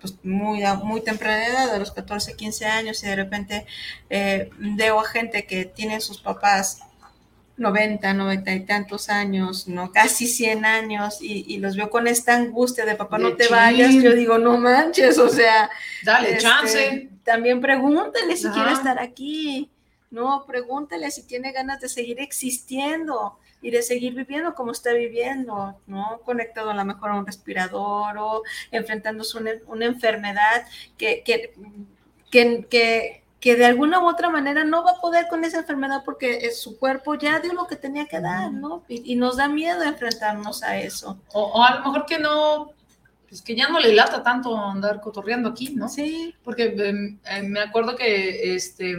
[0.00, 3.66] pues muy, muy temprana edad, a los 14, 15 años, y de repente
[4.08, 6.82] eh, veo a gente que tiene sus papás
[7.58, 9.92] 90, 90 y tantos años, ¿no?
[9.92, 13.94] Casi 100 años, y, los veo con esta angustia de papá, no te vayas.
[13.94, 15.70] Yo digo, no manches, o sea.
[16.04, 17.08] Dale este, chance.
[17.24, 19.68] También pregúntale si quiere estar aquí,
[20.10, 20.44] ¿no?
[20.46, 26.20] Pregúntale si tiene ganas de seguir existiendo y de seguir viviendo como está viviendo, ¿no?
[26.24, 30.66] Conectado a lo mejor a un respirador o enfrentándose a una, enfermedad
[30.96, 31.52] que, que,
[32.30, 36.50] que que de alguna u otra manera no va a poder con esa enfermedad porque
[36.50, 38.82] su cuerpo ya dio lo que tenía que dar, ¿no?
[38.88, 41.20] Y, nos da miedo enfrentarnos a eso.
[41.32, 42.72] O, a lo mejor que no,
[43.28, 45.88] pues que ya no le lata tanto andar cotorreando aquí, ¿no?
[45.88, 46.34] Sí.
[46.42, 48.96] Porque em, em, me acuerdo que, este,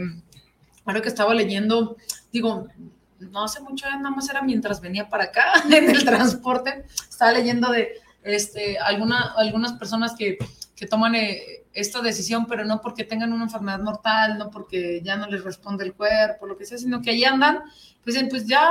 [0.86, 1.96] ahora que estaba leyendo,
[2.32, 2.66] digo,
[3.18, 7.70] no hace mucho, nada más era mientras venía para acá en el transporte, estaba leyendo
[7.70, 7.92] de,
[8.22, 10.38] este, alguna, algunas personas que,
[10.80, 11.14] que toman...
[11.14, 15.44] Eh, esta decisión, pero no porque tengan una enfermedad mortal, no porque ya no les
[15.44, 17.60] responde el cuerpo, lo que sea, sino que ahí andan,
[18.02, 18.70] pues, pues ya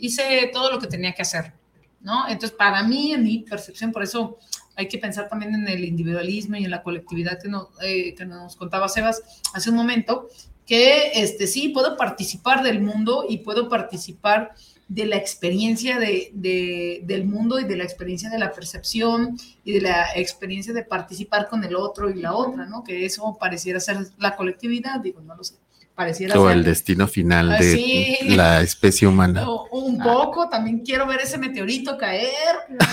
[0.00, 1.52] hice todo lo que tenía que hacer,
[2.00, 2.26] ¿no?
[2.28, 4.38] Entonces, para mí, en mi percepción, por eso
[4.74, 8.24] hay que pensar también en el individualismo y en la colectividad que, no, eh, que
[8.26, 9.22] nos contaba Sebas
[9.54, 10.28] hace un momento,
[10.66, 14.54] que este, sí, puedo participar del mundo y puedo participar
[14.88, 19.80] de la experiencia de, del mundo y de la experiencia de la percepción y de
[19.80, 22.84] la experiencia de participar con el otro y la otra, ¿no?
[22.84, 25.56] Que eso pareciera ser la colectividad, digo, no lo sé.
[25.94, 29.46] Pareciera o el destino final ah, de la especie humana.
[29.70, 32.32] un poco, también quiero ver ese meteorito caer,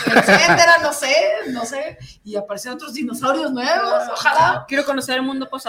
[0.05, 1.15] etcétera, no sé,
[1.47, 4.65] no sé, y aparecer otros dinosaurios nuevos, ojalá.
[4.67, 5.63] Quiero conocer el mundo ah, pues,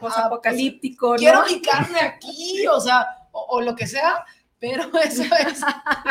[0.00, 1.14] posapocalíptico.
[1.14, 4.24] Quiero mi carne aquí, o sea, o lo que sea,
[4.62, 5.60] pero eso es.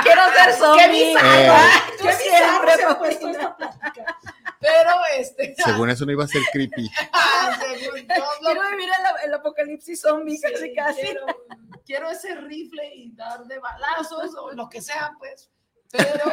[0.04, 0.84] Quiero ser zombie.
[0.84, 1.54] Qué bizarro.
[2.02, 4.18] Qué siempre se ha puesto esta plática.
[4.60, 5.56] Pero este.
[5.64, 6.92] Según eso no iba a ser creepy.
[7.14, 11.02] Ah, quiero vivir el, el, apocalipsis zombie casi casi.
[11.86, 15.50] Quiero, ese rifle y dar de balazos o lo que sea, pues.
[15.92, 16.24] Pero,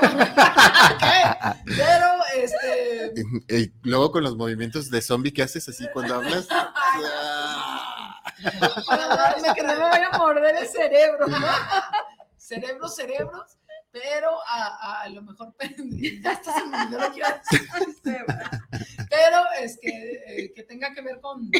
[1.77, 3.13] pero, este.
[3.49, 6.49] Y luego con los movimientos de zombie que haces así cuando hablas.
[8.87, 11.27] Para darme que no me vaya a morder el cerebro,
[12.37, 13.59] cerebros, cerebros,
[13.91, 15.55] pero a, a lo mejor
[16.23, 17.23] ya está se me lo que
[19.09, 21.51] pero es que, eh, que tenga que ver con,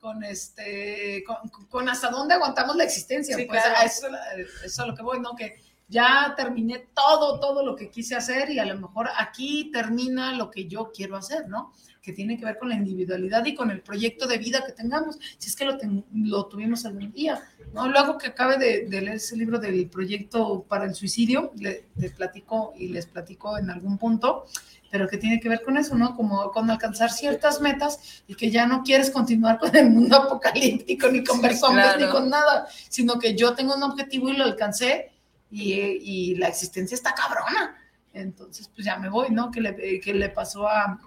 [0.00, 4.06] con este con, con, hasta dónde aguantamos la existencia, pues a eso,
[4.36, 5.34] eso es a lo que voy, ¿no?
[5.34, 5.56] Que
[5.88, 10.50] ya terminé todo, todo lo que quise hacer y a lo mejor aquí termina lo
[10.50, 11.72] que yo quiero hacer, ¿no?
[12.04, 15.18] Que tiene que ver con la individualidad y con el proyecto de vida que tengamos,
[15.38, 15.78] si es que lo,
[16.12, 17.88] lo tuvimos algún día, ¿no?
[17.88, 22.74] Luego que acabe de, leer ese libro del proyecto para el suicidio, le, les platico
[22.76, 24.46] y les platico en algún punto,
[24.94, 26.14] pero que tiene que ver con eso, ¿no?
[26.14, 31.08] Como con alcanzar ciertas metas y que ya no quieres continuar con el mundo apocalíptico,
[31.08, 35.10] ni con personas, ni con nada, sino que yo tengo un objetivo y lo alcancé
[35.50, 37.76] y, la existencia está cabrona.
[38.14, 39.50] Entonces, pues ya me voy, ¿no?
[39.50, 40.98] Que le, que le pasó a,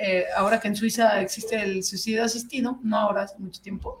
[0.00, 4.00] eh, ahora que en Suiza existe el suicidio asistido, no ahora, hace mucho tiempo,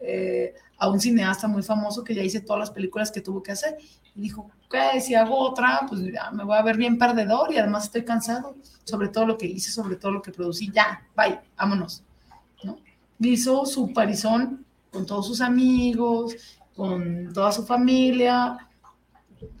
[0.00, 3.52] eh, a un cineasta muy famoso que ya hice todas las películas que tuvo que
[3.52, 3.76] hacer.
[4.14, 4.98] Y dijo, ¿qué?
[5.00, 8.56] Si hago otra, pues ya me voy a ver bien perdedor y además estoy cansado
[8.84, 10.70] sobre todo lo que hice, sobre todo lo que producí.
[10.72, 12.02] Ya, bye, vámonos.
[12.64, 12.78] ¿no?
[13.20, 16.34] Hizo su parizón con todos sus amigos,
[16.74, 18.68] con toda su familia,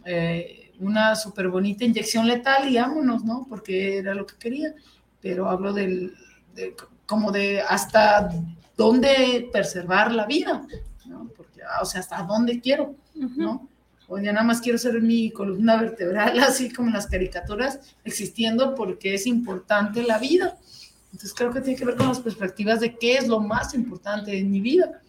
[0.04, 3.46] eh, una súper bonita inyección letal y vámonos, ¿no?
[3.48, 4.74] Porque era lo que quería.
[5.20, 6.14] Pero hablo del,
[6.54, 6.74] de,
[7.06, 8.30] como de hasta
[8.76, 10.66] dónde preservar la vida,
[11.06, 11.30] ¿no?
[11.36, 13.68] Porque, ah, o sea, hasta dónde quiero, ¿no?
[14.08, 18.74] O ya nada más quiero ser mi columna vertebral, así como en las caricaturas, existiendo
[18.74, 20.56] porque es importante la vida.
[21.12, 24.36] Entonces creo que tiene que ver con las perspectivas de qué es lo más importante
[24.38, 25.02] en mi vida.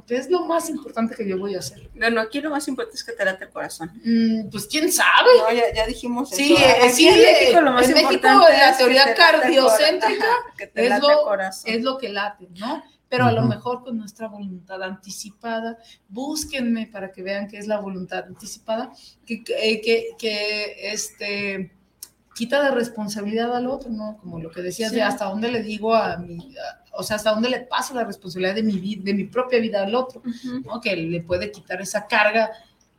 [0.00, 1.90] ¿Qué es lo más importante que yo voy a hacer?
[1.94, 3.92] Bueno, aquí lo más importante es que te late el corazón.
[4.04, 5.30] Mm, pues quién sabe.
[5.38, 6.86] No, ya, dijimos sí, eso.
[6.86, 10.26] Eh, sí, en México lo más importante la teoría cardiocéntrica
[10.74, 12.82] es, lo, es lo que late, ¿no?
[13.08, 15.76] Pero a lo mejor con nuestra voluntad anticipada,
[16.08, 18.90] búsquenme para que vean qué es la voluntad anticipada,
[19.26, 21.72] que, que, que este
[22.34, 24.16] quita de responsabilidad al otro, ¿no?
[24.18, 26.54] Como lo que decías de hasta dónde le digo a mi,
[26.92, 29.94] o sea, hasta dónde le paso la responsabilidad de mi, de mi propia vida al
[29.94, 30.22] otro,
[30.64, 30.80] ¿no?
[30.80, 32.50] Que le puede quitar esa carga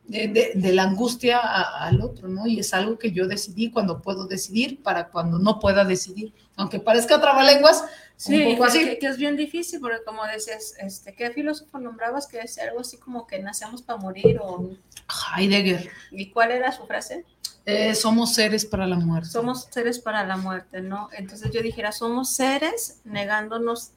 [0.05, 2.45] de, de, la angustia al otro, ¿no?
[2.45, 6.33] Y es algo que yo decidí cuando puedo decidir para cuando no pueda decidir.
[6.55, 7.85] Aunque parezca trabalenguas,
[8.17, 8.97] sí, un poco así.
[8.99, 12.97] Que, es bien difícil, porque como decías, este, ¿qué filósofo nombrabas que es algo así
[12.97, 14.71] como que nacemos para morir o...
[15.37, 15.89] Heidegger.
[16.11, 17.25] ¿Y cuál era su frase?
[17.65, 19.29] Eh, somos seres para la muerte.
[19.29, 21.09] Somos seres para la muerte, ¿no?
[21.13, 23.91] Entonces yo dijera, somos seres negándonos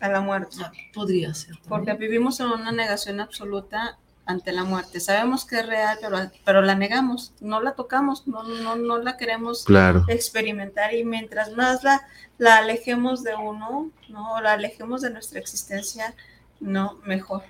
[0.00, 0.56] a la muerte.
[0.92, 1.56] Podría ser.
[1.68, 3.98] Porque vivimos en una negación absoluta
[4.28, 5.00] ante la muerte.
[5.00, 9.16] Sabemos que es real, pero, pero la negamos, no la tocamos, no, no, no la
[9.16, 9.64] queremos
[10.06, 12.02] experimentar y mientras más la,
[12.36, 14.40] la alejemos de uno, ¿no?
[14.42, 16.14] la alejemos de nuestra existencia,
[16.60, 17.42] no, mejor.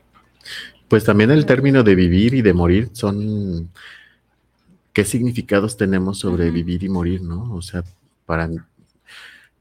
[0.86, 3.70] Pues también el término de vivir y de morir son
[4.98, 7.54] qué significados tenemos sobre vivir y morir, ¿no?
[7.54, 7.84] O sea,
[8.26, 8.50] para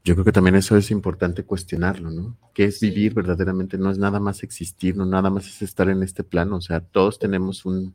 [0.02, 2.36] yo creo que también eso es importante cuestionarlo, ¿no?
[2.52, 3.78] ¿Qué es vivir verdaderamente?
[3.78, 6.80] No es nada más existir, no nada más es estar en este plano, o sea,
[6.80, 7.94] todos tenemos un,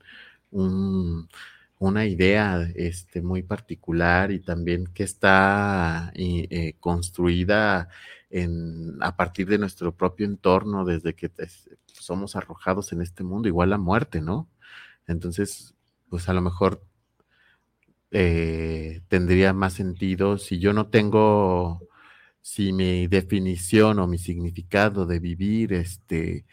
[1.79, 7.89] una idea este, muy particular y también que está eh, construida
[8.29, 11.29] en, a partir de nuestro propio entorno, desde que
[11.91, 14.47] somos arrojados en este mundo, igual la muerte, ¿no?
[15.07, 15.75] Entonces,
[16.07, 16.81] pues a lo mejor
[18.13, 21.81] eh, tendría más sentido si yo no tengo
[22.41, 26.45] si mi definición o mi significado de vivir este,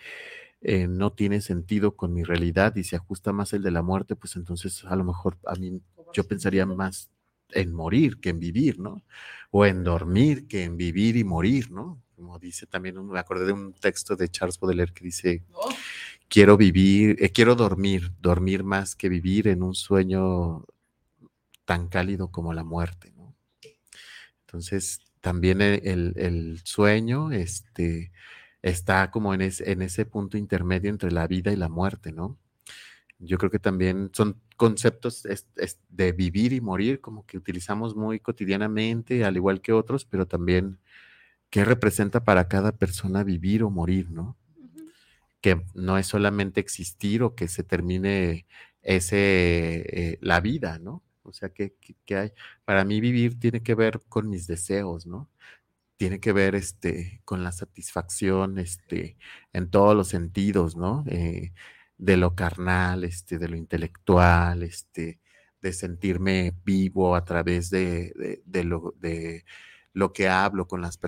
[0.63, 4.17] eh, no tiene sentido con mi realidad y se ajusta más el de la muerte,
[4.17, 5.83] pues entonces a lo mejor a mí
[6.15, 7.11] yo pensaría más
[7.51, 9.03] en morir que en vivir, ¿no?
[9.51, 12.01] O en dormir que en vivir y morir, ¿no?
[12.17, 15.69] Como dice también, me acordé de un texto de Charles Baudelaire que dice, oh.
[16.29, 20.65] quiero vivir, eh, quiero dormir, dormir más que vivir en un sueño
[21.71, 23.33] tan cálido como la muerte, ¿no?
[24.41, 28.11] Entonces, también e, el, sueño este,
[28.61, 32.37] está como en, en ese punto intermedio entre la vida y la muerte, ¿no?
[33.21, 35.23] Yo creo que también son conceptos
[35.89, 40.81] de vivir y morir como que utilizamos muy cotidianamente, al igual que otros, pero también
[41.51, 44.37] qué representa para cada persona vivir o morir, ¿no?
[45.41, 48.45] Que no es solamente existir o que se termine
[48.83, 51.05] ese, eh, la vida, ¿no?
[51.23, 51.75] O sea, ¿qué,
[52.11, 52.33] hay?
[52.65, 55.29] Para mí vivir tiene que ver con mis deseos, ¿no?
[55.97, 59.17] Tiene que ver este, con la satisfacción este,
[59.53, 61.05] en todos los sentidos, ¿no?
[61.09, 61.53] Eh,
[61.99, 65.21] de lo carnal, este, de lo intelectual, este,
[65.61, 69.45] de sentirme vivo a través de, lo, de
[69.93, 70.99] lo que hablo con las,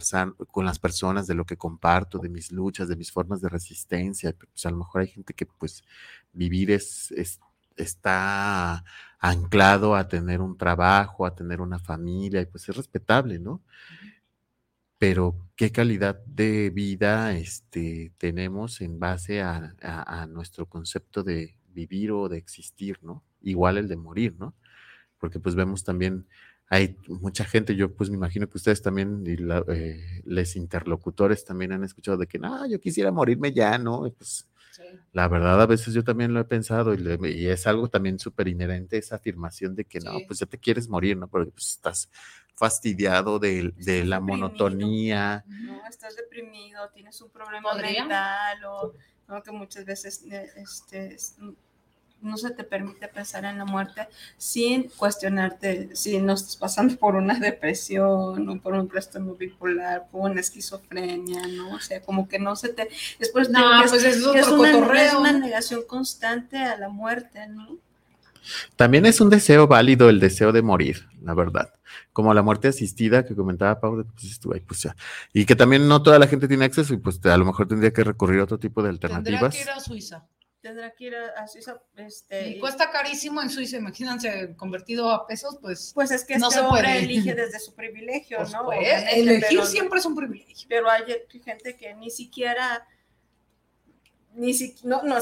[0.50, 4.34] con las personas, de lo que comparto, de mis luchas, de mis formas de resistencia.
[4.34, 5.82] Pues a lo mejor hay gente que pues
[6.32, 7.40] vivir es, es
[7.76, 8.84] está
[9.22, 13.62] anclado a tener un trabajo, a tener una familia, y pues es respetable, ¿no?
[14.98, 22.28] Pero qué calidad de vida este, tenemos en base a, nuestro concepto de vivir o
[22.28, 23.22] de existir, ¿no?
[23.42, 24.54] Igual el de morir, ¿no?
[25.18, 26.26] Porque pues vemos también,
[26.66, 29.36] hay mucha gente, yo pues me imagino que ustedes también, y
[29.72, 34.12] eh, les interlocutores también han escuchado de que, no, yo quisiera morirme ya, ¿no?
[34.18, 34.48] pues
[35.12, 38.98] la verdad, a veces yo también lo he pensado y, es algo también súper inherente
[38.98, 41.28] esa afirmación de que no, pues ya te quieres morir, ¿no?
[41.28, 42.10] Porque pues estás
[42.54, 43.72] fastidiado de,
[44.04, 45.44] la monotonía.
[45.46, 48.94] No, estás deprimido, tienes un problema mental o
[49.42, 51.16] que muchas veces eh, este,
[52.22, 57.14] no se te permite pensar en la muerte sin cuestionarte si no estás pasando por
[57.16, 61.74] una depresión o por un trastorno bipolar, por una esquizofrenia, ¿no?
[61.74, 62.88] O sea, como que no se te...
[63.18, 67.78] Después no, pues es, es, una, es una negación constante a la muerte, ¿no?
[68.76, 71.72] También es un deseo válido el deseo de morir, la verdad.
[72.12, 74.96] Como la muerte asistida que comentaba Pau, pues estuvo ahí, pues ya.
[75.32, 77.92] Y que también no toda la gente tiene acceso y pues a lo mejor tendría
[77.92, 79.40] que recurrir a otro tipo de alternativas.
[79.40, 80.26] Tendría que ir a Suiza
[80.62, 81.82] tendrá que ir a, Suiza.
[81.96, 85.92] Este, y cuesta carísimo en Suiza, imagínense, convertido a pesos, pues.
[85.94, 86.98] Pues es que no este se puede.
[86.98, 88.72] elige desde su privilegio, pues ¿no?
[88.72, 90.66] elegir siempre es un privilegio.
[90.68, 91.02] Pero hay
[91.44, 92.86] gente que ni siquiera.
[94.34, 95.18] Ni si, no, no,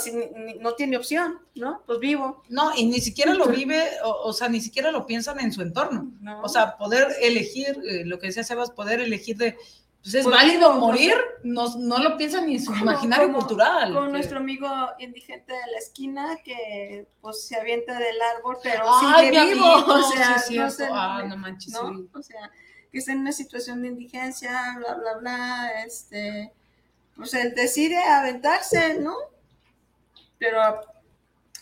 [0.60, 1.82] no tiene opción, ¿no?
[1.84, 2.44] Pues vivo.
[2.48, 6.12] No, y ni siquiera lo vive, o, sea, ni siquiera lo piensan en su entorno.
[6.44, 9.56] O sea, poder elegir, eh, lo que decía Sebas, poder elegir de,
[10.02, 13.92] pues es válido morir, no, no, lo piensan ni en su imaginario cultural.
[13.92, 14.66] Con nuestro amigo
[14.98, 20.42] indigente de la esquina que pues se avienta del árbol, pero sigue vivo, o sea,
[20.50, 22.08] no, ah, no manches, ¿no?
[22.14, 22.50] o sea,
[22.90, 26.50] que está en una situación de indigencia, bla, bla, bla, este,
[27.14, 29.14] pues él decide aventarse, ¿no?
[30.38, 30.80] Pero...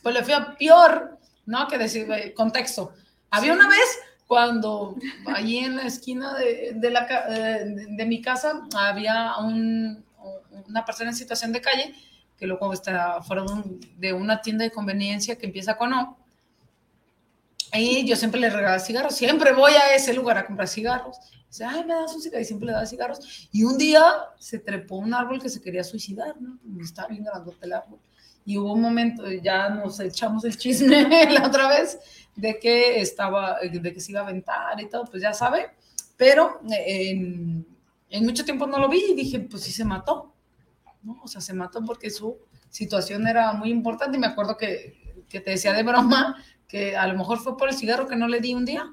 [0.01, 1.67] Pues le fue a peor, ¿no?
[1.67, 2.95] Que decir, contexto.
[3.31, 3.99] Había una vez
[4.29, 4.95] cuando
[5.25, 10.05] allí en la esquina de, de, la, de, mi casa había un,
[10.69, 11.95] una persona en situación de calle
[12.37, 13.43] que luego está fuera
[13.97, 16.17] de una tienda de conveniencia que empieza con O.
[17.73, 21.17] Y yo siempre le regalaba cigarros, siempre voy a ese lugar a comprar cigarros.
[21.49, 23.49] Dice, ay, me das un cigarro, y siempre le da cigarros.
[23.51, 24.05] Y un día
[24.39, 26.59] se trepó un árbol que se quería suicidar, ¿no?
[26.83, 27.99] Estaba bien grandote el árbol
[28.49, 31.99] y hubo un momento, ya nos echamos el chisme la otra vez,
[32.39, 35.71] de que estaba, de que se iba a aventar y todo, pues ya sabe,
[36.17, 37.67] pero en,
[38.09, 40.33] en mucho tiempo no lo vi y dije, pues sí se mató,
[41.03, 41.21] ¿no?
[41.25, 42.39] O sea, se mató porque su
[42.71, 46.37] situación era muy importante y me acuerdo que, que te decía de broma
[46.69, 48.85] que a lo mejor fue por el cigarro que no le di un día,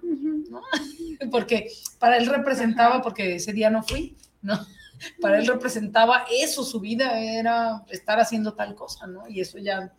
[0.50, 0.62] ¿no?
[1.32, 1.70] porque
[2.00, 4.58] para él representaba, porque ese día no fui, ¿no?
[5.22, 9.28] Para él representaba eso, su vida era estar haciendo tal cosa, ¿no?
[9.28, 9.92] Y eso ya,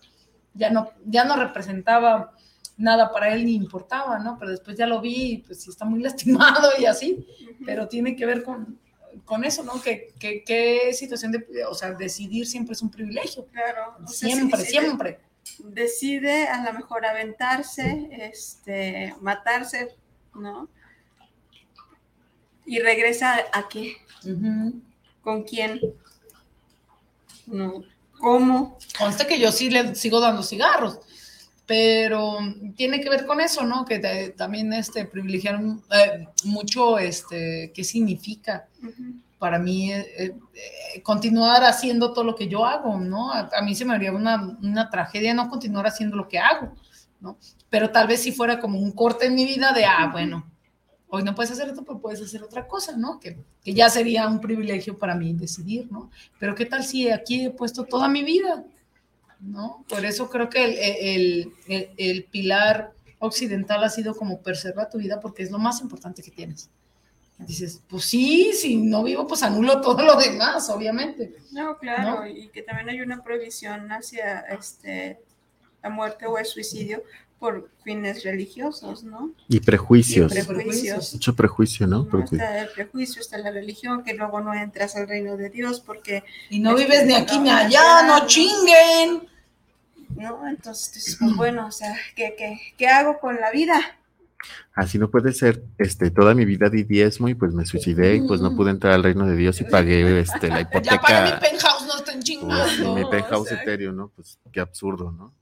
[0.55, 2.33] ya, no, ya no representaba
[2.77, 4.39] nada para él ni importaba, ¿no?
[4.39, 7.27] Pero después ya lo vi y pues sí está muy lastimado y así,
[7.65, 8.79] pero tiene que ver con,
[9.25, 9.81] con eso, ¿no?
[9.81, 13.47] Que, que, situación de, o sea, decidir siempre es un privilegio.
[13.47, 13.97] Claro.
[14.07, 15.21] siempre, siempre
[15.59, 19.95] decide a lo mejor aventarse, este, matarse,
[20.35, 20.69] ¿no?
[22.65, 23.97] Y regresa a qué?
[25.23, 25.81] ¿Con quién?
[27.47, 27.85] No.
[28.19, 28.79] ¿Cómo?
[28.99, 30.99] Conste que yo sí le sigo dando cigarros,
[31.67, 32.39] pero
[32.77, 33.85] tiene que ver con eso, ¿no?
[33.85, 38.69] Que también este, privilegiaron eh, mucho este, qué significa
[39.39, 43.33] para mí eh, eh, continuar haciendo todo lo que yo hago, ¿no?
[43.33, 46.73] A, mí se me haría una, una, tragedia no continuar haciendo lo que hago,
[47.21, 47.37] ¿no?
[47.69, 50.51] Pero tal vez si fuera como un corte en mi vida de, ah, bueno,
[51.09, 53.21] hoy no puedes hacer esto, pero puedes hacer otra cosa, ¿no?
[53.21, 56.11] Que, que ya sería un privilegio para mí decidir, ¿no?
[56.39, 58.65] Pero ¿qué tal si aquí he puesto toda mi vida,
[59.41, 59.85] ¿no?
[59.89, 65.21] Por eso creo que el, el, el pilar occidental ha sido como preserva tu vida
[65.21, 66.71] porque es lo más importante que tienes.
[67.39, 71.37] Dices, pues sí, si no vivo, pues anulo todo lo demás, obviamente.
[71.53, 75.21] No, claro, y que también hay una prohibición hacia este,
[75.83, 77.03] la muerte o el suicidio
[77.39, 79.33] por fines religiosos, ¿no?
[79.49, 80.35] Y prejuicios.
[80.35, 81.15] Y prejuicios.
[81.15, 82.07] Mucho prejuicio, ¿no?
[82.09, 82.37] Porque...
[82.37, 86.25] Está el prejuicio, está la religión, que luego no entras al reino de Dios porque...
[86.51, 89.29] Y no vives ni aquí ni allá, no chinguen.
[90.17, 90.49] ¿No?
[90.49, 93.81] Entonces, pues bueno, o sea, ¿qué, qué, qué hago con la vida?
[94.75, 98.27] Así no puede ser, este, toda mi vida di diezmo y pues me suicidé y
[98.27, 100.97] pues no pude entrar al reino de Dios y pagué este, la hipoteca.
[100.97, 102.95] Ya para mi penthouse no estén chingando.
[102.95, 104.09] mi penthouse etéreo, ¿no?
[104.15, 105.33] Pues qué absurdo, ¿no?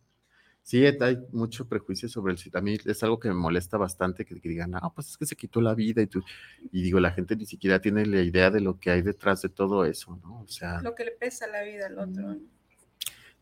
[0.65, 2.59] Sí, hay mucho prejuicio sobre el suicidio.
[2.59, 5.36] A mí es algo que me molesta bastante que, digan, no, pues es que se
[5.36, 6.24] quitó la vida y tú.
[6.73, 9.51] Y digo, la gente ni siquiera tiene la idea de lo que hay detrás de
[9.51, 10.41] todo eso, ¿no?
[10.41, 10.81] O sea.
[10.81, 12.39] Lo que le pesa la vida al otro.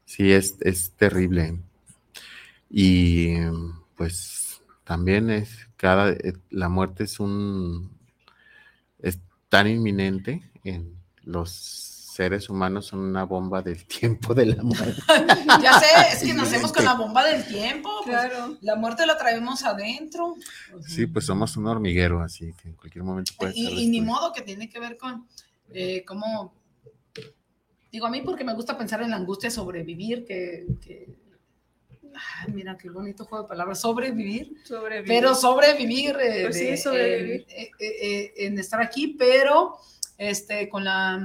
[0.05, 1.61] Sí, es, es terrible.
[2.69, 3.37] Y
[3.95, 7.89] pues también es cada, eh, la muerte es un,
[8.99, 15.03] es tan inminente en los seres humanos son una bomba del tiempo de la muerte.
[15.63, 17.91] ya sé, es que nacemos con la bomba del tiempo.
[18.05, 18.59] Pues, claro.
[18.61, 20.37] la muerte la traemos adentro.
[20.87, 24.33] Sí, pues somos un hormiguero, así que en cualquier momento puede y, Y ni modo
[24.33, 25.27] que tiene que ver con
[25.73, 26.55] eh, cómo.
[27.91, 30.67] Digo, a mí porque me gusta pensar en la angustia de sobrevivir, que
[32.49, 34.57] mira qué bonito juego de palabras, sobrevivir,
[35.07, 37.47] pero sobrevivir, eh, pues sí, sobrevivir.
[37.49, 39.77] Eh, eh, en estar aquí, pero
[40.19, 41.25] este, con la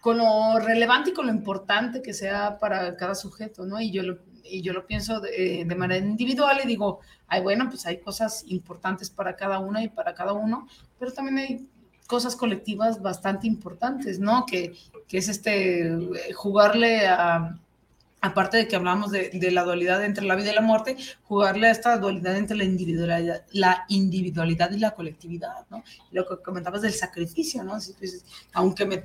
[0.00, 3.80] con lo relevante y con lo importante que sea para cada sujeto, ¿no?
[3.80, 7.68] Y yo lo, y yo lo pienso de, de, manera individual y digo, ay, bueno,
[7.68, 10.66] pues hay cosas importantes para cada una y para cada uno,
[10.98, 11.68] pero también hay
[12.06, 14.44] cosas colectivas bastante importantes, ¿no?
[14.44, 14.72] Que,
[15.06, 15.96] que es este,
[16.34, 17.56] jugarle a,
[18.20, 21.70] aparte de que hablamos de, la dualidad entre la vida y la muerte, jugarle a
[21.70, 25.82] esta dualidad entre la individualidad, la individualidad y la colectividad, ¿no?
[26.10, 27.78] Lo que comentabas del sacrificio, ¿no?
[27.98, 29.02] Pues, aunque me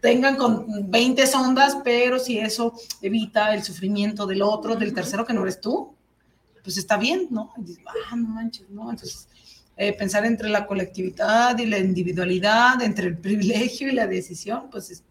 [0.00, 2.72] tengan con 20 sondas, pero si eso
[3.02, 5.94] evita el sufrimiento del otro, del tercero que no eres tú,
[6.62, 7.52] pues está bien, ¿no?
[7.56, 8.90] Y dices, ah, no manches, ¿no?
[8.90, 9.28] Entonces,
[9.76, 15.02] eh, pensar entre la colectividad y la individualidad, entre el privilegio y la decisión, pues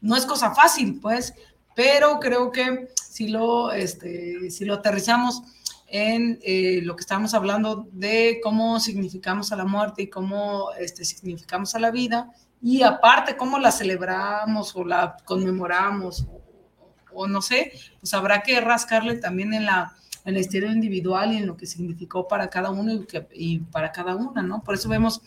[0.00, 1.34] no es cosa fácil, pues,
[1.74, 5.42] pero creo que si lo, este, si lo aterrizamos
[5.86, 11.04] en eh, lo que estábamos hablando de cómo significamos a la muerte y cómo este,
[11.04, 12.32] significamos a la vida,
[12.62, 16.26] y aparte cómo la celebramos o la conmemoramos,
[17.12, 21.38] o, no sé, pues habrá que rascarle también en la, en la historia individual y
[21.38, 24.62] en lo que significó para cada uno y, y para cada una, ¿no?
[24.62, 25.22] Por eso vemos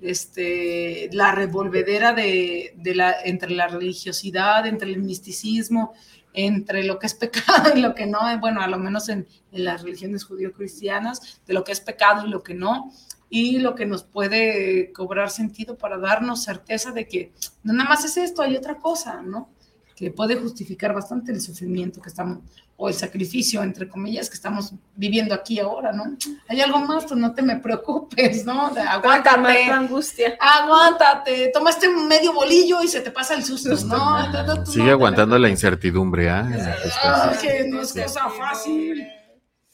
[0.00, 5.94] este, la revolvedera de, de, la, entre la religiosidad, entre el misticismo,
[6.34, 9.64] entre lo que es pecado y lo que no, bueno, a lo menos en, en
[9.64, 12.92] las religiones judío-cristianas, de lo que es pecado y lo que no,
[13.34, 17.32] y lo que nos puede cobrar sentido para darnos certeza de que
[17.64, 19.48] no nada más es esto, hay otra cosa, ¿no?
[19.96, 22.38] que puede justificar bastante el sufrimiento que estamos,
[22.76, 26.16] o el sacrificio, entre comillas, que estamos viviendo aquí ahora, ¿no?
[26.48, 28.72] Hay algo más, pues no te me preocupes, ¿no?
[28.88, 29.64] Aguántate.
[29.64, 30.36] angustia.
[30.40, 31.50] Aguántate.
[31.54, 34.66] Tomaste medio bolillo y se te pasa el susto, ¿no?
[34.66, 37.36] Sigue aguantando la incertidumbre, ¿ah?
[37.40, 39.06] Que no es cosa fácil.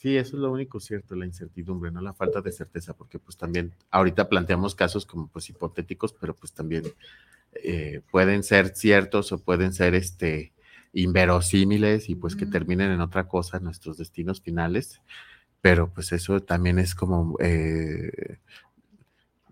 [0.01, 3.37] Sí, eso es lo único cierto, la incertidumbre, no la falta de certeza, porque pues
[3.37, 6.85] también ahorita planteamos casos como pues hipotéticos, pero pues también
[7.53, 10.55] eh, pueden ser ciertos o pueden ser este
[10.95, 15.03] inverosímiles y pues que terminen en otra cosa nuestros destinos finales,
[15.61, 18.39] pero pues eso también es como eh,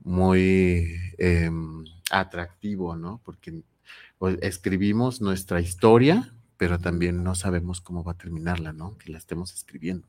[0.03, 3.21] muy em, atractivo, ¿no?
[3.23, 3.61] Porque
[4.17, 8.97] pues, escribimos nuestra historia, pero también no sabemos cómo va a terminarla, ¿no?
[8.97, 10.09] Que la estemos escribiendo.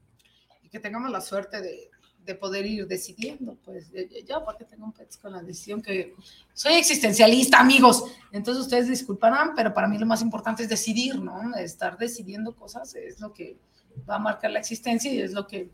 [0.72, 1.90] Que tengamos la suerte de,
[2.30, 3.92] de poder ir decidiendo, pues
[4.28, 6.14] yo porque tengo un pez con la decisión que
[6.54, 11.56] soy existencialista, amigos, entonces ustedes disculparán, pero para mí lo más importante es decidir, ¿no?
[11.58, 13.58] Estar decidiendo cosas es lo que
[14.08, 15.72] va a marcar la existencia y es lo que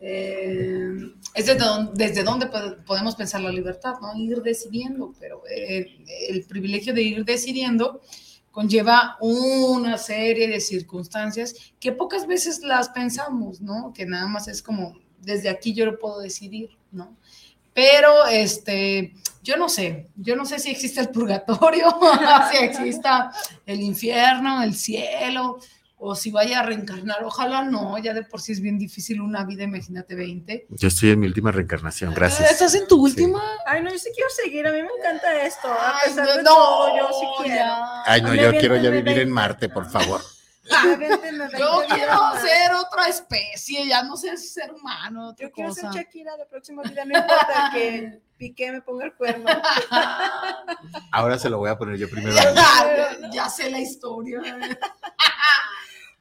[0.00, 2.48] eh, es desde donde, desde donde
[2.84, 4.16] podemos pensar la libertad, ¿no?
[4.16, 8.00] Ir decidiendo, pero eh, el privilegio de ir decidiendo
[8.54, 13.92] conlleva una serie de circunstancias que pocas veces las pensamos, ¿no?
[13.92, 17.16] Que nada más es como desde aquí yo lo puedo decidir, ¿no?
[17.72, 19.12] Pero, este,
[19.42, 21.98] yo no sé, yo no sé si existe el purgatorio,
[22.52, 23.32] si exista
[23.66, 25.58] el infierno, el cielo,
[26.06, 27.24] o si vaya a reencarnar.
[27.24, 30.66] Ojalá no, ya de por sí es bien difícil una vida, imagínate 20.
[30.68, 32.50] Yo estoy en mi última reencarnación, gracias.
[32.50, 33.42] ¿Estás en tu última?
[33.66, 35.66] Ay, no, yo sí quiero seguir, a mí me encanta esto.
[35.66, 37.72] A pesar de todo, yo sí quiero.
[38.04, 40.20] Ay, no, yo quiero ya vivir en Marte, por favor.
[40.64, 45.36] Yo quiero ser otra especie, ya no ser ser humano.
[45.38, 49.44] Yo quiero ser Shakira la próxima vida, no importa que Piqué me ponga el cuerno.
[51.12, 52.34] Ahora se lo voy a poner yo primero.
[53.30, 54.40] Ya, sé la historia.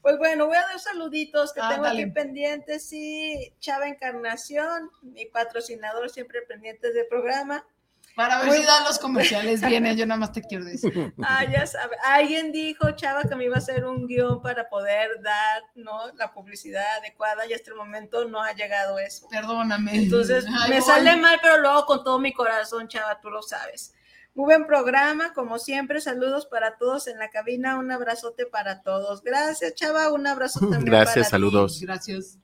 [0.03, 2.89] Pues bueno, voy a dar saluditos que tengo aquí pendientes.
[2.89, 7.65] Sí, Chava Encarnación, mi patrocinador siempre pendiente del programa.
[8.13, 10.93] Para ver si dan los comerciales bien, yo nada más te quiero decir.
[11.23, 11.95] Ah, ya sabe.
[12.03, 16.11] Alguien dijo, Chava, que me iba a hacer un guion para poder dar, ¿no?
[16.15, 19.29] La publicidad adecuada y hasta el momento no ha llegado eso.
[19.29, 19.95] Perdóname.
[19.95, 23.95] Entonces, me sale mal, pero luego con todo mi corazón, Chava, tú lo sabes.
[24.35, 29.21] Muy buen programa, como siempre, saludos para todos en la cabina, un abrazote para todos.
[29.21, 31.79] Gracias, Chava, un abrazo también Gracias, saludos.
[31.79, 32.39] Gracias.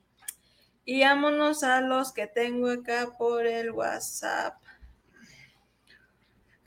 [0.84, 4.54] Y vámonos a los que tengo acá por el WhatsApp.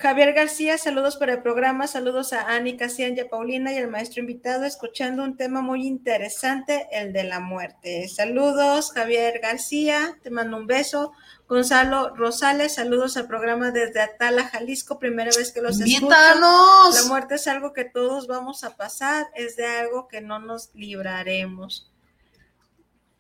[0.04, 3.88] Javier García, saludos para el programa, saludos a Ani Casian y a Paulina y al
[3.88, 8.10] maestro invitado, escuchando un tema muy interesante, el de la muerte.
[8.10, 11.14] Saludos, Javier García, te mando un beso.
[11.54, 16.10] Gonzalo Rosales, saludos al programa desde Atala, Jalisco, primera vez que los escucho.
[16.10, 20.74] La muerte es algo que todos vamos a pasar, es de algo que no nos
[20.74, 21.92] libraremos.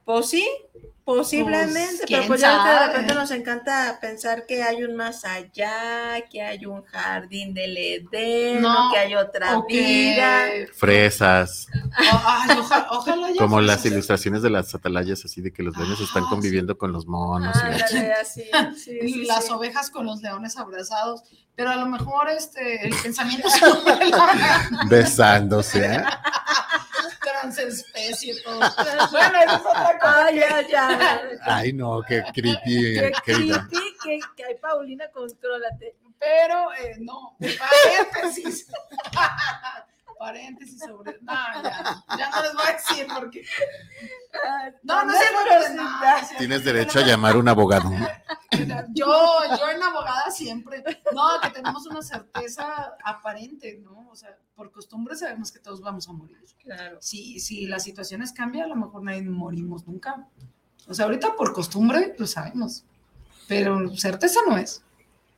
[0.04, 0.50] Pues sí,
[1.06, 5.26] posiblemente, Pues, pero ¿quién pues ya de repente nos encanta pensar que hay un más
[5.26, 10.46] allá, que hay un jardín del Edén, No, que hay otra o que- vida.
[10.76, 11.68] Fresas,
[12.90, 16.78] ojalá ya como las ilustraciones de las atalayas, así de que los leones están conviviendo
[16.78, 17.56] con los monos.
[17.58, 18.44] y la Ándale, así,
[18.84, 19.52] sí, Y sí, las sí.
[19.52, 21.24] ovejas con los leones abrazados,
[21.56, 23.48] pero a lo mejor este, el pensamiento
[24.90, 26.04] Besándose, ¿eh?
[27.42, 28.60] transespecie, todo.
[28.60, 30.26] Bueno, eso es otra cosa.
[30.28, 30.93] Ah, ya, ya.
[31.42, 33.68] Ay, no, qué creepy, Qué querida.
[33.70, 35.96] creepy que, que hay Paulina, contrólate.
[36.20, 38.68] Pero eh, no, paréntesis.
[40.18, 41.18] paréntesis sobre.
[41.22, 41.34] No,
[41.64, 43.44] ya, ya no les voy a decir porque.
[44.84, 47.92] No, no sé por Tienes derecho a llamar a un abogado.
[48.94, 50.82] Yo, yo en abogada siempre.
[51.14, 54.08] No, que tenemos una certeza aparente, ¿no?
[54.10, 56.38] O sea, por costumbre sabemos que todos vamos a morir.
[56.64, 56.98] Claro.
[57.02, 60.28] Si, si las situaciones cambian, a lo mejor nadie morimos nunca.
[60.88, 62.84] O sea, ahorita por costumbre lo sabemos.
[63.48, 64.84] Pero certeza no es.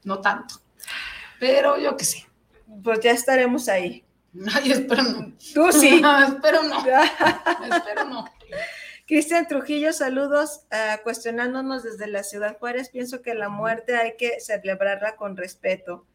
[0.03, 0.55] No tanto.
[1.39, 2.25] Pero yo qué sé.
[2.83, 4.03] Pues ya estaremos ahí.
[4.53, 5.33] Ay, espero no.
[5.53, 5.99] Tú sí.
[6.01, 6.79] No, espero no.
[7.75, 8.25] espero no.
[9.07, 10.61] Cristian Trujillo, saludos.
[10.71, 16.05] ah, cuestionándonos desde la ciudad Juárez, pienso que la muerte hay que celebrarla con respeto.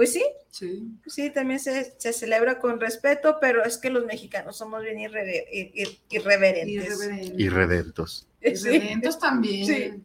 [0.00, 0.82] Pues sí, Sí.
[1.08, 5.44] sí, también se, se celebra con respeto, pero es que los mexicanos somos bien irre-
[5.52, 6.86] ir- ir- irreverentes.
[6.86, 7.42] Irreverente.
[7.42, 8.26] Irredentos.
[8.40, 8.48] Sí.
[8.48, 9.66] Irredentos también.
[9.66, 10.02] Sí.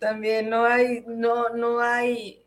[0.00, 2.39] También no hay, no, no hay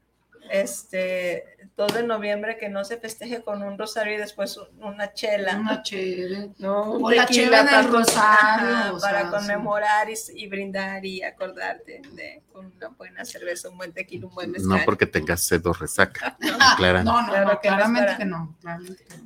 [0.50, 1.46] este
[1.76, 5.58] 2 de noviembre que no se festeje con un rosario y después una chela.
[5.58, 6.48] Una chela.
[6.60, 6.94] ¿no?
[6.94, 9.00] O la chela en el rosario.
[9.00, 14.36] para conmemorar y, brindar y acordarte de con una buena cerveza, un buen tequila, un
[14.36, 14.80] buen mezcal.
[14.80, 16.38] No porque tengas sed o resaca.
[17.04, 18.56] No, no, no, claramente, que no,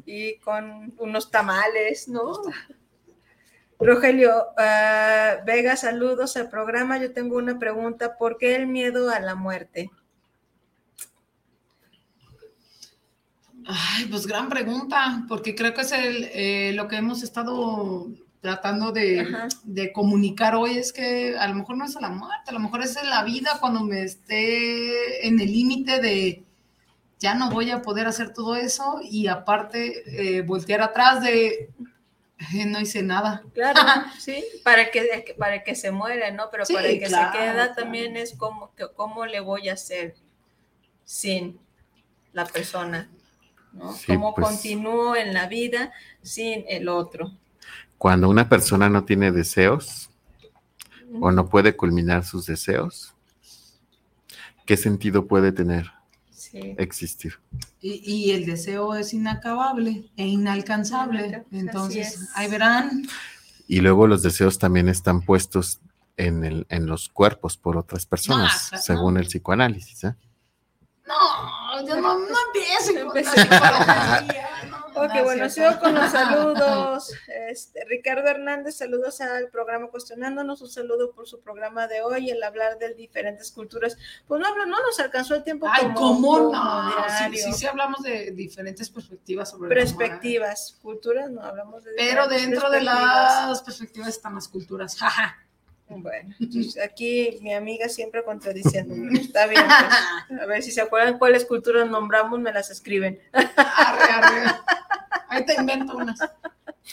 [0.06, 2.34] Y con unos tamales, ¿no?
[3.80, 6.98] Rogelio uh, Vega, saludos al programa.
[6.98, 8.18] Yo tengo una pregunta.
[8.18, 9.92] ¿Por qué el miedo a la muerte?
[13.68, 18.08] Ay, pues gran pregunta, porque creo que es el, eh, lo que hemos estado
[18.40, 19.28] tratando de,
[19.64, 22.60] de, comunicar hoy, es que a lo mejor no es a la muerte, a lo
[22.60, 26.44] mejor es en la vida cuando me esté en el límite de
[27.20, 31.70] ya no voy a poder hacer todo eso y aparte eh, voltear atrás de
[32.68, 33.44] no hice nada.
[33.54, 33.82] Claro,
[34.20, 36.50] sí, para que, para que se muera, ¿no?
[36.52, 40.16] Pero para que se queda también es como que cómo le voy a hacer
[41.04, 41.60] sin
[42.34, 43.10] la persona,
[43.78, 43.96] ¿no?
[44.06, 45.92] cómo pues continúo en la vida
[46.22, 47.32] sin el otro.
[47.98, 50.10] Cuando una persona no tiene deseos
[51.20, 53.14] o no puede culminar sus deseos,
[54.66, 55.92] ¿qué sentido puede tener?
[56.78, 57.40] existir.
[57.82, 61.46] Y, el deseo es inacabable e inalcanzable.
[61.52, 63.08] Entonces, ahí verán.
[63.68, 65.80] Y luego los deseos también están puestos
[66.16, 70.06] en, el, en los cuerpos por otras personas, según el psicoanálisis.
[70.06, 70.16] ¿eh?
[71.06, 71.14] No,
[71.86, 74.50] yo no, no empiecen con la psicología.
[74.98, 77.14] Ok, bueno, sigo con los saludos.
[77.50, 82.42] Este, Ricardo Hernández, saludos al programa Cuestionándonos, un saludo por su programa de hoy, el
[82.42, 83.98] hablar de diferentes culturas.
[84.28, 85.68] Pues no, no nos alcanzó el tiempo.
[85.70, 86.96] Ay, ¿cómo no?
[87.32, 91.92] Sí, sí, hablamos de diferentes perspectivas sobre Perspectivas, culturas, no hablamos de.
[91.96, 95.47] Pero dentro de las perspectivas están las culturas, jaja.
[95.90, 96.36] Bueno,
[96.84, 98.94] aquí mi amiga siempre contradiciendo.
[99.18, 99.64] Está bien,
[100.28, 100.42] pues.
[100.42, 103.20] A ver si se acuerdan cuáles culturas nombramos, me las escriben.
[103.32, 104.52] Arre, arre.
[105.30, 106.20] Ahí te invento unas.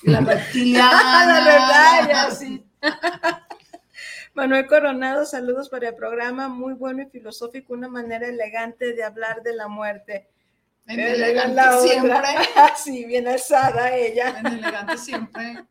[0.05, 1.27] La reptiliana.
[1.27, 2.65] la verdad, ya sí.
[4.35, 9.43] Manuel Coronado, saludos para el programa, muy bueno y filosófico, una manera elegante de hablar
[9.43, 10.29] de la muerte.
[10.87, 12.19] En elegante siempre.
[12.77, 14.39] sí, bien alzada ella.
[14.39, 15.65] En elegante siempre.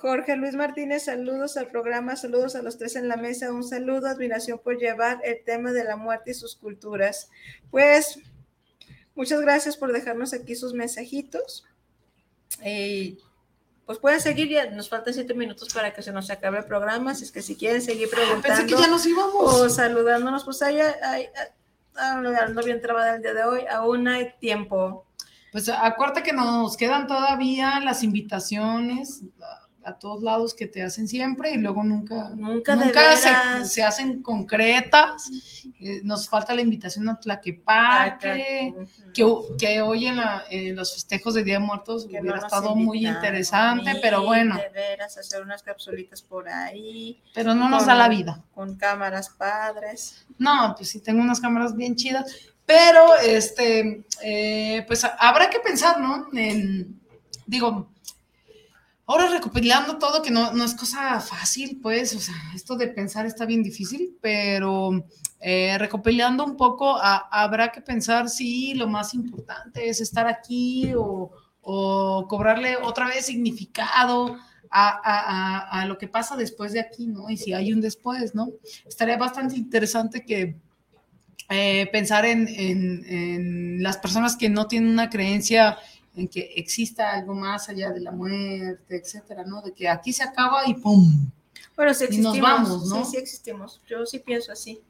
[0.00, 4.06] Jorge Luis Martínez, saludos al programa, saludos a los tres en la mesa, un saludo,
[4.06, 7.30] admiración por llevar el tema de la muerte y sus culturas.
[7.72, 8.20] Pues,
[9.16, 11.64] muchas gracias por dejarnos aquí sus mensajitos.
[12.64, 13.18] Y
[13.86, 17.10] pues pueden seguir, ya nos faltan siete minutos para que se nos acabe el programa,
[17.10, 19.54] así es que si quieren seguir preguntando Pensé que ya nos íbamos.
[19.54, 21.26] o saludándonos, pues ahí, ahí,
[22.52, 25.06] no bien trabada el día de hoy, aún hay tiempo.
[25.50, 29.22] Pues acuérdate que nos quedan todavía las invitaciones
[29.84, 32.76] a todos lados que te hacen siempre y luego nunca, nunca,
[33.64, 35.30] se, hacen concretas.
[35.80, 38.74] Eh, nos falta la invitación a Tlaquepaque,
[39.14, 39.24] que,
[39.58, 43.98] que hoy en, la, en, los festejos de Día de Muertos hubiera estado muy interesante,
[44.02, 44.56] pero bueno.
[44.56, 47.22] De veras, hacer unas capsulitas por ahí.
[47.34, 48.42] Pero no nos da la vida.
[48.54, 50.26] Con cámaras padres.
[50.38, 52.54] No, pues sí, tengo unas cámaras bien chidas.
[52.66, 56.26] Pero, este, eh, pues habrá que pensar, ¿no?
[56.34, 57.00] En,
[57.46, 57.90] digo,
[59.10, 63.46] Ahora recopilando todo, que no, es cosa fácil, pues, o sea, esto de pensar está
[63.46, 65.02] bien difícil, pero
[65.40, 71.30] eh, recopilando un poco, habrá que pensar si lo más importante es estar aquí o,
[72.28, 74.36] cobrarle otra vez significado
[74.70, 77.30] a, lo que pasa después de aquí, ¿no?
[77.30, 78.50] Y si hay un después, ¿no?
[78.86, 80.56] Estaría bastante interesante que
[81.48, 85.78] eh, pensar en, en las personas que no tienen una creencia
[86.18, 89.62] en que exista algo más allá de la muerte, etcétera, ¿no?
[89.62, 91.30] De que aquí se acaba y ¡pum!
[91.76, 93.04] Bueno, sí existimos, y nos vamos, ¿no?
[93.04, 93.80] Sí, sí existimos.
[93.88, 94.80] Yo sí pienso así.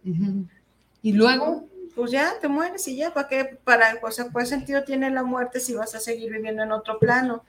[1.02, 3.58] Y luego, pues ya te mueres y ya, ¿para qué?
[3.62, 6.98] Para, o sea, ¿cuál sentido tiene la muerte si vas a seguir viviendo en otro
[6.98, 7.44] plano?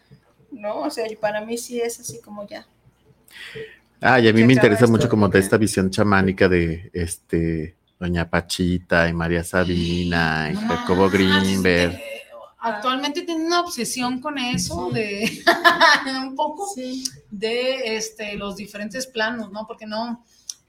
[0.52, 0.82] ¿No?
[0.82, 2.68] O sea, para mí sí es así como ya.
[4.02, 8.30] Ah, y a mí me interesa mucho como de esta visión chamánica de este Doña
[8.30, 12.09] Pachita y María Sabina y Jacobo Greenberg
[12.60, 15.44] actualmente tiene una obsesión con eso de
[16.24, 16.74] un poco
[17.30, 19.66] de este, los diferentes planos, ¿no?
[19.66, 20.24] Porque no,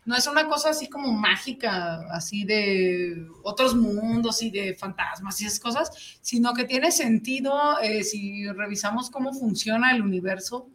[0.05, 5.47] no es una cosa así como mágica, así de otros mundos y de fantasmas y
[5.47, 5.91] esas cosas,
[6.21, 10.69] sino que tiene sentido eh, si revisamos cómo funciona el universo.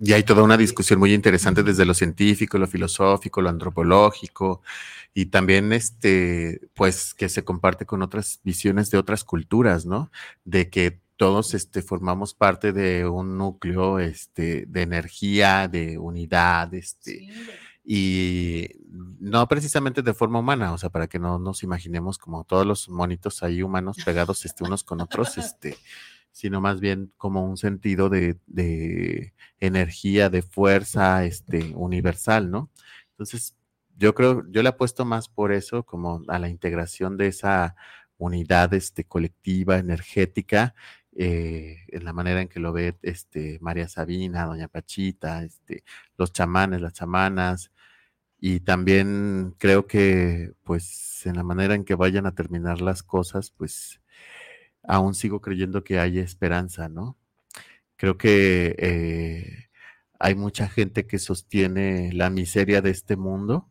[0.00, 4.62] Y hay toda una discusión muy interesante desde lo científico, lo filosófico, lo antropológico,
[5.14, 10.10] y también este, pues que se comparte con otras visiones de otras culturas, ¿no?
[10.44, 17.28] De que todos este, formamos parte de un núcleo este, de energía, de unidad, este,
[17.84, 18.68] y
[19.20, 22.88] no precisamente de forma humana, o sea, para que no nos imaginemos como todos los
[22.88, 25.76] monitos ahí humanos pegados este, unos con otros, este,
[26.34, 32.70] sino más bien como un sentido de, de energía, de fuerza este, universal, ¿no?
[33.10, 33.56] Entonces,
[33.96, 37.76] yo creo, yo le apuesto más por eso, como a la integración de esa
[38.18, 40.74] unidad este, colectiva, energética,
[41.16, 45.84] eh, en la manera en que lo ve este, María Sabina, Doña Pachita, este,
[46.18, 47.70] los chamanes, las chamanas,
[48.40, 53.52] y también creo que, pues, en la manera en que vayan a terminar las cosas,
[53.52, 54.00] pues,
[54.86, 57.16] aún sigo creyendo que hay esperanza, ¿no?
[57.96, 59.68] Creo que eh,
[60.18, 63.70] hay mucha gente que sostiene la miseria de este mundo,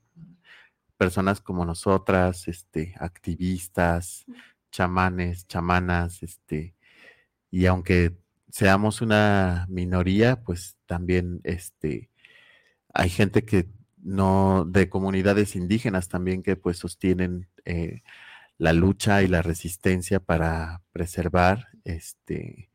[0.98, 4.26] personas como nosotras, este, activistas,
[4.72, 6.76] chamanes, chamanas, este,
[7.52, 8.18] y aunque
[8.49, 12.10] seamos una minoría, pues también, este,
[12.94, 13.68] hay gente que
[14.03, 18.03] no, de comunidades indígenas también que pues sostienen eh,
[18.57, 22.69] la lucha y la resistencia para preservar, este,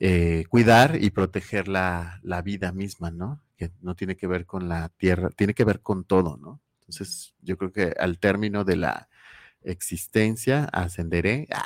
[0.00, 3.40] eh, cuidar y proteger la, la, vida misma, ¿no?
[3.56, 6.60] Que no tiene que ver con la tierra, tiene que ver con todo, ¿no?
[6.80, 9.08] Entonces, yo creo que al término de la
[9.62, 11.48] existencia ascenderé.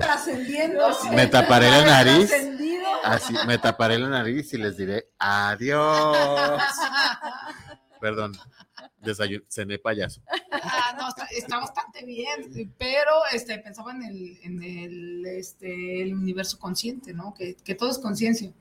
[1.12, 2.32] Me taparé la nariz.
[3.04, 6.60] Así, me taparé la nariz y les diré adiós.
[8.00, 8.32] Perdón,
[9.48, 10.20] cené payaso.
[10.52, 16.58] Ah, no, está, bastante bien, pero este, pensaba en el, en el, este, el universo
[16.58, 17.32] consciente, ¿no?
[17.34, 18.52] Que, que todo es conciencia.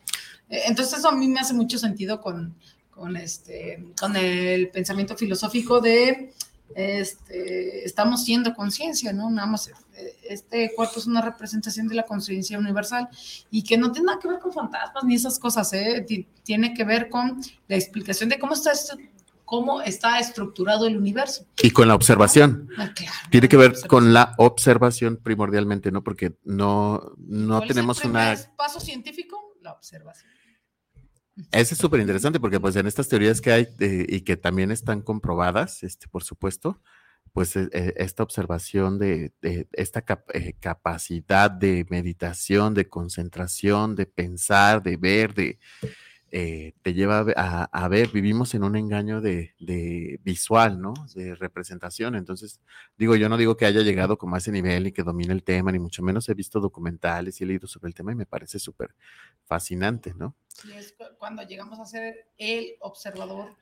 [0.49, 2.55] Eh, entonces eso a mí me hace mucho sentido con,
[2.89, 6.33] con, este, con el pensamiento filosófico de
[6.75, 9.29] este, estamos siendo conciencia, ¿no?
[9.29, 13.09] Nada más, eh, este cuerpo es una representación de la conciencia universal
[13.49, 16.05] y que no tiene nada que ver con fantasmas ni esas cosas, ¿eh?
[16.43, 18.97] Tiene que ver con la explicación de cómo está esto
[19.49, 21.43] cómo está estructurado el universo.
[21.63, 22.69] Y con la observación.
[22.77, 22.93] Ah,
[23.31, 26.03] tiene que ver con la observación primordialmente, ¿no?
[26.03, 28.35] Porque no, no tenemos una...
[28.55, 29.55] paso científico?
[29.61, 30.29] La observación.
[31.51, 34.69] Ese es súper interesante porque pues en estas teorías que hay eh, y que también
[34.69, 36.79] están comprobadas, este, por supuesto,
[37.33, 39.33] pues e, e, esta observación de,
[39.71, 45.57] esta eh, capacidad de meditación, de concentración, de pensar, de ver, de,
[46.31, 50.93] eh, te lleva a, ver, vivimos en un engaño de, visual, ¿no?
[51.15, 52.15] De representación.
[52.15, 52.59] Entonces,
[52.97, 55.43] digo, yo no digo que haya llegado como a ese nivel y que domine el
[55.43, 58.25] tema, ni mucho menos he visto documentales y he leído sobre el tema y me
[58.25, 58.93] parece súper
[59.45, 60.35] fascinante, ¿no?
[60.67, 63.55] Y es cuando llegamos a ser el observador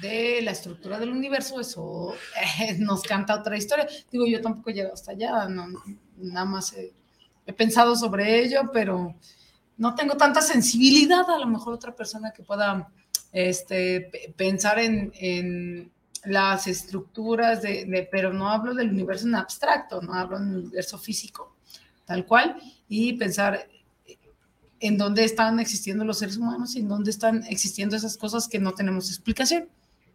[0.00, 2.14] de la estructura del universo, eso
[2.60, 3.88] eh, nos canta otra historia.
[4.10, 5.66] Digo, yo tampoco he llegado hasta allá, no,
[6.16, 9.16] nada más he pensado sobre ello, pero
[9.78, 12.88] no tengo tanta sensibilidad, a lo mejor otra persona que pueda
[13.32, 15.92] este, pensar en,
[16.24, 21.54] las estructuras, de, pero no hablo del universo en abstracto, no hablo del universo físico,
[22.04, 22.56] tal cual,
[22.88, 23.68] y pensar
[24.80, 28.58] en dónde están existiendo los seres humanos y en dónde están existiendo esas cosas que
[28.58, 29.68] no tenemos explicación.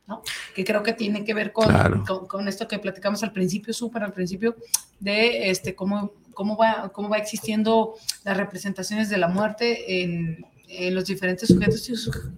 [0.08, 0.22] ¿No?
[0.56, 4.14] que creo que tiene que ver con, con, esto que platicamos al principio, súper al
[4.14, 4.56] principio,
[5.00, 10.96] de este, cómo cómo va, cómo va existiendo las representaciones de la muerte en, en
[10.96, 11.88] los diferentes sujetos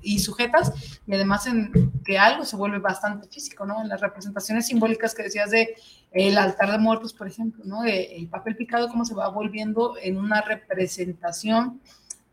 [0.02, 0.74] y, sujetas,
[1.06, 3.82] y además en que algo se vuelve bastante físico, ¿no?
[3.82, 5.76] En las representaciones simbólicas que decías de
[6.12, 7.84] el altar de muertos, por ejemplo, ¿no?
[7.86, 11.82] el papel picado, cómo se va volviendo en una representación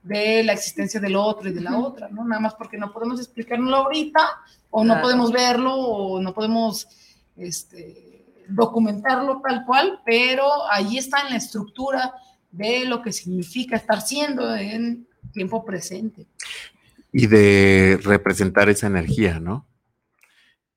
[0.02, 2.24] de la existencia del otro y de la otra, ¿no?
[2.24, 4.20] Nada más porque no podemos explicarlo ahorita,
[4.70, 6.88] o no podemos verlo, o no podemos,
[7.36, 8.10] este,
[8.48, 12.12] documentarlo tal cual, pero ahí está en la estructura
[12.50, 16.26] de lo que significa estar siendo en tiempo presente.
[17.12, 19.66] Y de representar esa energía, ¿no?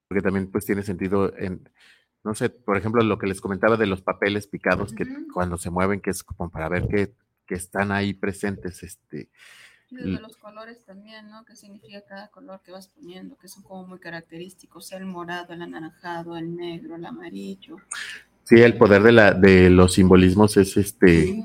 [0.07, 1.69] Porque también pues tiene sentido en,
[2.23, 5.69] no sé, por ejemplo, lo que les comentaba de los papeles picados que cuando se
[5.69, 7.13] mueven, que es como para ver que,
[7.45, 9.29] que están ahí presentes, este,
[9.93, 11.45] de los colores también, ¿no?
[11.45, 13.37] ¿Qué significa cada color que vas poniendo?
[13.37, 17.77] Que son como muy característicos, el morado, el anaranjado, el negro, el amarillo.
[18.43, 21.43] Sí, el poder de, la, de los simbolismos es este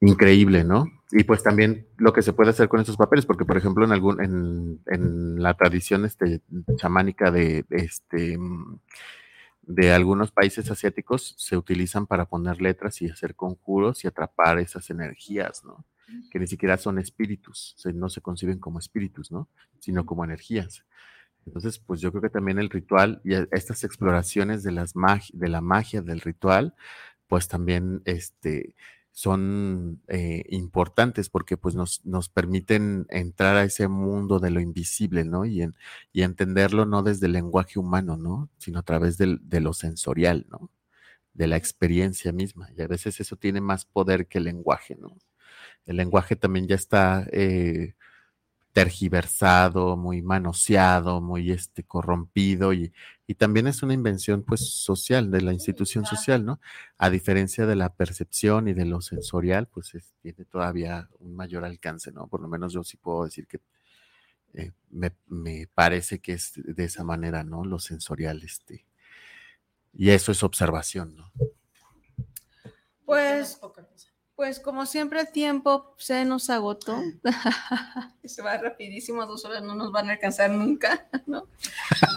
[0.00, 0.86] increíble, ¿no?
[1.10, 3.92] Y pues también lo que se puede hacer con esos papeles, porque por ejemplo en
[3.92, 6.42] algún, en, en la tradición este,
[6.76, 8.38] chamánica de, este
[9.62, 14.90] de algunos países asiáticos se utilizan para poner letras y hacer conjuros y atrapar esas
[14.90, 15.84] energías, ¿no?
[16.30, 19.48] Que ni siquiera son espíritus, no se conciben como espíritus, ¿no?
[19.78, 20.84] Sino como energías.
[21.46, 24.94] Entonces, pues yo creo que también el ritual y estas exploraciones de, las
[25.32, 26.74] de la magia del ritual,
[27.28, 28.74] pues también este,
[29.12, 35.24] son eh, importantes porque pues nos, nos, permiten entrar a ese mundo de lo invisible,
[35.24, 35.44] ¿no?
[35.44, 35.74] Y, en,
[36.12, 38.50] y entenderlo no desde el lenguaje humano, ¿no?
[38.58, 40.70] Sino a través del, de lo sensorial, ¿no?
[41.34, 42.70] De la experiencia misma.
[42.76, 45.16] Y a veces eso tiene más poder que el lenguaje, ¿no?
[45.86, 47.94] El lenguaje también ya está eh,
[48.74, 52.92] tergiversado, muy manoseado, muy este, corrompido y,
[53.26, 56.60] y, también es una invención pues social de la institución social, ¿no?
[56.98, 59.92] A diferencia de la percepción y de lo sensorial, pues
[60.22, 62.26] tiene todavía un mayor alcance, ¿no?
[62.26, 63.60] Por lo menos yo sí puedo decir que
[64.54, 67.64] eh, me, me, parece que es de esa manera, ¿no?
[67.64, 68.86] Lo sensorial, este.
[69.92, 71.30] Y eso es observación, ¿no?
[73.04, 73.58] Pues
[74.36, 77.00] pues como siempre el tiempo se nos agotó.
[78.24, 81.46] se va rapidísimo, dos horas no nos van a alcanzar nunca, ¿no?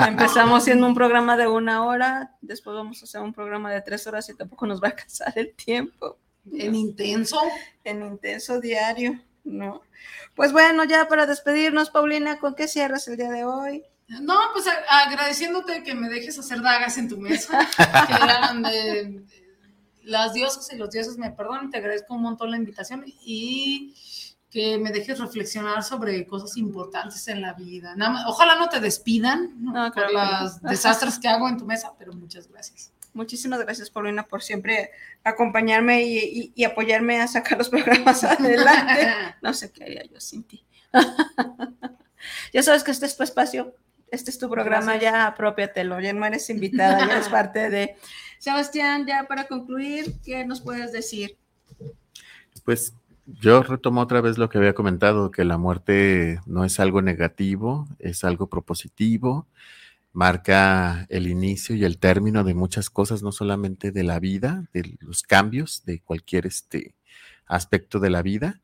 [0.06, 4.08] Empezamos siendo un programa de una hora, después vamos a hacer un programa de tres
[4.08, 6.18] horas y tampoco nos va a alcanzar el tiempo.
[6.52, 7.40] En intenso.
[7.84, 9.82] En intenso diario, ¿no?
[10.36, 13.84] Pues bueno, ya para despedirnos, Paulina, ¿con qué cierras el día de hoy?
[14.08, 17.68] No, pues agradeciéndote que me dejes hacer dagas en tu mesa,
[18.08, 19.26] que eran de
[20.08, 23.94] las diosas y los dioses me perdonen, te agradezco un montón la invitación y
[24.50, 27.96] que me dejes reflexionar sobre cosas importantes en la vida.
[28.28, 29.54] ojalá no te despidan
[29.94, 32.94] por los desastres que hago en tu mesa, pero muchas gracias.
[33.14, 34.92] Muchísimas gracias, Paulina, por siempre
[35.24, 39.12] acompañarme y, apoyarme a sacar los programas adelante.
[39.42, 40.66] No sé qué haría yo sin ti.
[42.54, 43.76] ya sabes que este es tu espacio,
[44.12, 47.98] este es tu programa, ya apropiatelo, ya no eres invitada, ya eres parte de...
[48.40, 51.38] Sebastián, ya para concluir, ¿qué nos puedes decir?
[52.64, 52.94] Pues
[53.26, 57.88] yo retomo otra vez lo que había comentado, que la muerte no es algo negativo,
[58.00, 59.48] es algo propositivo,
[60.14, 64.98] marca el inicio y el término de muchas cosas, no solamente de la vida, de
[65.00, 66.96] los cambios de cualquier este
[67.46, 68.62] aspecto de la vida.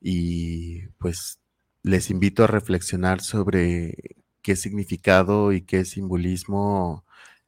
[0.00, 1.38] Y pues
[1.82, 7.03] les invito a reflexionar sobre qué significado y qué simbolismo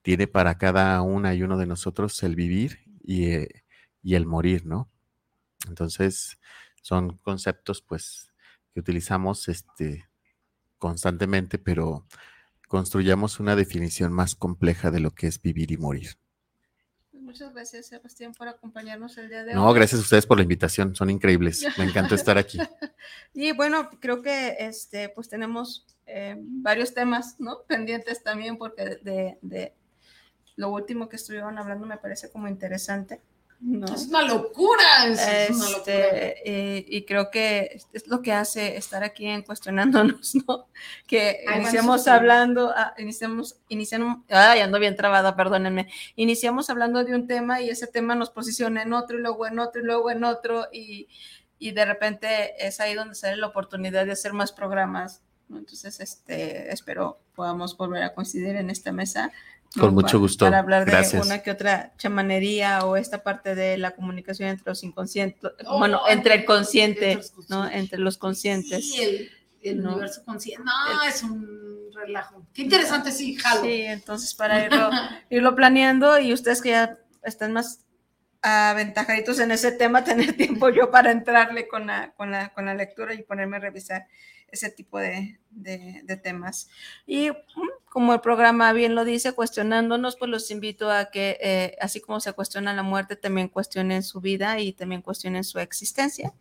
[0.06, 2.78] tiene para cada una y uno de nosotros el vivir
[3.08, 3.48] eh,
[4.04, 4.88] y, el morir, ¿no?
[5.66, 6.38] Entonces,
[6.80, 8.32] son conceptos, pues,
[8.72, 10.08] que utilizamos este,
[10.78, 12.06] constantemente, pero
[12.68, 16.10] construyamos una definición más compleja de lo que es vivir y morir.
[17.10, 19.54] Pues, muchas gracias, Sebastián, por acompañarnos el día de hoy.
[19.56, 21.66] No, gracias a ustedes por la invitación, son increíbles.
[21.78, 22.58] Me encantó estar aquí.
[23.34, 27.64] y bueno, creo que este, pues tenemos eh, varios temas, ¿no?
[27.66, 29.74] Pendientes también, porque de
[30.56, 33.20] lo último que estuvieron hablando me parece como interesante.
[33.60, 33.86] ¿no?
[33.86, 35.06] Es una locura.
[35.06, 35.94] Es, una locura.
[35.94, 40.68] Este, y creo que es lo que hace estar aquí en cuestionándonos, ¿no?
[41.06, 45.88] Que iniciamos hablando, ah, iniciamos, iniciamos, ay, ando bien trabada, perdónenme.
[46.16, 49.58] Iniciamos hablando de un tema y ese tema nos posiciona en otro y luego en
[49.58, 51.08] otro y luego en otro y,
[51.58, 55.22] y de repente es ahí donde sale la oportunidad de hacer más programas.
[55.48, 59.32] Entonces, este, espero podamos volver a coincidir en esta mesa
[59.78, 60.44] con mucho gusto.
[60.44, 64.82] Para hablar de una que otra chamanería o esta parte de la comunicación entre los
[64.82, 67.68] inconscientes, oh, bueno, entre el consciente, entre ¿no?
[67.68, 68.92] Entre los conscientes.
[68.92, 69.28] Sí,
[69.62, 70.64] el, universo consciente.
[70.64, 72.46] No, es un relajo.
[72.54, 73.62] Qué interesante, sí, jalo.
[73.62, 74.90] Sí, entonces para irlo,
[75.30, 77.86] irlo planeando y ustedes que ya están más
[78.42, 82.74] aventajaditos en ese tema, tener tiempo yo para entrarle con la, con la, con la
[82.74, 84.06] lectura y ponerme a revisar
[84.48, 85.38] ese tipo de,
[86.22, 86.68] temas.
[87.06, 87.34] Y mm,
[87.88, 92.20] como el programa bien lo dice, cuestionándonos, pues los invito a que, eh, así como
[92.20, 96.34] se cuestiona la muerte, también cuestionen su vida y también cuestionen su existencia.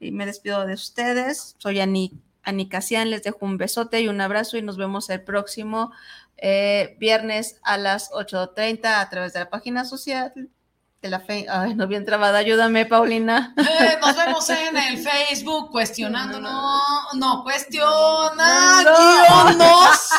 [0.00, 1.56] Y me despido de ustedes.
[1.58, 5.22] Soy Ani, Ani Casian, les dejo un besote y un abrazo y nos vemos el
[5.22, 5.92] próximo
[6.36, 10.50] eh, viernes a las 8.30 a través de la página social
[11.08, 11.46] la fe.
[11.48, 13.54] Ay, no bien trabada, ayúdame, Paulina.
[13.84, 16.80] Eh, nos vemos en el Facebook cuestionando, no,
[17.14, 20.10] no, cuestionándonos.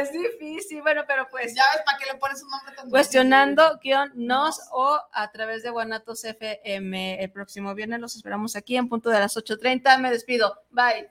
[0.00, 1.54] es difícil, bueno, pero pues.
[1.54, 5.62] Ya ves, ¿para qué le pones un nombre tan Cuestionando, guion, nos o a través
[5.62, 7.22] de Guanatos FM.
[7.22, 9.98] El próximo viernes los esperamos aquí en punto de las 8.30.
[9.98, 10.62] Me despido.
[10.70, 11.10] Bye.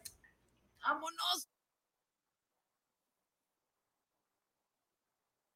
[0.82, 1.47] Vámonos.